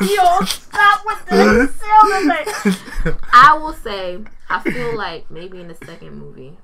[0.00, 3.18] yo, stop with the sound.
[3.32, 4.18] I will say,
[4.48, 6.58] I feel like maybe in the second movie,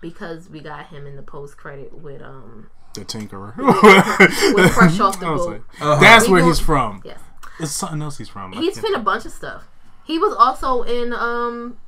[0.00, 3.56] because we got him in the post credit with um the Tinkerer.
[4.54, 5.62] with fresh off the I was boat.
[5.80, 7.00] like, That's We where he's from.
[7.04, 7.20] Yes,
[7.60, 8.52] It's something else he's from.
[8.52, 9.68] He's been a bunch of stuff.
[10.04, 11.78] He was also in um,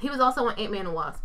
[0.00, 1.22] he was also in Ant Man and Wasp.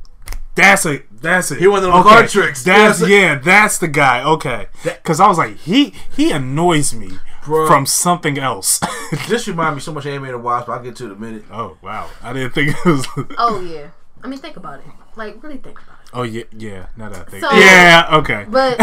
[0.55, 1.59] That's a that's it.
[1.59, 2.09] He one of them okay.
[2.09, 2.63] card tricks.
[2.63, 4.23] That's That's yeah, that's the guy.
[4.23, 7.67] Okay, because I was like, he he annoys me Bruh.
[7.67, 8.80] from something else.
[9.27, 10.69] This reminds me so much of Ant-Man and Wasp.
[10.69, 11.45] I'll get to it in a minute.
[11.51, 13.07] oh wow, I didn't think it was.
[13.38, 13.89] Oh yeah,
[14.23, 14.85] I mean think about it.
[15.15, 16.09] Like really think about it.
[16.13, 16.88] oh yeah, yeah.
[16.97, 18.45] Now that I think, So- yeah, okay.
[18.47, 18.80] But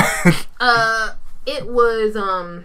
[0.61, 1.15] uh
[1.47, 2.65] it was um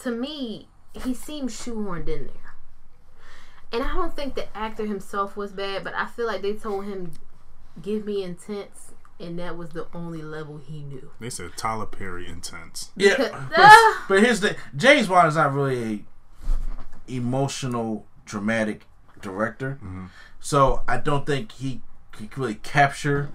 [0.00, 2.54] to me he seemed shoehorned in there.
[3.72, 6.86] And I don't think the actor himself was bad, but I feel like they told
[6.86, 7.12] him
[7.82, 11.10] give me intense and that was the only level he knew.
[11.20, 12.92] they said Tyler Perry intense.
[12.96, 14.06] Yeah, but, Ah.
[14.08, 16.04] but here's the James Wan is not really
[17.08, 18.86] a emotional, dramatic
[19.20, 20.06] director, mm-hmm.
[20.40, 21.80] so I don't think he
[22.12, 23.30] could really capture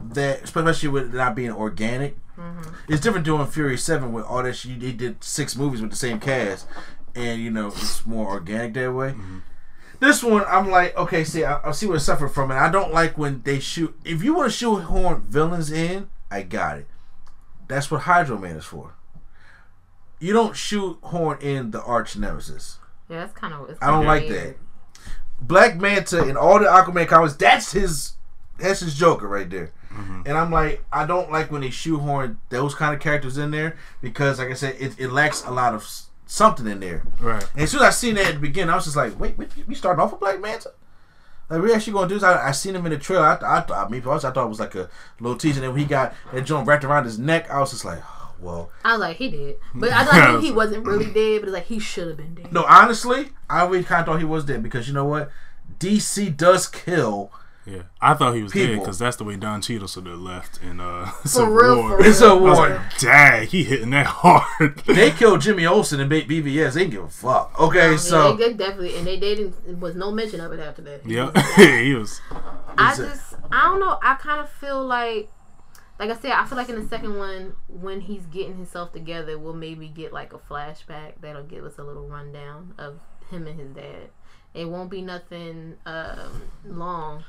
[0.00, 2.16] that, especially with it not being organic.
[2.36, 2.70] Mm-hmm.
[2.88, 4.54] It's different doing Fury Seven with all that.
[4.54, 4.80] Shit.
[4.80, 6.66] He did six movies with the same cast,
[7.14, 9.10] and you know it's more organic that way.
[9.10, 9.38] Mm-hmm.
[10.00, 12.54] This one, I'm like, okay, see, I, I see what I suffer from it.
[12.54, 13.98] I don't like when they shoot.
[14.04, 16.86] If you want to shoehorn villains in, I got it.
[17.66, 18.94] That's what Hydro Man is for.
[20.20, 22.78] You don't shoehorn in the arch nemesis.
[23.08, 24.56] Yeah, that's kind of I don't like that.
[25.40, 28.14] Black Manta in all the Aquaman comics, that's his
[28.58, 29.72] that's his Joker right there.
[29.92, 30.22] Mm-hmm.
[30.26, 33.76] And I'm like, I don't like when they shoehorn those kind of characters in there
[34.02, 37.02] because, like I said, it, it lacks a lot of s- something in there.
[37.18, 37.44] Right.
[37.54, 39.36] And as soon as I seen that at the beginning, I was just like, wait,
[39.36, 40.72] wait we starting off with Black Manta?
[41.50, 42.22] Like, we actually gonna do this?
[42.22, 43.24] I, I seen him in the trailer.
[43.24, 44.88] I, I, I, mean, I thought it was like a
[45.18, 45.56] little teaser.
[45.56, 48.00] And then when he got that joint wrapped around his neck, I was just like,
[48.04, 48.70] oh, well.
[48.84, 49.56] I was like, he did.
[49.74, 52.34] But I, I knew he wasn't really dead, but it's like he should have been
[52.34, 52.52] dead.
[52.52, 55.30] No, honestly, I really kind of thought he was dead because you know what?
[55.78, 57.32] DC does kill.
[57.68, 60.58] Yeah, I thought he was dead because that's the way Don Cheadle should have left
[60.62, 61.90] in uh, For Civil real, War.
[61.90, 62.06] for real.
[62.06, 62.68] It's a I was war.
[62.70, 64.78] like, dang, he hitting that hard.
[64.86, 66.72] They killed Jimmy Olsen and BvS.
[66.74, 67.60] They didn't give a fuck.
[67.60, 69.66] Okay, Yeah, so they, they definitely, and they, they didn't.
[69.66, 71.04] There was no mention of it after that.
[71.06, 71.30] Yeah,
[71.82, 72.20] he was.
[72.78, 73.98] I just, I don't know.
[74.02, 75.28] I kind of feel like,
[75.98, 79.38] like I said, I feel like in the second one, when he's getting himself together,
[79.38, 83.00] we'll maybe get like a flashback that'll give us a little rundown of
[83.30, 84.10] him and his dad.
[84.54, 87.24] It won't be nothing um, long,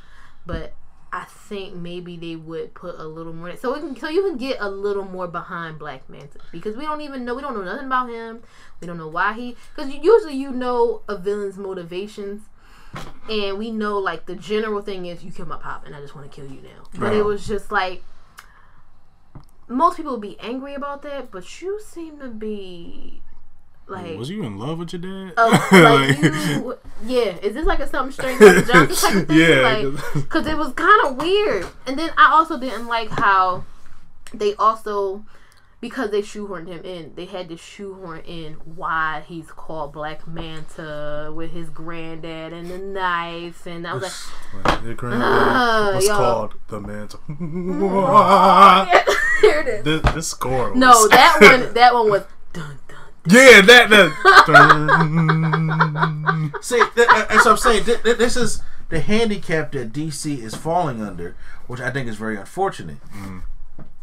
[0.45, 0.73] but
[1.11, 3.55] I think maybe they would put a little more.
[3.55, 6.83] So we can, so you can get a little more behind Black Manta because we
[6.83, 7.33] don't even know.
[7.33, 8.43] We don't know nothing about him.
[8.79, 9.55] We don't know why he.
[9.75, 12.43] Because usually you know a villain's motivations
[13.29, 16.15] and we know like the general thing is you kill my pop and I just
[16.15, 16.83] want to kill you now.
[16.99, 18.03] But it was just like
[19.67, 23.21] most people would be angry about that, but you seem to be
[23.89, 25.33] like Was you in love with your dad?
[25.37, 27.37] uh, like you, yeah.
[27.41, 29.37] Is this like a something strange like Johnson type of thing?
[29.37, 31.65] Yeah, like because it was kind of weird.
[31.87, 33.63] And then I also didn't like how
[34.33, 35.25] they also
[35.81, 41.31] because they shoehorned him in, they had to shoehorn in why he's called Black Manta
[41.33, 46.17] with his granddad and the knife, and I was like, Your granddad Ah, was yo.
[46.17, 47.17] called the Manta.
[49.41, 49.83] there it is.
[49.85, 50.71] This, this score.
[50.71, 51.73] Was, No, that one.
[51.73, 52.23] That one was.
[52.51, 52.78] Dun.
[53.27, 53.89] Yeah, that.
[53.89, 54.11] that
[56.61, 57.83] See, th- that's what I'm saying.
[57.85, 61.35] Th- th- This is the handicap that DC is falling under,
[61.67, 63.01] which I think is very unfortunate.
[63.05, 63.39] Mm-hmm.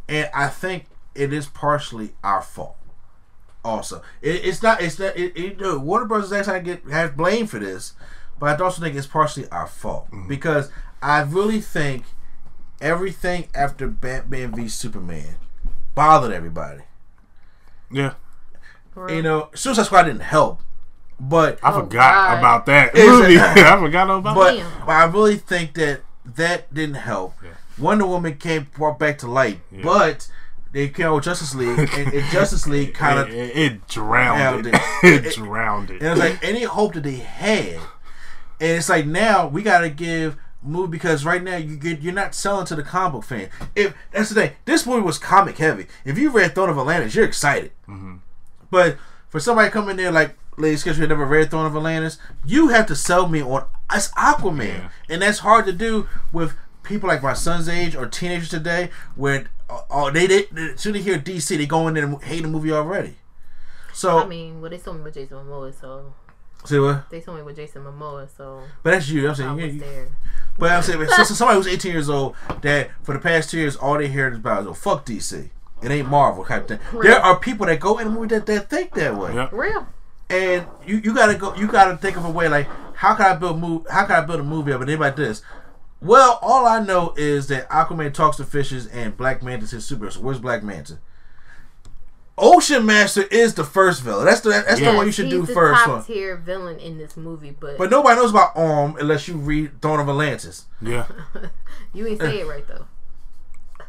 [0.09, 2.77] And I think it is partially our fault.
[3.65, 4.81] Also, it, it's not.
[4.81, 5.17] It's not.
[5.17, 7.95] It, it, Warner Brothers actually get have blame for this,
[8.39, 10.29] but I also think it's partially our fault mm-hmm.
[10.29, 10.71] because
[11.03, 12.05] I really think
[12.81, 15.37] everything after Batman v Superman
[15.97, 16.83] bothered everybody.
[17.91, 18.15] yeah,
[19.09, 20.61] You know, Suicide Squad didn't help,
[21.21, 22.39] but I Oh, forgot God.
[22.39, 23.39] about that Is it- movie.
[23.41, 24.71] I forgot about But, Damn.
[24.87, 27.35] but I really think that that didn't help.
[27.79, 30.29] Wonder Woman came brought back to light, but
[30.73, 33.29] they came with Justice League, and, and Justice League kind of.
[33.29, 34.81] it, it drowned drowned it.
[35.03, 35.27] it.
[35.27, 35.95] It drowned it.
[36.01, 37.75] And it was like any hope that they had,
[38.61, 42.13] and it's like now we got to give movie because right now you get you're
[42.15, 43.51] not selling to the comic book fan.
[43.77, 45.87] If that's the thing, this movie was comic heavy.
[46.07, 47.73] If you read Throne of Atlantis, you're excited.
[47.87, 48.17] Mm-hmm.
[48.71, 48.97] But
[49.29, 52.87] for somebody coming there like ladies, because you never read Throne of Atlantis, you have
[52.87, 54.89] to sell me on it's Aquaman, Yeah.
[55.09, 59.47] and that's hard to do with people like my son's age or teenagers today, where
[59.69, 62.23] uh, uh, they they as soon as they hear DC, they go in there and
[62.23, 63.17] hate the movie already.
[63.93, 66.15] So I mean, well, they saw me with Jason Momoa, so
[66.65, 67.09] see what?
[67.11, 69.25] they saw me with Jason Momoa, so But that's you.
[69.27, 70.09] I'm I saying, was you, there.
[70.59, 73.59] but I'm saying, so, so somebody who's 18 years old that for the past two
[73.59, 75.51] years all they heard about is oh, fuck DC.
[75.83, 76.79] It ain't Marvel type thing.
[77.03, 79.35] There are people that go in the movie that, that think that way.
[79.35, 79.53] Yep.
[79.53, 79.87] Real.
[80.31, 83.35] and you, you gotta go you gotta think of a way like how can I
[83.37, 85.43] build move how can I build a movie up and then like this
[86.01, 90.13] well all I know is that Aquaman talks to fishes and Black Manta's his superhero
[90.13, 90.99] so where's Black Manta
[92.39, 95.47] Ocean Master is the first villain that's the that's the one you should He's do
[95.47, 98.97] the first top one tier villain in this movie, but, but nobody knows about Orm
[98.99, 101.07] unless you read Throne of Atlantis Yeah.
[101.95, 102.87] you ain't say it right though.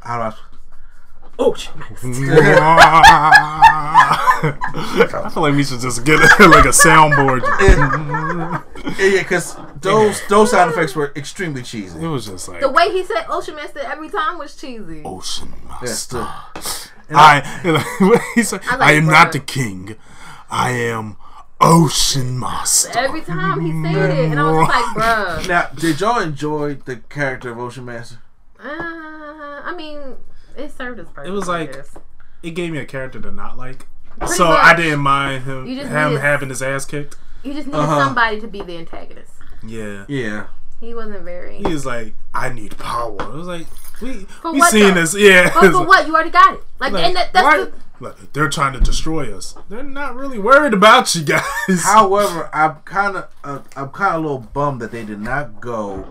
[0.01, 0.56] how do I
[1.39, 2.07] Ocean Master.
[5.23, 7.41] I feel like we should just get like a soundboard.
[8.99, 12.91] yeah because those those sound effects were extremely cheesy It was just like The way
[12.91, 15.01] he said Ocean Master every time was cheesy.
[15.05, 16.27] ocean master.
[17.07, 17.41] the- I,
[18.35, 19.11] he said, I I, am Bird.
[19.11, 19.95] not the king.
[20.49, 21.15] I am
[21.61, 22.97] ocean master.
[22.99, 25.47] Every time he said it, and I was just like, bruh.
[25.47, 28.17] now did y'all enjoy the character of Ocean Master
[28.59, 28.67] Uh,
[29.63, 30.17] I mean,
[30.57, 31.29] it served its purpose.
[31.29, 31.75] It was like-
[32.43, 33.87] It gave me a character to not like.
[34.19, 34.59] Pretty so much.
[34.63, 37.15] I didn't mind him, You just him needed- having his ass kicked.
[37.43, 37.99] you just needed Uh-huh.
[38.05, 39.31] somebody to be the antagonist.
[39.63, 40.05] Yeah.
[40.07, 40.47] yeah
[40.79, 41.57] He wasn't very.
[41.57, 43.15] He was like, I need power.
[43.21, 43.67] I was like,
[44.01, 45.01] we For we what, seen though?
[45.01, 45.51] this, yeah.
[45.53, 46.05] But for what?
[46.07, 46.63] You already got it.
[46.79, 49.55] Like, Like, and that, that's why- the, like, they're trying to destroy us.
[49.69, 51.83] They're not really worried about you guys.
[51.83, 55.59] However, I'm kind of uh, I'm kind of a little bummed that they did not
[55.59, 56.05] go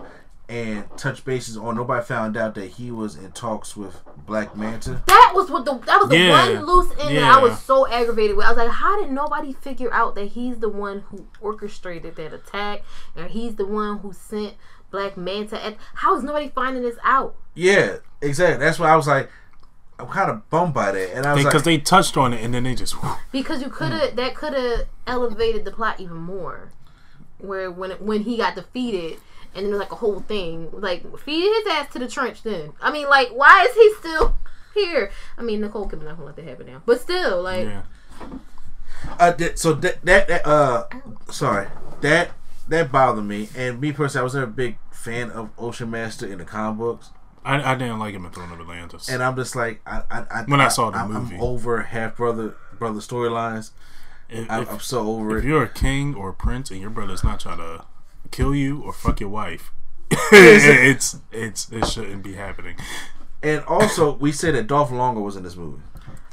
[0.49, 1.75] and touch bases on.
[1.75, 5.01] Nobody found out that he was in talks with Black Manta.
[5.05, 6.53] that was what the that was the Yeah.
[6.55, 8.45] one loose end that I was so aggravated with.
[8.45, 12.33] I was like, how did nobody figure out that he's the one who orchestrated that
[12.33, 12.83] attack,
[13.15, 14.53] and he's the one who sent
[14.89, 15.63] Black Manta?
[15.63, 17.35] And how is nobody finding this out?
[17.53, 18.59] Yeah, exactly.
[18.59, 19.29] That's why I was like,
[19.99, 22.43] I'm kind of bummed by that, and I was because like, they touched on it
[22.43, 22.95] and then they just
[23.31, 24.15] Because you could have mm.
[24.15, 26.71] that could have elevated the plot even more.
[27.39, 29.19] Where when when he got defeated
[29.57, 32.43] and then there's like a whole thing like feed his ass to the trench.
[32.43, 34.35] Then I mean like why is he still
[34.73, 35.11] here?
[35.37, 37.81] I mean Nicole Kidman not gonna let that happen now, but still like yeah.
[39.19, 40.85] uh, that, so that, that that uh,
[41.29, 41.67] sorry,
[42.01, 42.31] that
[42.67, 43.49] that bothered me.
[43.55, 46.79] And me personally, I was never a big fan of Ocean Master in the comic
[46.79, 47.11] books,
[47.47, 49.07] I, I didn't like him in Throne of Atlantis.
[49.07, 51.35] and I'm just like, I, I, I When I saw the I'm, movie.
[51.35, 53.71] I'm over half brother brother storylines.
[54.29, 55.39] I'm, if- I'm so over if it.
[55.39, 57.85] If you're a king or a prince and your brother's not trying to
[58.31, 59.71] kill you or fuck your wife,
[60.11, 62.75] it's it's it shouldn't be happening.
[63.43, 65.81] And also, we said that Dolph Lundgren was in this movie.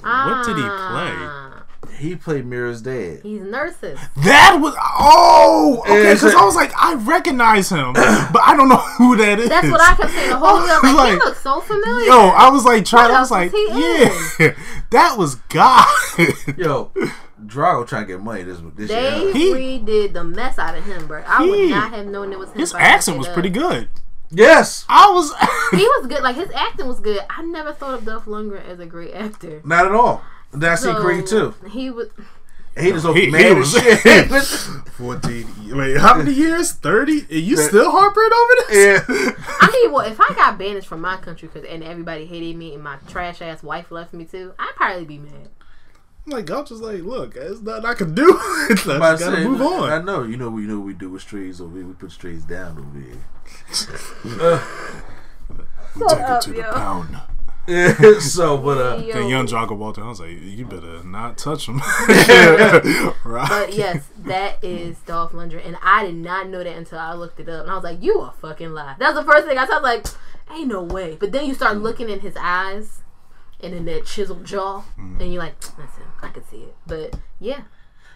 [0.00, 0.68] What did he play?
[0.70, 1.62] ah,
[1.98, 3.20] He played Mera's dad.
[3.22, 3.98] He's nurses.
[4.18, 8.76] That was oh okay because I was like I recognize him, but I don't know
[8.98, 9.48] who that is.
[9.48, 10.82] That's what I kept saying the whole time.
[10.82, 12.06] Like, Like, he looks so familiar.
[12.06, 13.14] Yo, I was like trying.
[13.14, 13.60] I was like, was
[14.36, 14.54] he yeah,
[14.90, 15.86] that was God.
[16.56, 16.90] Yo,
[17.46, 19.32] Drago trying to get money this this they year.
[19.32, 21.22] He- redid the mess out of him, bro.
[21.26, 22.58] I He- would not have known it was him.
[22.60, 23.34] His if accent was that.
[23.34, 23.88] pretty good.
[24.30, 25.32] Yes, I was.
[25.78, 26.22] He was good.
[26.22, 27.20] Like his acting was good.
[27.30, 29.60] I never thought of Dolph Lundgren as a great actor.
[29.64, 30.22] not at all.
[30.52, 31.54] That's in Creed too.
[31.70, 32.08] He was.
[32.76, 34.30] He just looked He- he was- as shit.
[34.94, 35.46] Fourteen.
[35.76, 36.72] Wait, how many years?
[36.72, 37.20] Thirty?
[37.20, 39.04] And you still heartbroken over this?
[39.08, 39.30] yeah.
[39.60, 42.74] I mean, well, if I got banished from my country because and everybody hated me
[42.74, 45.50] and my trash ass wife left me too, I'd probably be mad.
[46.26, 48.24] Like I'm just like, look, there's nothing I can do.
[48.40, 49.90] I just gotta said, move on.
[49.90, 50.22] I know.
[50.22, 50.48] You know.
[50.50, 51.86] We know what we do with strays over here.
[51.86, 53.20] We put strays down over here.
[54.40, 54.64] Uh,
[55.96, 57.20] We take it to the pound.
[58.20, 59.12] so, but uh, Yo.
[59.14, 61.78] Then young John Walter, I was like, you better not touch him.
[63.24, 63.48] right?
[63.48, 67.40] But yes, that is Dolph Lundgren, and I did not know that until I looked
[67.40, 69.56] it up, and I was like, "You a fucking lie." That was the first thing
[69.56, 69.82] I thought.
[69.82, 70.06] Like,
[70.52, 71.16] ain't no way.
[71.18, 73.00] But then you start looking in his eyes,
[73.64, 75.20] and in that chiseled jaw, Mm.
[75.20, 77.62] and you're like, "Listen, I can see it." But yeah,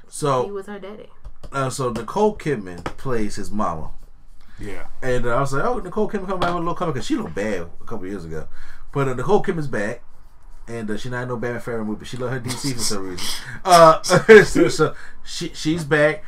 [0.09, 1.09] so he was her daddy.
[1.53, 3.91] uh, so Nicole Kidman plays his mama.
[4.59, 4.87] yeah.
[5.03, 7.07] And uh, I was like, oh, Nicole Kidman coming back with a little cover because
[7.07, 8.49] she looked bad a couple years ago.
[8.93, 10.03] But uh, Nicole Kidman's back,
[10.67, 12.79] and uh, she not in no Batman Forever movie, but she love her DC for
[12.81, 13.27] some reason.
[13.65, 14.03] Uh,
[14.45, 14.95] so, so
[15.25, 16.25] she she's back.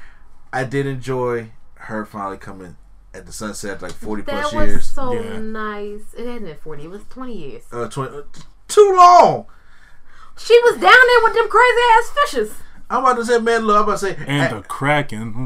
[0.53, 2.77] I did enjoy her finally coming
[3.13, 4.69] at the sunset like forty That plus years.
[4.69, 5.39] That was so Yeah.
[5.41, 6.15] nice.
[6.17, 7.65] It hadn't been forty; it was twenty years.
[7.73, 9.47] Uh, 20, uh, t- too long.
[10.39, 12.55] She was down there with them crazy ass fishes.
[12.89, 15.33] I'm about to say, man, look, I'm about to say, And the Kraken.
[15.35, 15.45] Bruh,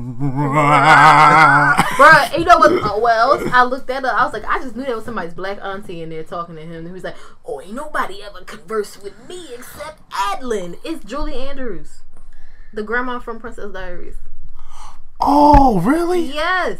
[2.39, 2.73] you know what?
[2.73, 4.19] Uh, well, I looked that up.
[4.19, 6.63] I was like, I just knew there was somebody's black auntie in there talking to
[6.63, 6.73] him.
[6.73, 10.79] And he was like, Oh, ain't nobody ever conversed with me except Atlan.
[10.85, 12.03] It's Julie Andrews,
[12.73, 14.17] the grandma from Princess Diaries.
[15.21, 16.23] oh, really?
[16.23, 16.79] Yes.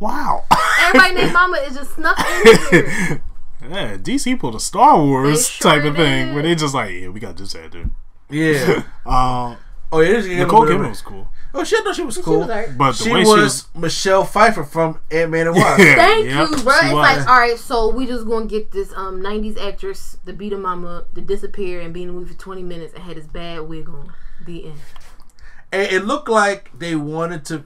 [0.00, 0.44] Wow.
[0.80, 3.22] Everybody named Mama is just snuck in here.
[3.68, 6.34] Yeah, DC pulled a Star Wars sure type of thing did.
[6.34, 7.90] where they just like, yeah, we got this actor.
[8.30, 8.82] yeah.
[9.04, 9.56] Um,
[9.92, 12.40] Oh, yeah, this Nicole Kidman was cool, Oh, shit, no, she was She cool.
[12.40, 15.78] was but the she way was Michelle Pfeiffer from Ant Man and Wasp.
[15.80, 16.74] she was, Thank Yep, you, bro.
[16.74, 16.92] It's was.
[16.92, 20.58] like, all right, so we just gonna get this um '90s actress to beat a
[20.58, 23.60] mama to disappear and be in the movie for 20 minutes and had this bad
[23.60, 24.12] wig on.
[24.44, 24.80] The end.
[25.72, 27.64] And it looked like they wanted to,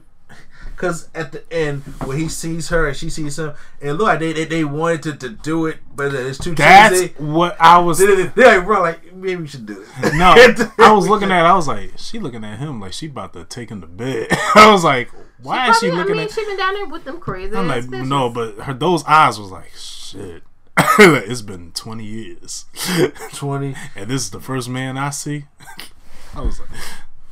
[0.81, 4.19] because at the end when he sees her and she sees him, and look like
[4.19, 7.13] they they, they wanted to, to do it, but it's too That's cheesy.
[7.19, 7.99] what I was.
[7.99, 10.13] They, they, they're like, bro, like maybe we should do it.
[10.15, 10.33] No,
[10.83, 11.45] I was looking at.
[11.45, 14.27] I was like, she looking at him like she about to take him to bed.
[14.55, 15.11] I was like,
[15.43, 16.31] why is she looking I mean, at?
[16.31, 17.55] she been down there with them crazy.
[17.55, 18.09] I'm like, fishes.
[18.09, 20.43] no, but her those eyes was like, shit.
[20.77, 22.65] it's been 20 years,
[23.33, 25.45] Twenty, and this is the first man I see.
[26.35, 26.69] I was like,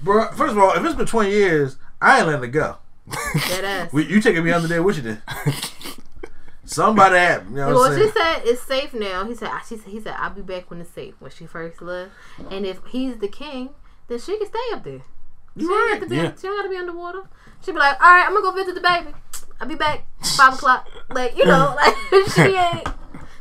[0.03, 0.27] bro.
[0.33, 2.77] First of all, if it's been twenty years, I ain't letting it go.
[3.09, 3.93] That ass.
[3.93, 4.83] We, you taking me under there?
[4.83, 5.21] What you did?
[6.65, 9.25] Somebody had, you know what well, I'm she said it's safe now.
[9.25, 11.15] He said, she said, he said, I'll be back when it's safe.
[11.19, 12.11] When she first left,
[12.51, 13.69] and if he's the king,
[14.07, 15.01] then she can stay up there.
[15.57, 15.93] She You don't right?
[15.93, 16.15] have to be.
[16.17, 16.31] Yeah.
[16.35, 17.27] She don't got to be underwater.
[17.65, 19.15] She be like, all right, I'm gonna go visit the baby.
[19.59, 20.05] I'll be back
[20.37, 20.87] five o'clock.
[21.09, 21.95] Like you know, like
[22.33, 22.87] she ain't.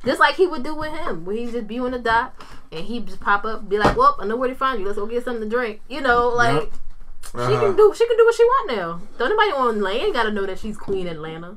[0.05, 2.43] Just like he would do with him, when he just be on the dock
[2.73, 4.87] and he just pop up, be like, "Well, I know where to find you.
[4.87, 6.73] Let's go get something to drink." You know, like Yep.
[7.33, 7.61] She Uh-huh.
[7.61, 7.93] can do.
[7.97, 9.01] She can do what she want now.
[9.19, 11.57] Don't nobody on land got to know that she's Queen Atlanna.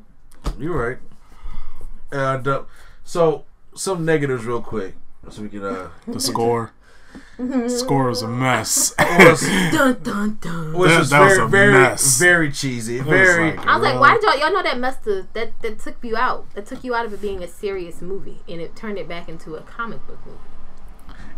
[0.60, 0.98] You're right.
[2.12, 2.64] And uh,
[3.04, 4.96] so some negatives real quick,
[5.30, 5.90] so we can uh.
[6.08, 6.74] the score.
[7.68, 8.94] score was a mess.
[8.98, 9.42] was,
[9.72, 10.74] Dun dun dun.
[10.74, 12.18] which That- was that was very, a very, mess.
[12.20, 13.00] very cheesy.
[13.00, 13.52] was Very.
[13.58, 15.96] like- I was like, why did y'all y'all know that messed the that that took
[16.04, 16.46] you out?
[16.54, 19.28] That took you out of it being a serious movie and it turned it back
[19.28, 20.38] into a comic book movie.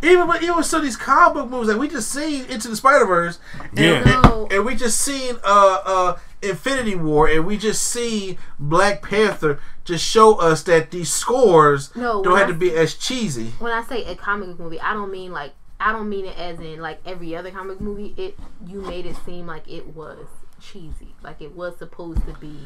[0.03, 3.05] Even but even so these comic book movies like we just seen into the Spider
[3.05, 3.39] Verse,
[3.71, 4.13] and, Yeah.
[4.13, 4.47] and, No.
[4.51, 10.05] and we just seen uh uh Infinity War, and we just see Black Panther just
[10.05, 13.53] show us that these scores No, don't have I- to be as cheesy.
[13.59, 16.37] When I say a comic book movie, I don't mean like I don't mean it
[16.37, 18.13] as in like every other comic movie.
[18.17, 20.25] It you made it seem like it was
[20.61, 22.57] cheesy, like it was supposed to be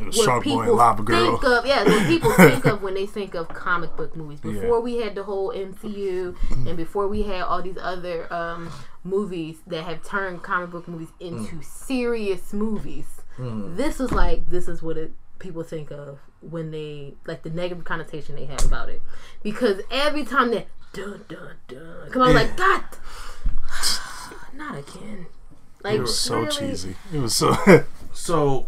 [0.00, 1.38] It was what Shark Boy people and Lava Girl.
[1.38, 1.66] think of.
[1.66, 4.40] Yeah, what people think of when they think of comic book movies.
[4.44, 4.52] Yeah.
[4.52, 8.70] Before we had the whole MCU, and before we had all these other um,
[9.04, 13.06] movies that have turned comic book movies into serious movies,
[13.38, 17.84] this was like this is what it people think of when they like the negative
[17.84, 19.00] connotation they have about it.
[19.42, 22.82] Because every time that dun dun dun come on, like God,
[24.54, 25.26] not again.
[25.82, 26.50] Like It was so really?
[26.50, 26.96] cheesy.
[27.12, 27.84] It was so.
[28.14, 28.66] So,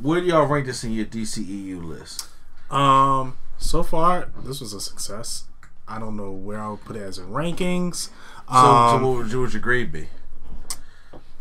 [0.00, 2.28] where do y'all rank this in your DCEU list?
[2.70, 3.36] um.
[3.60, 5.44] So far, this was a success.
[5.88, 8.10] I don't know where I would put it as in rankings.
[8.48, 10.06] So, Um, so what, would, what would your grade be?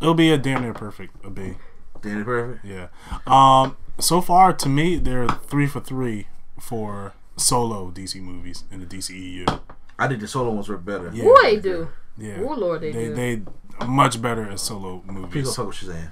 [0.02, 1.14] it'll be a damn near perfect.
[1.24, 1.56] A B.
[2.02, 2.66] Damn near Perfect.
[2.66, 2.88] Yeah.
[3.28, 3.78] Um.
[4.00, 6.28] So far, to me, they're three for three
[6.60, 9.60] for solo DC movies in the DCEU.
[10.00, 11.12] I think the solo ones were better.
[11.14, 11.24] Yeah.
[11.26, 11.90] Who they do?
[12.18, 12.38] Yeah.
[12.42, 13.14] Oh Lord, they, They do.
[13.16, 13.42] they
[13.80, 15.46] are much better as solo movies.
[15.46, 16.10] don't fuck with Shazam.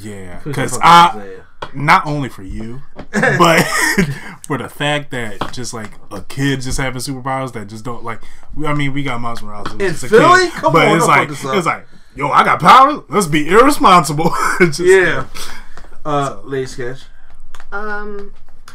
[0.00, 1.38] Yeah, because I
[1.72, 3.62] not only for you, but
[4.46, 8.20] for the fact that just like a kid just having superpowers that just don't like.
[8.66, 9.72] I mean, we got Miles Morales.
[9.72, 10.44] In Philly?
[10.44, 11.56] kid, Come but on, it's like fuck this up.
[11.56, 13.00] it's like yo, I got powers.
[13.08, 14.32] Let's be irresponsible.
[14.60, 15.26] Just, Yeah.
[16.04, 17.00] Uh, Lady Sketch.
[17.72, 18.32] Um,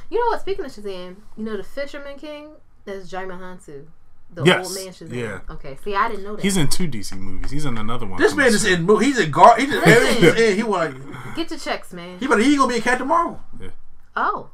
[0.09, 0.41] you know what?
[0.41, 2.49] Speaking of Shazam, you know the Fisherman King.
[2.85, 3.85] That's Djimon Hounsou,
[4.31, 5.14] the Yes, old man Shazam.
[5.14, 5.39] yeah.
[5.49, 5.77] Okay.
[5.84, 6.41] See, I didn't know that.
[6.43, 7.51] He's in two DC movies.
[7.51, 8.19] He's in another one.
[8.22, 8.88] This man is in.
[8.99, 9.60] He's in guard.
[9.60, 9.81] He's in.
[9.81, 10.35] Listen.
[10.35, 11.35] He, he want.
[11.35, 12.19] Get your checks, man.
[12.19, 12.41] He better.
[12.41, 13.41] He gonna be in Captain Marvel.
[14.15, 14.49] Oh.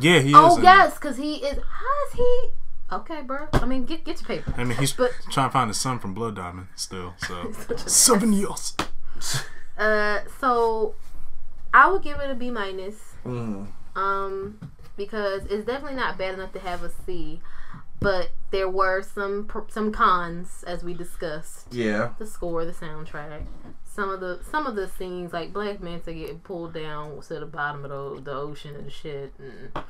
[0.00, 0.32] Yeah, he.
[0.34, 1.56] Oh in yes, because he is.
[1.58, 2.48] How is he?
[2.92, 3.48] Okay, bro.
[3.54, 4.52] I mean, get get your paper.
[4.56, 7.14] I mean, he's But- trying to find his son from Blood Diamond still.
[7.18, 8.74] So seven years.
[9.78, 10.94] Uh, so
[11.72, 12.96] I would give it a B minus.
[13.24, 13.68] Mm.
[13.96, 14.58] Um,
[14.96, 17.40] because it's definitely not bad enough to have a C,
[18.04, 21.66] but there were some some cons as we discussed.
[21.72, 22.10] Yeah.
[22.18, 23.42] The score, the soundtrack,
[23.84, 27.46] some of the some of the scenes like Black Manta getting pulled down to the
[27.46, 29.84] bottom of the, the ocean and shit, and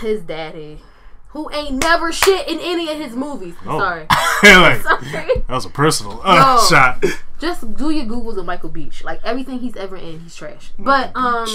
[0.00, 0.80] his daddy.
[1.28, 3.54] Who ain't never shit in any of his movies.
[3.64, 3.78] Oh.
[3.78, 4.00] Sorry.
[4.42, 5.28] like, Sorry.
[5.46, 6.66] that was a personal uh, No.
[6.68, 7.04] shot.
[7.38, 9.04] Just do your Googles of Michael Beach.
[9.04, 10.72] Like everything he's ever in, he's trash.
[10.76, 11.46] But um,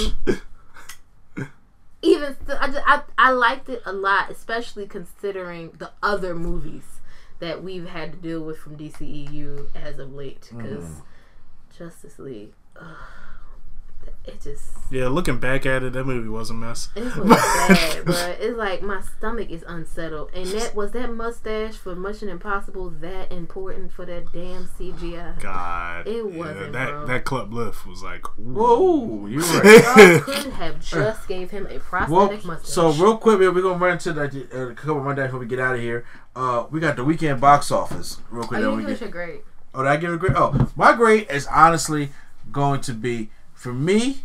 [2.06, 7.02] even st- I, just, I I liked it a lot, especially considering the other movies
[7.40, 10.50] that we've had to deal with from DCEU as of late.
[10.56, 11.78] Because mm-hmm.
[11.78, 12.96] Justice League, ugh,
[14.28, 16.90] it just Yeah, looking back at it, that movie was a mess.
[16.96, 17.16] it was
[17.68, 20.30] bad, but it's like my stomach is unsettled.
[20.34, 25.40] And that was that mustache for Mission Impossible that important for that damn CGI.
[25.42, 27.06] God, It wasn't, that bro.
[27.08, 28.54] that club lift was like, ooh.
[28.54, 29.84] Whoa, you're right.
[29.84, 31.80] Y'all could have just gave him a
[32.10, 32.70] well, prosthetic mustache.
[32.72, 35.40] so real quick, we're gonna run into that uh, a couple of my days before
[35.40, 36.06] we get out of here.
[36.36, 38.20] Uh, we got the weekend box office.
[38.30, 39.02] Real quick, oh, you we give get.
[39.02, 39.40] your grade.
[39.74, 40.34] Oh, did I give a grade?
[40.36, 42.10] Oh, my grade is honestly
[42.52, 43.30] going to be
[43.66, 44.20] for me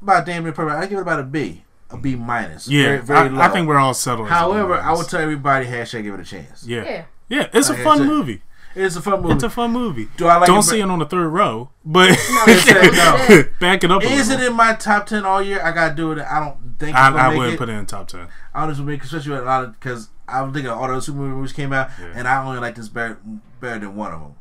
[0.00, 0.76] about damn near perfect.
[0.76, 2.68] I give it about a B, a B minus.
[2.68, 3.40] yeah, very, very low.
[3.40, 4.28] I, I think we're all settled.
[4.28, 4.98] However, I always.
[5.00, 6.64] would tell everybody hashtag give it a chance.
[6.64, 6.84] yeah.
[6.84, 7.04] Yeah.
[7.28, 8.42] yeah, it's a fun movie.
[8.76, 9.34] It's a fun movie.
[9.34, 10.08] It's a fun movie.
[10.16, 12.44] Do I like Don't it see it on the third row, but no.
[13.60, 14.02] back it up.
[14.02, 15.60] A Is it in my top ten all year?
[15.62, 16.18] I gotta do it.
[16.20, 17.58] I don't think it's I, gonna I make wouldn't it.
[17.58, 18.28] put it in top ten.
[18.54, 21.18] I just make especially with a lot of because I was thinking all those super
[21.18, 22.12] movies came out, Yeah.
[22.14, 23.18] and I only like this better
[23.60, 24.34] better than one of them,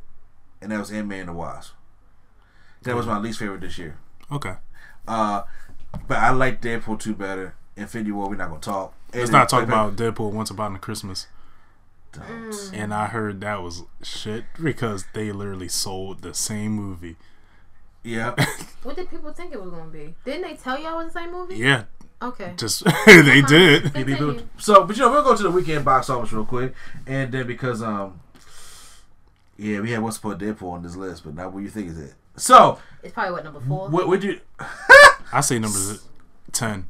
[0.62, 1.74] and that was Ant Man and the Wasp.
[2.84, 3.98] That was my least favorite this year.
[4.34, 4.56] Okay,
[5.08, 5.44] Uh,
[6.08, 7.56] but I like Deadpool two better.
[7.76, 8.94] Infinity War, we're not gonna talk.
[9.14, 11.28] let's And not talk then- about Deadpool Once Upon a Christmas.
[12.12, 12.72] Don't.
[12.74, 17.16] And I heard that was shit because they literally sold the same movie.
[18.04, 18.36] Yeah,
[18.84, 20.14] What did people think it was gonna be?
[20.26, 21.56] Didn't they tell y'all it was the same movie?
[21.56, 21.84] Yeah,
[22.22, 22.54] Okay.
[22.58, 23.94] just they did.
[23.94, 24.42] Continue.
[24.58, 26.74] So, but you know, we'll go to the weekend box office real quick,
[27.08, 28.20] and then because um,
[29.58, 31.98] yeah, we had what's put Deadpool on this list, but not what you think is
[32.00, 32.14] it.
[32.36, 33.90] So, It's probably what number four.
[33.90, 34.40] what would you?
[35.32, 35.78] I say number
[36.52, 36.88] ten.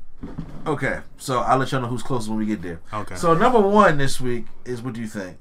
[0.66, 2.80] Okay, so I'll let y'all know who's closest when we get there.
[2.94, 3.16] Okay.
[3.16, 5.38] So number one this week is what do you think?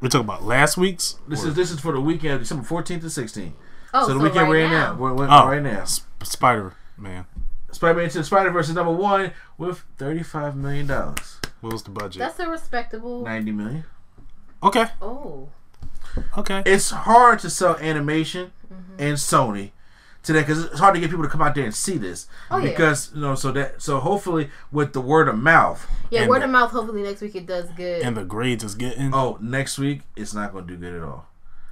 [0.00, 1.16] We're talking about last week's.
[1.28, 3.54] This or- is this is for the weekend, December fourteenth to sixteenth.
[3.92, 4.92] Oh, so the weekend right we're in now.
[4.92, 5.84] now, we're, we're oh right now.
[6.24, 7.26] Spider Man.
[7.70, 11.90] Spider-Man into the Spider Verse is number one with thirty-five million dollars, What was the
[11.90, 12.18] budget?
[12.20, 13.22] That's a respectable.
[13.24, 13.84] ninety million.
[14.62, 14.86] okay.
[15.00, 15.48] Oh.
[16.38, 16.62] Okay.
[16.66, 18.94] It's hard to sell animation Mm-hmm.
[18.98, 19.70] and Sony
[20.22, 22.56] today because it's hard to get people to come out there and see this Oh,
[22.56, 22.70] yeah.
[22.70, 25.86] because you know so that so hopefully with the word of mouth.
[26.10, 26.70] Yeah, word the- of mouth.
[26.70, 28.02] Hopefully next week it does good.
[28.02, 29.12] and the grades is getting.
[29.14, 31.26] Oh, next week it's not going to do good at all.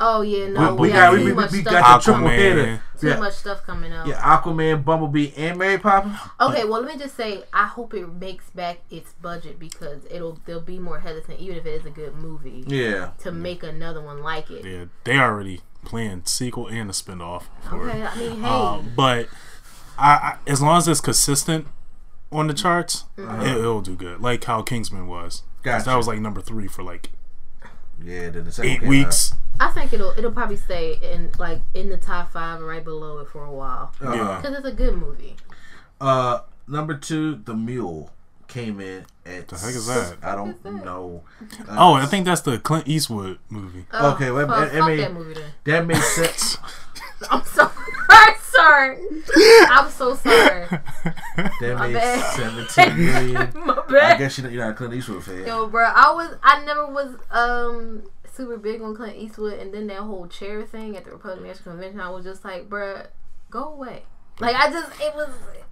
[0.04, 1.72] Oh yeah, no, we, we, we have got too we, we, much we stuff.
[1.72, 2.14] got the Aquaman.
[2.16, 2.82] triple header.
[3.00, 4.06] too Yeah, much stuff coming out.
[4.06, 6.16] yeah, Aquaman, Bumblebee, and Mary Poppins.
[6.40, 10.38] Okay, well let me just say I hope it makes back its budget because it'll
[10.44, 13.10] they'll be more hesitant even if it is a good movie Yeah.
[13.20, 14.64] to make another one like it.
[14.64, 17.44] Yeah, they already planned sequel and a spinoff.
[17.68, 18.04] For Okay, it.
[18.04, 19.28] I mean, hey, Um, but
[19.98, 21.66] I, I, as long as it's consistent
[22.30, 23.42] on the charts, Mm-hmm.
[23.42, 24.20] it, it'll do good.
[24.20, 25.42] Like how Kingsman was.
[25.62, 25.84] Gotcha.
[25.86, 27.10] That was like number three for like
[28.02, 29.34] Yeah, then the second eight came weeks.
[29.68, 33.18] I think it'll it'll probably stay in like in the top five and right below
[33.18, 34.16] it for a while out.
[34.16, 34.40] Yeah.
[34.42, 35.36] because it's a good movie.
[36.00, 38.10] Uh, number two, The Mule
[38.48, 39.48] came in at.
[39.48, 40.16] The heck is that?
[40.22, 41.22] I don't know.
[41.68, 43.86] Uh, Oh, I think that's the Clint Eastwood movie.
[43.92, 45.50] Oh, Okay, well, fuck, I- I fuck mean- that movie then.
[45.64, 46.58] that made sense.
[47.30, 47.70] I'm so
[48.08, 48.98] I'm sorry.
[49.68, 50.66] I'm so sorry.
[51.36, 52.34] That My made bad.
[52.36, 53.52] seventeen million.
[53.64, 54.12] My bad.
[54.16, 55.46] I guess you're not, you're not a Clint Eastwood fan.
[55.46, 58.02] Yo, bro, I was I never was um
[58.32, 61.72] super big on Clint Eastwood, and then that whole chair thing at the Republican National
[61.74, 63.06] Convention, I was just like, bruh,
[63.50, 64.02] go away.
[64.40, 65.28] Like I just it was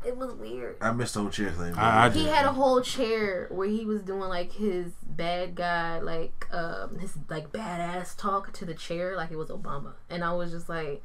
[0.07, 0.77] it was weird.
[0.83, 1.75] I missed the whole chair thing.
[1.75, 2.33] I, I He did.
[2.33, 7.17] had a whole chair where he was doing like his bad guy, like um his
[7.31, 11.03] like badass talk to the chair, like it was Obama, and I was just like.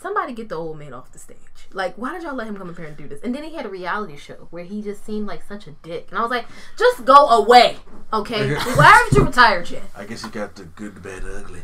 [0.00, 1.36] Somebody get the old man off the stage.
[1.72, 3.20] Like, why did y'all let him come up here and do this?
[3.22, 6.08] And then he had a reality show where he just seemed like such a dick.
[6.10, 6.46] And I was like,
[6.76, 7.76] just go away,
[8.12, 8.54] okay?
[8.74, 9.82] Why haven't you retired yet?
[9.96, 11.60] I guess he got the good, the bad, ugly.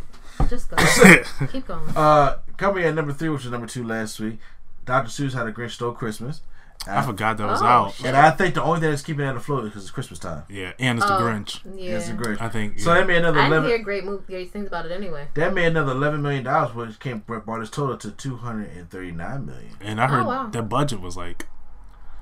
[0.49, 0.77] Just go.
[1.53, 1.97] Keep going.
[1.97, 4.39] Uh, coming in at number three, which was number two last week,
[4.85, 5.09] Dr.
[5.09, 6.43] Seuss had a Grinch Stole Christmas.
[6.87, 7.95] I forgot that was Oh, out.
[7.95, 8.07] shit.
[8.07, 10.45] And I think the only thing that's keeping it afloat is because it's Christmas time.
[10.49, 11.61] Yeah, and it's the Oh, Grinch.
[11.77, 11.97] Yeah.
[11.99, 12.41] It's a Grinch.
[12.41, 12.79] I think.
[12.79, 13.01] So yeah.
[13.01, 13.69] that made another I didn't eleven.
[13.71, 15.29] hear great, move, great things about it anyway.
[15.35, 18.89] That made another eleven million dollars, which came brought his total to two hundred and
[18.89, 19.71] thirty nine million.
[19.81, 20.47] And I heard Oh, wow.
[20.47, 21.47] their budget was like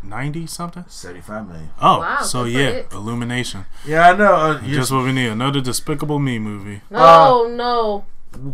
[0.03, 0.85] ninety something.
[0.89, 1.71] Seventy-five million.
[1.81, 2.93] Oh, Wow, so good for yeah, it.
[2.93, 3.67] Illumination.
[3.87, 4.35] Yeah, I know.
[4.35, 5.29] Uh, you- Just what we need.
[5.29, 6.81] Another Despicable Me movie.
[6.93, 8.05] Oh no.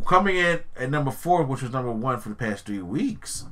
[0.06, 3.44] coming in at number four, which was number one for the past three weeks,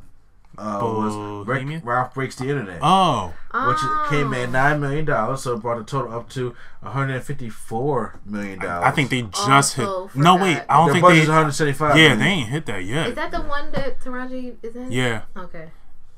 [0.59, 1.83] uh, was Break, Bohemian?
[1.85, 4.37] Ralph Breaks the Internet, Oh, which came Ah.
[4.37, 8.59] in nine million dollars, so it brought the total up to one hundred fifty-four million
[8.59, 8.85] dollars.
[8.87, 9.85] I think they just hit.
[9.85, 10.41] No, forgot.
[10.41, 10.63] wait.
[10.69, 11.33] I don't their think budget's they.
[11.33, 11.97] one hundred seventy-five.
[11.97, 13.09] Yeah, they ain't hit that yet.
[13.09, 14.93] Is that the one that Taraji is in?
[14.93, 15.71] Yeah, Okay.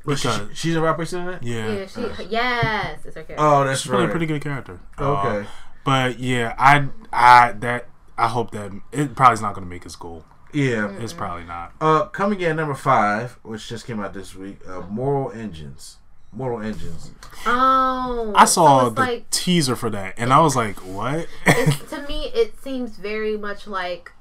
[0.05, 1.43] because she's a Ralph Breaks the Internet.
[1.45, 2.25] yeah, Yeah, she.
[2.29, 3.35] Yes, it's okay.
[3.39, 4.09] Oh, that's she's really right.
[4.09, 4.81] a pretty good character.
[4.99, 5.49] Uh, Okay.
[5.85, 7.87] but yeah, I, I that
[8.19, 10.25] I hope that it probably is not gonna make its goal.
[10.53, 10.91] Yeah.
[10.99, 11.73] It's probably not.
[11.81, 15.99] Uh, coming in number five, which just came out this week, uh, Moral Engines.
[16.33, 17.11] Mortal Engines.
[17.47, 21.79] Oh, I saw so the like teaser for that, and I was like, "What?" it's,
[21.91, 24.13] to me, it seems very much like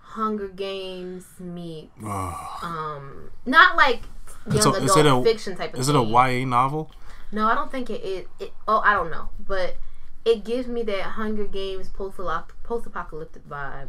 [0.00, 4.02] Hunger Games meet, um, not like
[4.46, 5.80] young So, adult it a fiction type of.
[5.80, 6.10] is it a thing.
[6.12, 6.90] YA novel?
[7.32, 8.26] No, I don't think it is.
[8.38, 9.76] It, oh, I don't know, but
[10.26, 12.18] it gives me that Hunger Games post
[12.62, 13.88] post apocalyptic vibe.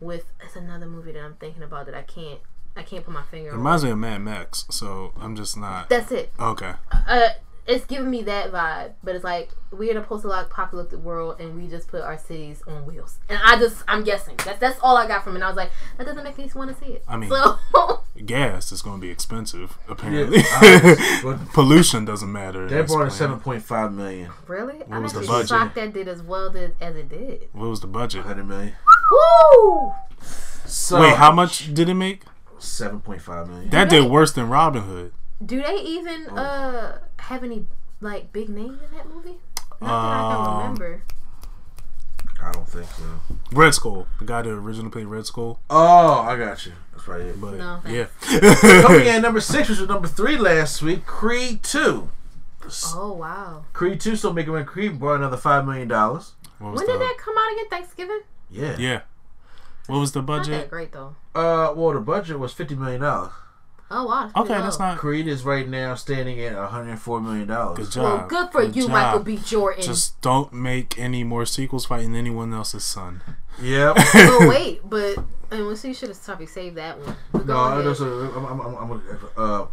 [0.00, 2.40] With it's another movie that I'm thinking about that I can't
[2.76, 3.58] I can't put my finger It on.
[3.58, 5.88] reminds me of Mad Max, so I'm just not.
[5.88, 6.32] That's it.
[6.38, 6.72] Okay.
[7.06, 7.28] uh,
[7.66, 11.68] it's giving me that vibe, but it's like we're in a post-apocalyptic world, and we
[11.68, 13.18] just put our cities on wheels.
[13.28, 15.36] And I just, I'm guessing that's that's all I got from it.
[15.36, 17.04] And I was like, that doesn't make me want to see it.
[17.06, 17.58] I mean- so
[18.26, 20.38] Gas is going to be expensive, apparently.
[20.62, 22.66] Yeah, but Pollution doesn't matter.
[22.68, 24.30] they That's brought in seven point five million.
[24.46, 25.48] really, I'm was the actually budget?
[25.48, 27.48] shocked that did as well did, as it did.
[27.52, 28.24] What was the budget?
[28.24, 28.74] Hundred million.
[29.10, 29.92] Woo!
[30.66, 32.22] So, Wait, how much did it make?
[32.58, 33.70] Seven point five million.
[33.70, 35.12] That did worse than Robin Hood.
[35.44, 36.36] Do they even Oh.
[36.36, 37.66] uh have any
[38.00, 39.36] like big name in that movie?
[39.80, 41.02] Not that I Um, can remember.
[42.42, 43.02] I don't think so.
[43.52, 45.58] Red Skull, the guy that originally played Red Skull.
[45.68, 46.72] Oh, I got you.
[46.92, 47.20] That's right.
[47.22, 47.40] It.
[47.40, 48.06] But No, yeah,
[48.82, 52.08] Coming in number six, which was number three last week, Creed Two.
[52.94, 53.64] Oh wow!
[53.72, 56.32] Creed Two still making when Creed brought another five million dollars.
[56.58, 56.80] When the?
[56.80, 57.68] did that come out again?
[57.70, 58.20] Thanksgiving?
[58.50, 58.76] Yeah.
[58.78, 59.00] Yeah,
[59.86, 60.70] what was the Not that budget?
[60.70, 61.14] great though.
[61.34, 63.32] Uh, well, the budget was fifty million dollars.
[63.92, 64.22] Oh wow.
[64.22, 64.86] that's pretty Okay, that's low.
[64.86, 67.76] not Creed is right now standing at one hundred four million dollars.
[67.78, 68.04] good job.
[68.04, 68.90] Well, good for you, job.
[68.90, 69.36] Michael B.
[69.36, 69.82] Jordan.
[69.82, 73.22] Just don't make any more sequels fighting anyone else's son.
[73.60, 73.96] Yep.
[73.96, 75.16] but wait, but
[75.50, 77.16] I mean, so you should have probably saved that one.
[77.32, 78.06] But go no, no, so
[78.36, 79.02] I'm, I'm, I'm, I'm,
[79.36, 79.66] uh,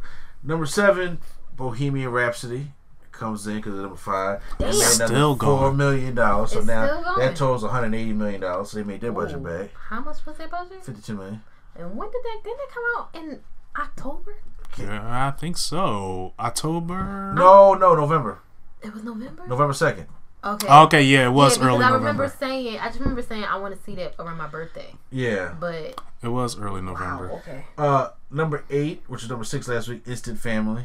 [0.43, 1.19] number seven,
[1.55, 2.71] Bohemian Rhapsody
[3.17, 4.41] comes in because of number five.
[4.59, 4.73] They Damn.
[4.79, 5.77] made Still four going.
[5.77, 6.51] million dollars.
[6.51, 6.85] So It's now
[7.17, 8.71] that totals 180 million dollars.
[8.71, 9.71] So they made their budget back.
[9.89, 10.83] How much was their budget?
[10.85, 11.41] 52 million.
[11.75, 12.41] And when did that?
[12.43, 13.39] Didn't it come out in
[13.79, 14.35] October?
[14.77, 16.33] Yeah, I think so.
[16.39, 17.33] October.
[17.35, 18.39] No, no, November.
[18.83, 19.45] It was November.
[19.47, 20.05] November 2nd.
[20.43, 20.67] Okay.
[20.67, 21.97] Okay, yeah, it was yeah, because early I November.
[21.97, 24.93] remember saying, I just remember saying I want to see that around my birthday.
[25.11, 25.55] Yeah.
[25.59, 27.27] But It was early November.
[27.27, 27.33] wow, November.
[27.41, 27.65] okay.
[27.77, 30.83] Uh, number eight, which is number six last week, Instant Family.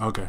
[0.00, 0.28] Okay,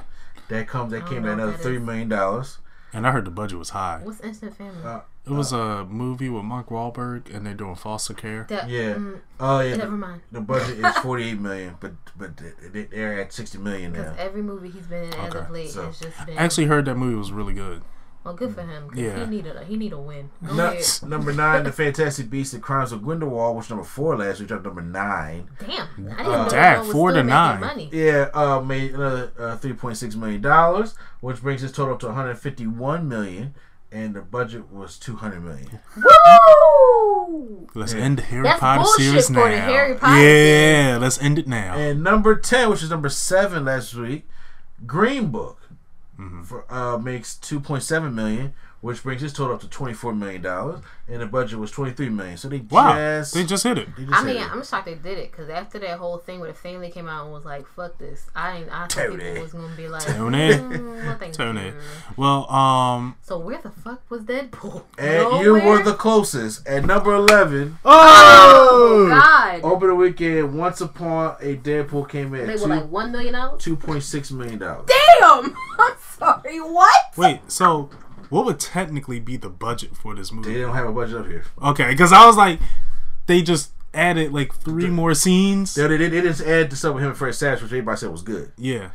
[0.49, 0.91] That comes.
[0.91, 1.83] That came don't at another what that three is.
[1.83, 2.59] million dollars.
[2.93, 3.99] and I heard the budget was high.
[4.03, 4.83] What's Instant Family?
[4.83, 8.45] Uh, It was a movie with Mark Wahlberg, and they're doing foster care.
[8.49, 8.93] that, Yeah.
[8.93, 9.75] mm, Oh yeah.
[9.75, 10.21] never mind.
[10.31, 12.37] The budget is 48 million, but but
[12.71, 14.03] they- they're at 60 million now.
[14.03, 16.37] Because every movie he's been in as Okay, of late so- has just been.
[16.37, 17.81] I actually heard that movie was really good.
[18.25, 18.89] Well, good for him.
[18.89, 19.19] Cause Yeah.
[19.19, 20.29] He need a he need a win.
[20.45, 20.83] Go Nu- ahead.
[21.07, 24.65] number nine, The Fantastic Beasts: The Crimes of Grindelwald, which number four last week, dropped
[24.65, 25.47] number nine.
[25.59, 25.87] Damn.
[25.87, 27.59] I didn't Uh, know Dang, that one was four to nine.
[27.61, 27.89] Money.
[27.93, 33.53] Yeah, uh, made another uh, 3.6 million dollars, which brings its total to 151 million,
[33.91, 35.79] and the budget was 200 million.
[35.95, 37.67] Woo!
[37.73, 37.99] Let's Yeah.
[38.01, 39.43] end the Harry That's Potter bullshit series for now.
[39.45, 41.75] the Harry Potter yeah, let's end it now.
[41.75, 44.27] And number 10, which is number seven last week,
[44.85, 45.59] Green Book,
[46.45, 51.21] for uh, makes 2.7 million, which brings his total up to 24 million dollars, and
[51.21, 52.37] the budget was 23 million.
[52.37, 53.89] So they wow, just they just hit it.
[53.97, 54.49] just I had mean, it.
[54.51, 57.23] I'm shocked they did it because after that whole thing where the family came out
[57.25, 58.69] and was like, "Fuck this," I ain't.
[58.71, 60.49] I thought people was gonna be like, Tony.
[60.53, 61.65] "Mm, Tony.
[61.67, 61.73] you."
[62.15, 64.83] Well, um, So where the fuck was Deadpool?
[64.97, 67.77] and you were the closest at number 11.
[67.83, 69.61] Oh God!
[69.63, 73.11] Over the weekend, Once Upon a Deadpool came in they at were two, like one
[73.11, 73.63] million dollars.
[73.65, 74.59] 2.6 million.
[74.59, 74.87] dollars.
[75.19, 75.55] Damn!
[76.21, 76.59] I'm sorry.
[76.61, 76.95] What?
[77.17, 77.89] wait, so
[78.29, 80.53] what would technically be the budget for this movie?
[80.53, 81.43] They don't have a budget up here.
[81.61, 82.59] Okay, because I was like,
[83.27, 85.73] they just added like three more scenes.
[85.75, 88.11] They, they, they didn't add the stuff with him and Fred Savage, which everybody said
[88.11, 88.51] was good.
[88.57, 88.89] Yeah,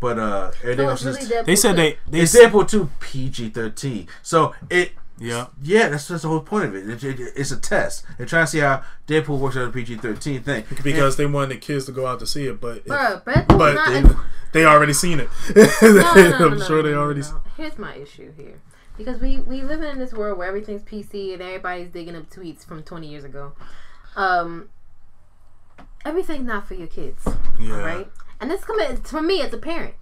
[0.00, 1.46] But uh, everything So else it's really Deadpool.
[1.46, 1.76] they said too.
[1.76, 4.08] they they it's s- Deadpool 2 PG 13.
[4.22, 5.46] So it, yeah.
[5.62, 6.88] yeah, that's, that's the whole point of it.
[6.88, 7.32] It, it.
[7.36, 8.04] It's a test.
[8.18, 10.64] They're trying to see how Deadpool works out a PG 13 thing.
[10.82, 13.86] Because they wanted the kids to go out to see it, but Bruh, Deadpool's but
[13.88, 14.20] they, a-
[14.52, 15.28] they already seen it.
[15.54, 17.20] no, no, no, I'm no, sure no, they already.
[17.22, 17.40] no.
[17.56, 18.60] Here's my issue here,
[18.98, 22.64] because we we live in this world where everything's PC and everybody's digging up tweets
[22.64, 23.52] from 20 years ago.
[24.16, 24.68] Um,
[26.04, 27.26] everything's not for your kids,
[27.58, 27.78] Yeah.
[27.78, 28.08] right?
[28.40, 29.94] And this coming for me as a parent.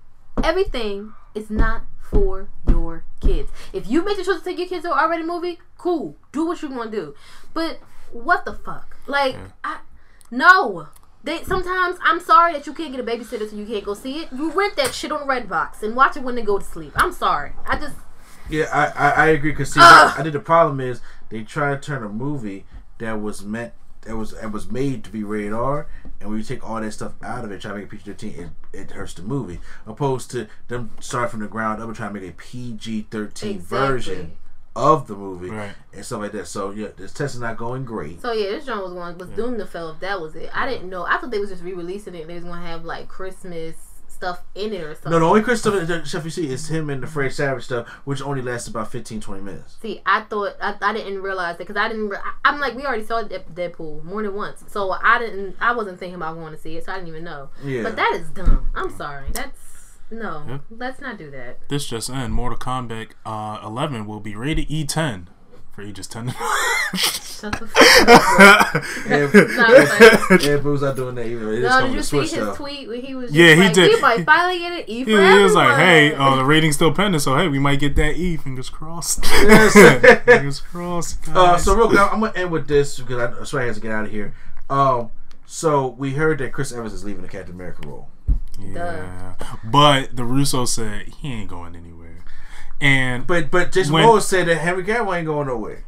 [0.43, 3.51] everything is not for your kids.
[3.73, 6.17] If you make the choice to take your kids to an R-rated movie, cool.
[6.33, 7.15] Do what you want to do.
[7.53, 7.81] But
[8.13, 8.97] what the fuck?
[9.07, 9.79] Like, I
[10.31, 10.89] no.
[11.23, 14.19] They sometimes I'm sorry that you can't get a babysitter so you can't go see
[14.21, 14.29] it.
[14.31, 16.93] You rent that shit on Redbox and watch it when they go to sleep.
[16.97, 17.53] I'm sorry.
[17.67, 17.97] I just
[18.51, 19.55] Yeah, I I, I agree.
[19.55, 21.01] Cause see, I, I think the problem is
[21.31, 22.67] they try to turn a movie
[22.99, 23.73] that was meant
[24.05, 25.87] that was that was made to be rated R,
[26.21, 28.05] and when you take all that stuff out of it, try to make it PG
[28.05, 29.61] thirteen, it, it hurts the movie.
[29.87, 33.57] Opposed to them starting from the ground up and trying to make a PG thirteen
[33.57, 33.79] Exactly.
[33.89, 34.37] version
[34.77, 35.73] of the movie Right.
[35.93, 36.49] and stuff like that.
[36.49, 38.21] So yeah, this test is not going great.
[38.21, 40.51] So yeah, this joint was going was doomed to fail if that was it.
[40.53, 41.05] I didn't know.
[41.05, 42.23] I thought they was just re-releasing it.
[42.23, 43.77] and They was gonna have like Christmas
[44.15, 45.13] stuff in it or something.
[45.13, 48.23] No, the only Christopher stuff you see is him and the Fred Savage stuff, which
[48.23, 49.77] only lasts about 15, 20 minutes.
[49.83, 52.09] See, I thought I, I didn't realize that because I didn't.
[52.09, 55.57] Re- I, I'm like we already saw Dead- Deadpool more than once, so I didn't.
[55.61, 57.51] I wasn't thinking about going to see it, so I didn't even know.
[57.63, 57.83] Yeah.
[57.83, 58.71] But that is dumb.
[58.75, 59.29] I'm sorry.
[59.33, 60.45] That's no.
[60.49, 60.59] Yeah.
[60.71, 61.69] Let's not do that.
[61.69, 65.27] This just in: Mortal Kombat uh, 11 will be rated E10
[65.75, 66.29] for ages 10.
[66.95, 68.75] Shut the fuck up.
[69.11, 70.37] And, bro.
[70.57, 71.53] No, Boo's not doing that either.
[71.53, 72.55] It is no, did you see his though.
[72.55, 73.93] tweet where he was just Yeah, he like, did.
[73.95, 76.77] we might finally get an E for he, he was like, "Hey, uh, the rating's
[76.77, 78.37] still pending, so hey, we might get that E.
[78.37, 79.25] Fingers crossed.
[79.45, 79.73] Yes.
[80.25, 81.37] Fingers crossed, guys.
[81.37, 83.75] Uh, so real quick, I'm gonna end with this because I, I swear I have
[83.75, 84.35] to get out of here.
[84.71, 85.11] Um,
[85.47, 88.09] so we heard that Chris Evans is leaving the Captain America role.
[88.59, 89.35] yeah,
[89.65, 92.14] but the Russo said he ain't going anywhere,
[92.85, 95.85] and But but Jason When- Momoa said that Henry Cavill ain't going nowhere.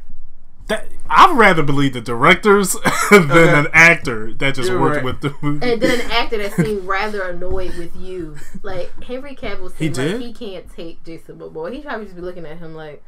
[0.67, 2.73] that I'd rather believe the directors
[3.11, 3.59] than Okay.
[3.59, 5.05] an actor that just You're worked right.
[5.05, 5.71] with the movie.
[5.71, 8.35] And then an actor that seemed rather annoyed with you.
[8.63, 11.71] Like Henry Cavill He seemed like he can't take Jason Momoa.
[11.73, 13.01] He probably just be looking at him like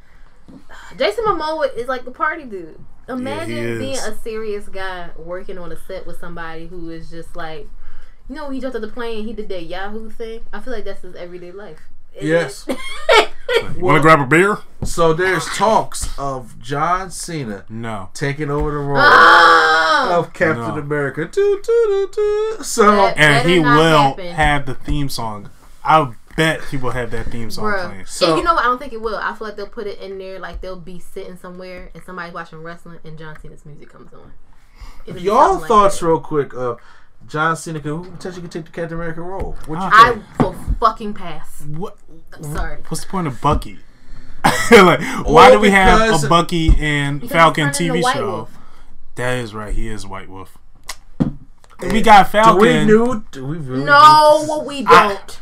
[0.98, 2.80] Jason Momoa is like the party dude.
[3.08, 3.80] Imagine is.
[3.80, 7.68] being a serious guy working on a set with somebody who is just like
[8.30, 10.42] you know, when he jumped on the plane, he did that Yahoo thing.
[10.54, 11.80] I feel like that's his everyday life.
[12.14, 12.68] It Yes.
[13.52, 14.60] is- you want to grab a beer?
[14.84, 18.10] So there's talks of John Cena No.
[18.14, 20.16] taking over the role Ah!
[20.18, 20.78] of Captain No.
[20.82, 21.26] America.
[21.26, 22.10] Doo, doo, doo,
[22.58, 22.64] doo.
[22.64, 24.28] So That- And Better he will happen.
[24.36, 25.50] have the theme song.
[25.84, 27.88] I bet he will have that theme song Bruh.
[27.90, 28.06] playing.
[28.06, 28.64] So- and you know what?
[28.64, 29.18] I don't think it will.
[29.18, 32.34] I feel like they'll put it in there, like they'll be sitting somewhere and somebody's
[32.34, 34.32] watching wrestling and John Cena's music comes on.
[35.06, 36.80] It'll y'all something like thoughts real quick of
[37.28, 39.58] John Cena could who potentially could take the Captain America role.
[39.66, 40.24] What you I think?
[40.40, 41.62] will fucking pass.
[41.68, 41.98] What?
[42.34, 42.78] I'm sorry.
[42.88, 43.80] What's the point of Bucky?
[44.72, 48.26] like, why Or do we have a Bucky and Falcon TV show?
[48.28, 48.58] Wolf.
[49.16, 49.74] That is right.
[49.74, 50.58] He is White Wolf.
[51.20, 52.88] Eh, we got Do we Falcon.
[52.88, 53.24] knew?
[53.32, 53.84] Do we really?
[53.84, 55.40] No, we don't.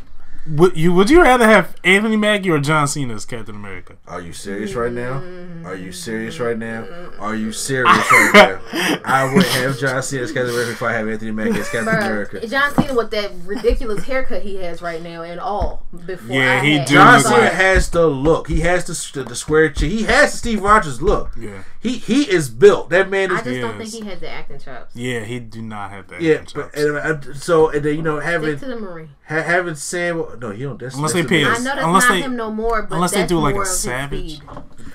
[0.50, 3.96] Would you would you rather have Anthony Mackie or John Cena as Captain America?
[4.06, 5.22] Are you serious right now?
[5.64, 6.82] Are you serious right now?
[6.84, 7.20] Mm-hmm.
[7.22, 9.00] Are you serious right now?
[9.04, 11.88] I would have John Cena as Captain America if I have Anthony Mackie as Captain
[11.94, 12.46] America.
[12.46, 15.86] John Cena with that ridiculous haircut he has right now and all.
[16.06, 18.48] Before Yeah, I he had- do John Cena like- has the look.
[18.48, 19.90] He has the, the, the square chin.
[19.90, 21.32] He has the Steve Rogers look.
[21.36, 21.62] Yeah.
[21.80, 22.90] He he is built.
[22.90, 24.96] That man Is, I just He don't think he has the acting chops.
[24.96, 26.20] Yeah, he do not have that.
[26.20, 26.78] yeah, acting but chops.
[26.82, 29.10] and, uh, so and then you know Stick having to the Marine.
[29.28, 30.16] ha, having Sam.
[30.40, 30.80] No, you don't.
[30.80, 32.82] That's, Unless that's they the- pay I know that's Unless not they- him no more,
[32.82, 34.40] but unless they that's do like more a savage,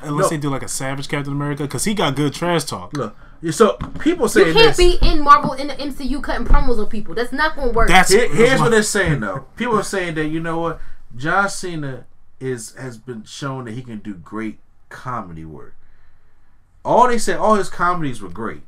[0.01, 0.29] unless No.
[0.29, 2.91] they do like a Savage Captain America, because he got good trash talk.
[2.97, 3.15] Look,
[3.51, 4.99] so people saying You can't this.
[4.99, 7.15] be in Marvel in the MCU cutting promos on people.
[7.15, 7.87] That's not gonna work.
[7.87, 9.45] That's Here- here's what they're saying though.
[9.55, 10.81] People are saying that you know what,
[11.15, 12.05] John Cena
[12.41, 15.75] is has been shown that he can do great comedy work.
[16.85, 18.61] All they said, all his comedies were great,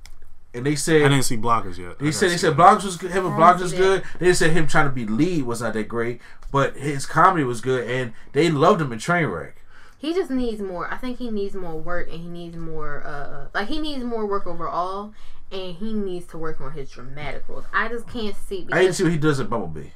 [0.53, 1.99] and they said I didn't see blockers yet.
[1.99, 3.11] they said they said Blockers was good.
[3.11, 4.03] Him and I Blockers see was good.
[4.19, 6.21] They said him trying to be lead was not that great,
[6.51, 9.53] but his comedy was good, and they loved him in Trainwreck.
[9.97, 10.91] He just needs more.
[10.93, 13.03] I think he needs more work, and he needs more.
[13.03, 15.13] Uh, like he needs more work overall,
[15.51, 17.65] and he needs to work on his dramatic roles.
[17.73, 19.89] I just can't see I didn't see what he does at Bumblebee.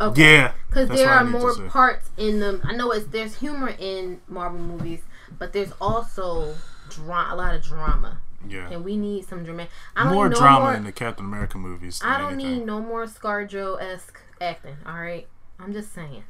[0.00, 2.62] okay, Yeah, because there are more parts in them.
[2.64, 5.02] I know it's there's humor in Marvel movies,
[5.38, 6.54] but there's also
[6.90, 8.18] dra- a lot of drama,
[8.48, 9.66] Yeah, and we need some drama.
[9.96, 11.98] I don't more need no drama more, in the Captain America movies.
[12.00, 12.58] Than I don't anything.
[12.58, 14.76] need no more ScarJo esque acting.
[14.86, 15.26] All right,
[15.58, 16.24] I'm just saying.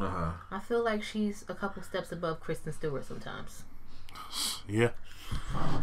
[0.00, 0.30] Uh huh.
[0.50, 3.64] I feel like she's a couple steps above Kristen Stewart sometimes.
[4.68, 4.90] Yeah,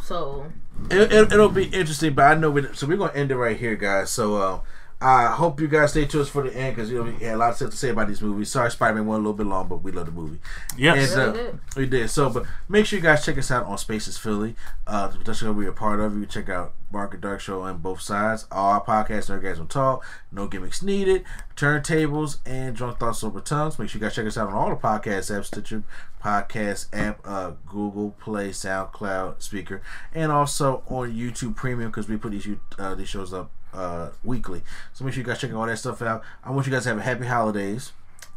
[0.04, 0.52] So
[0.90, 2.68] It, it, it'll be interesting, but I know we.
[2.74, 4.10] So we're gonna end it right here, guys.
[4.10, 4.60] So uh,
[5.02, 7.36] I hope you guys stay to us for the end because you know we had
[7.36, 8.50] a lot of stuff to say about these movies.
[8.50, 10.40] Sorry, Spider Man went a little bit long, but we love the movie.
[10.78, 11.14] yes.
[11.14, 11.60] And, uh, Really did.
[11.76, 12.10] we did.
[12.10, 14.56] So, but make sure you guys check us out on Spaces Philly.
[14.88, 16.14] Uh, that's going to be a part of.
[16.16, 18.48] You can check out Mark and Dark Show on both sides.
[18.52, 21.24] All our podcasts, Nerdgasm Talk, No Gimmicks Needed,
[21.56, 23.78] Turntables, and Drunk Thoughts Over Tongues.
[23.78, 25.84] Make sure you guys check us out on all the podcast apps, Stitcher
[26.24, 29.82] Podcast app, uh, Google Play, SoundCloud, Spreaker,
[30.14, 34.10] and also on YouTube Premium because we put these you- uh, these shows up uh,
[34.24, 34.62] weekly.
[34.94, 36.24] So make sure you guys check all that stuff out.
[36.44, 37.92] I want you guys to have a happy holidays.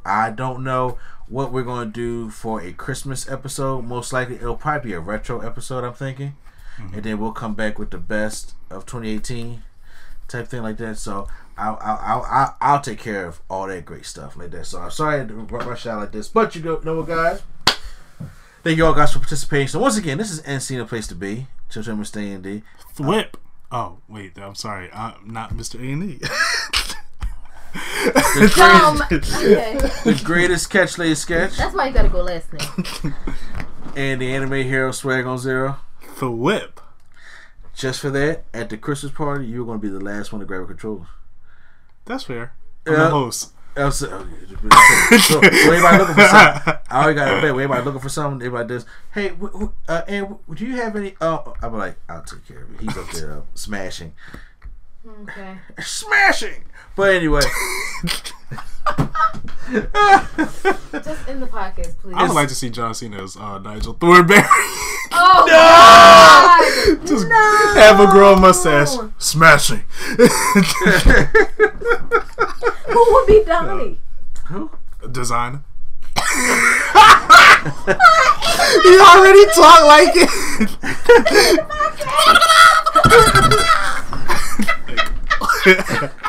[0.05, 0.98] I don't know
[1.28, 3.85] what we're going to do for a Christmas episode.
[3.85, 5.85] Most likely, it'll probably be a retro episode.
[5.85, 6.36] I'm thinking,
[6.78, 9.62] and then we'll come back with the best of 2018
[10.28, 10.98] type thing like that.
[10.98, 14.66] So I'll I'll I'll, I'll, take care of all that great stuff like that.
[14.66, 17.43] So I'm sorry to rush out like this, but you know, what, guys.
[18.65, 19.69] Thank you all guys for participating.
[19.69, 21.47] So once again, this is NC, a place to be.
[21.70, 22.62] Children stay in D.
[22.97, 23.35] Thwip.
[23.70, 24.90] Oh wait, I'm sorry.
[24.92, 25.78] I'm not Mr.
[25.80, 26.20] A and E.
[27.74, 29.76] The greatest, Um, okay.
[30.04, 33.14] the greatest catch lady sketch That's why you gotta go last name.
[33.94, 35.76] and the anime hero swag on zero.
[36.18, 36.80] The whip.
[37.74, 40.46] Just for that, at the Christmas party, you're going to be the last one to
[40.46, 41.06] grab a controller.
[42.06, 42.54] That's fair.
[42.86, 42.98] I'm Yeah.
[43.04, 43.52] the host.
[43.78, 47.44] Else, so, everybody looking for something, I already got a bet.
[47.50, 48.86] Everybody looking for something, everybody does.
[49.14, 51.14] Hey, wh- wh- uh, and do you have any?
[51.20, 52.80] Oh, I'm like, I'll take care of it.
[52.80, 54.14] He's up there uh, smashing,
[55.22, 55.59] Okay.
[55.80, 56.64] smashing.
[56.96, 57.42] But anyway,
[59.70, 62.14] Just in the podcast, please.
[62.16, 64.40] I would like to see John Cena's uh, Nigel Thornberry.
[65.12, 67.06] oh God!
[67.06, 67.72] Just no!
[67.74, 68.96] have a girl mustache.
[69.18, 69.84] Smashing.
[72.88, 73.98] Who would be Donnie?
[74.46, 74.70] Who?
[75.12, 75.62] Designer.
[78.84, 80.16] you already talk like
[85.74, 86.24] it.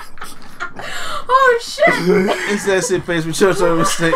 [1.31, 1.85] Oh shit!
[2.51, 4.15] it's that sit face with church over mistake.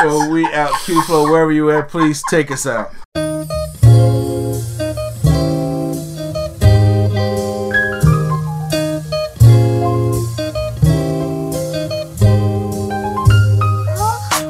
[0.00, 1.88] Well, we out Q flow wherever you at.
[1.88, 2.90] Please take us out.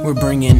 [0.05, 0.60] We're bringing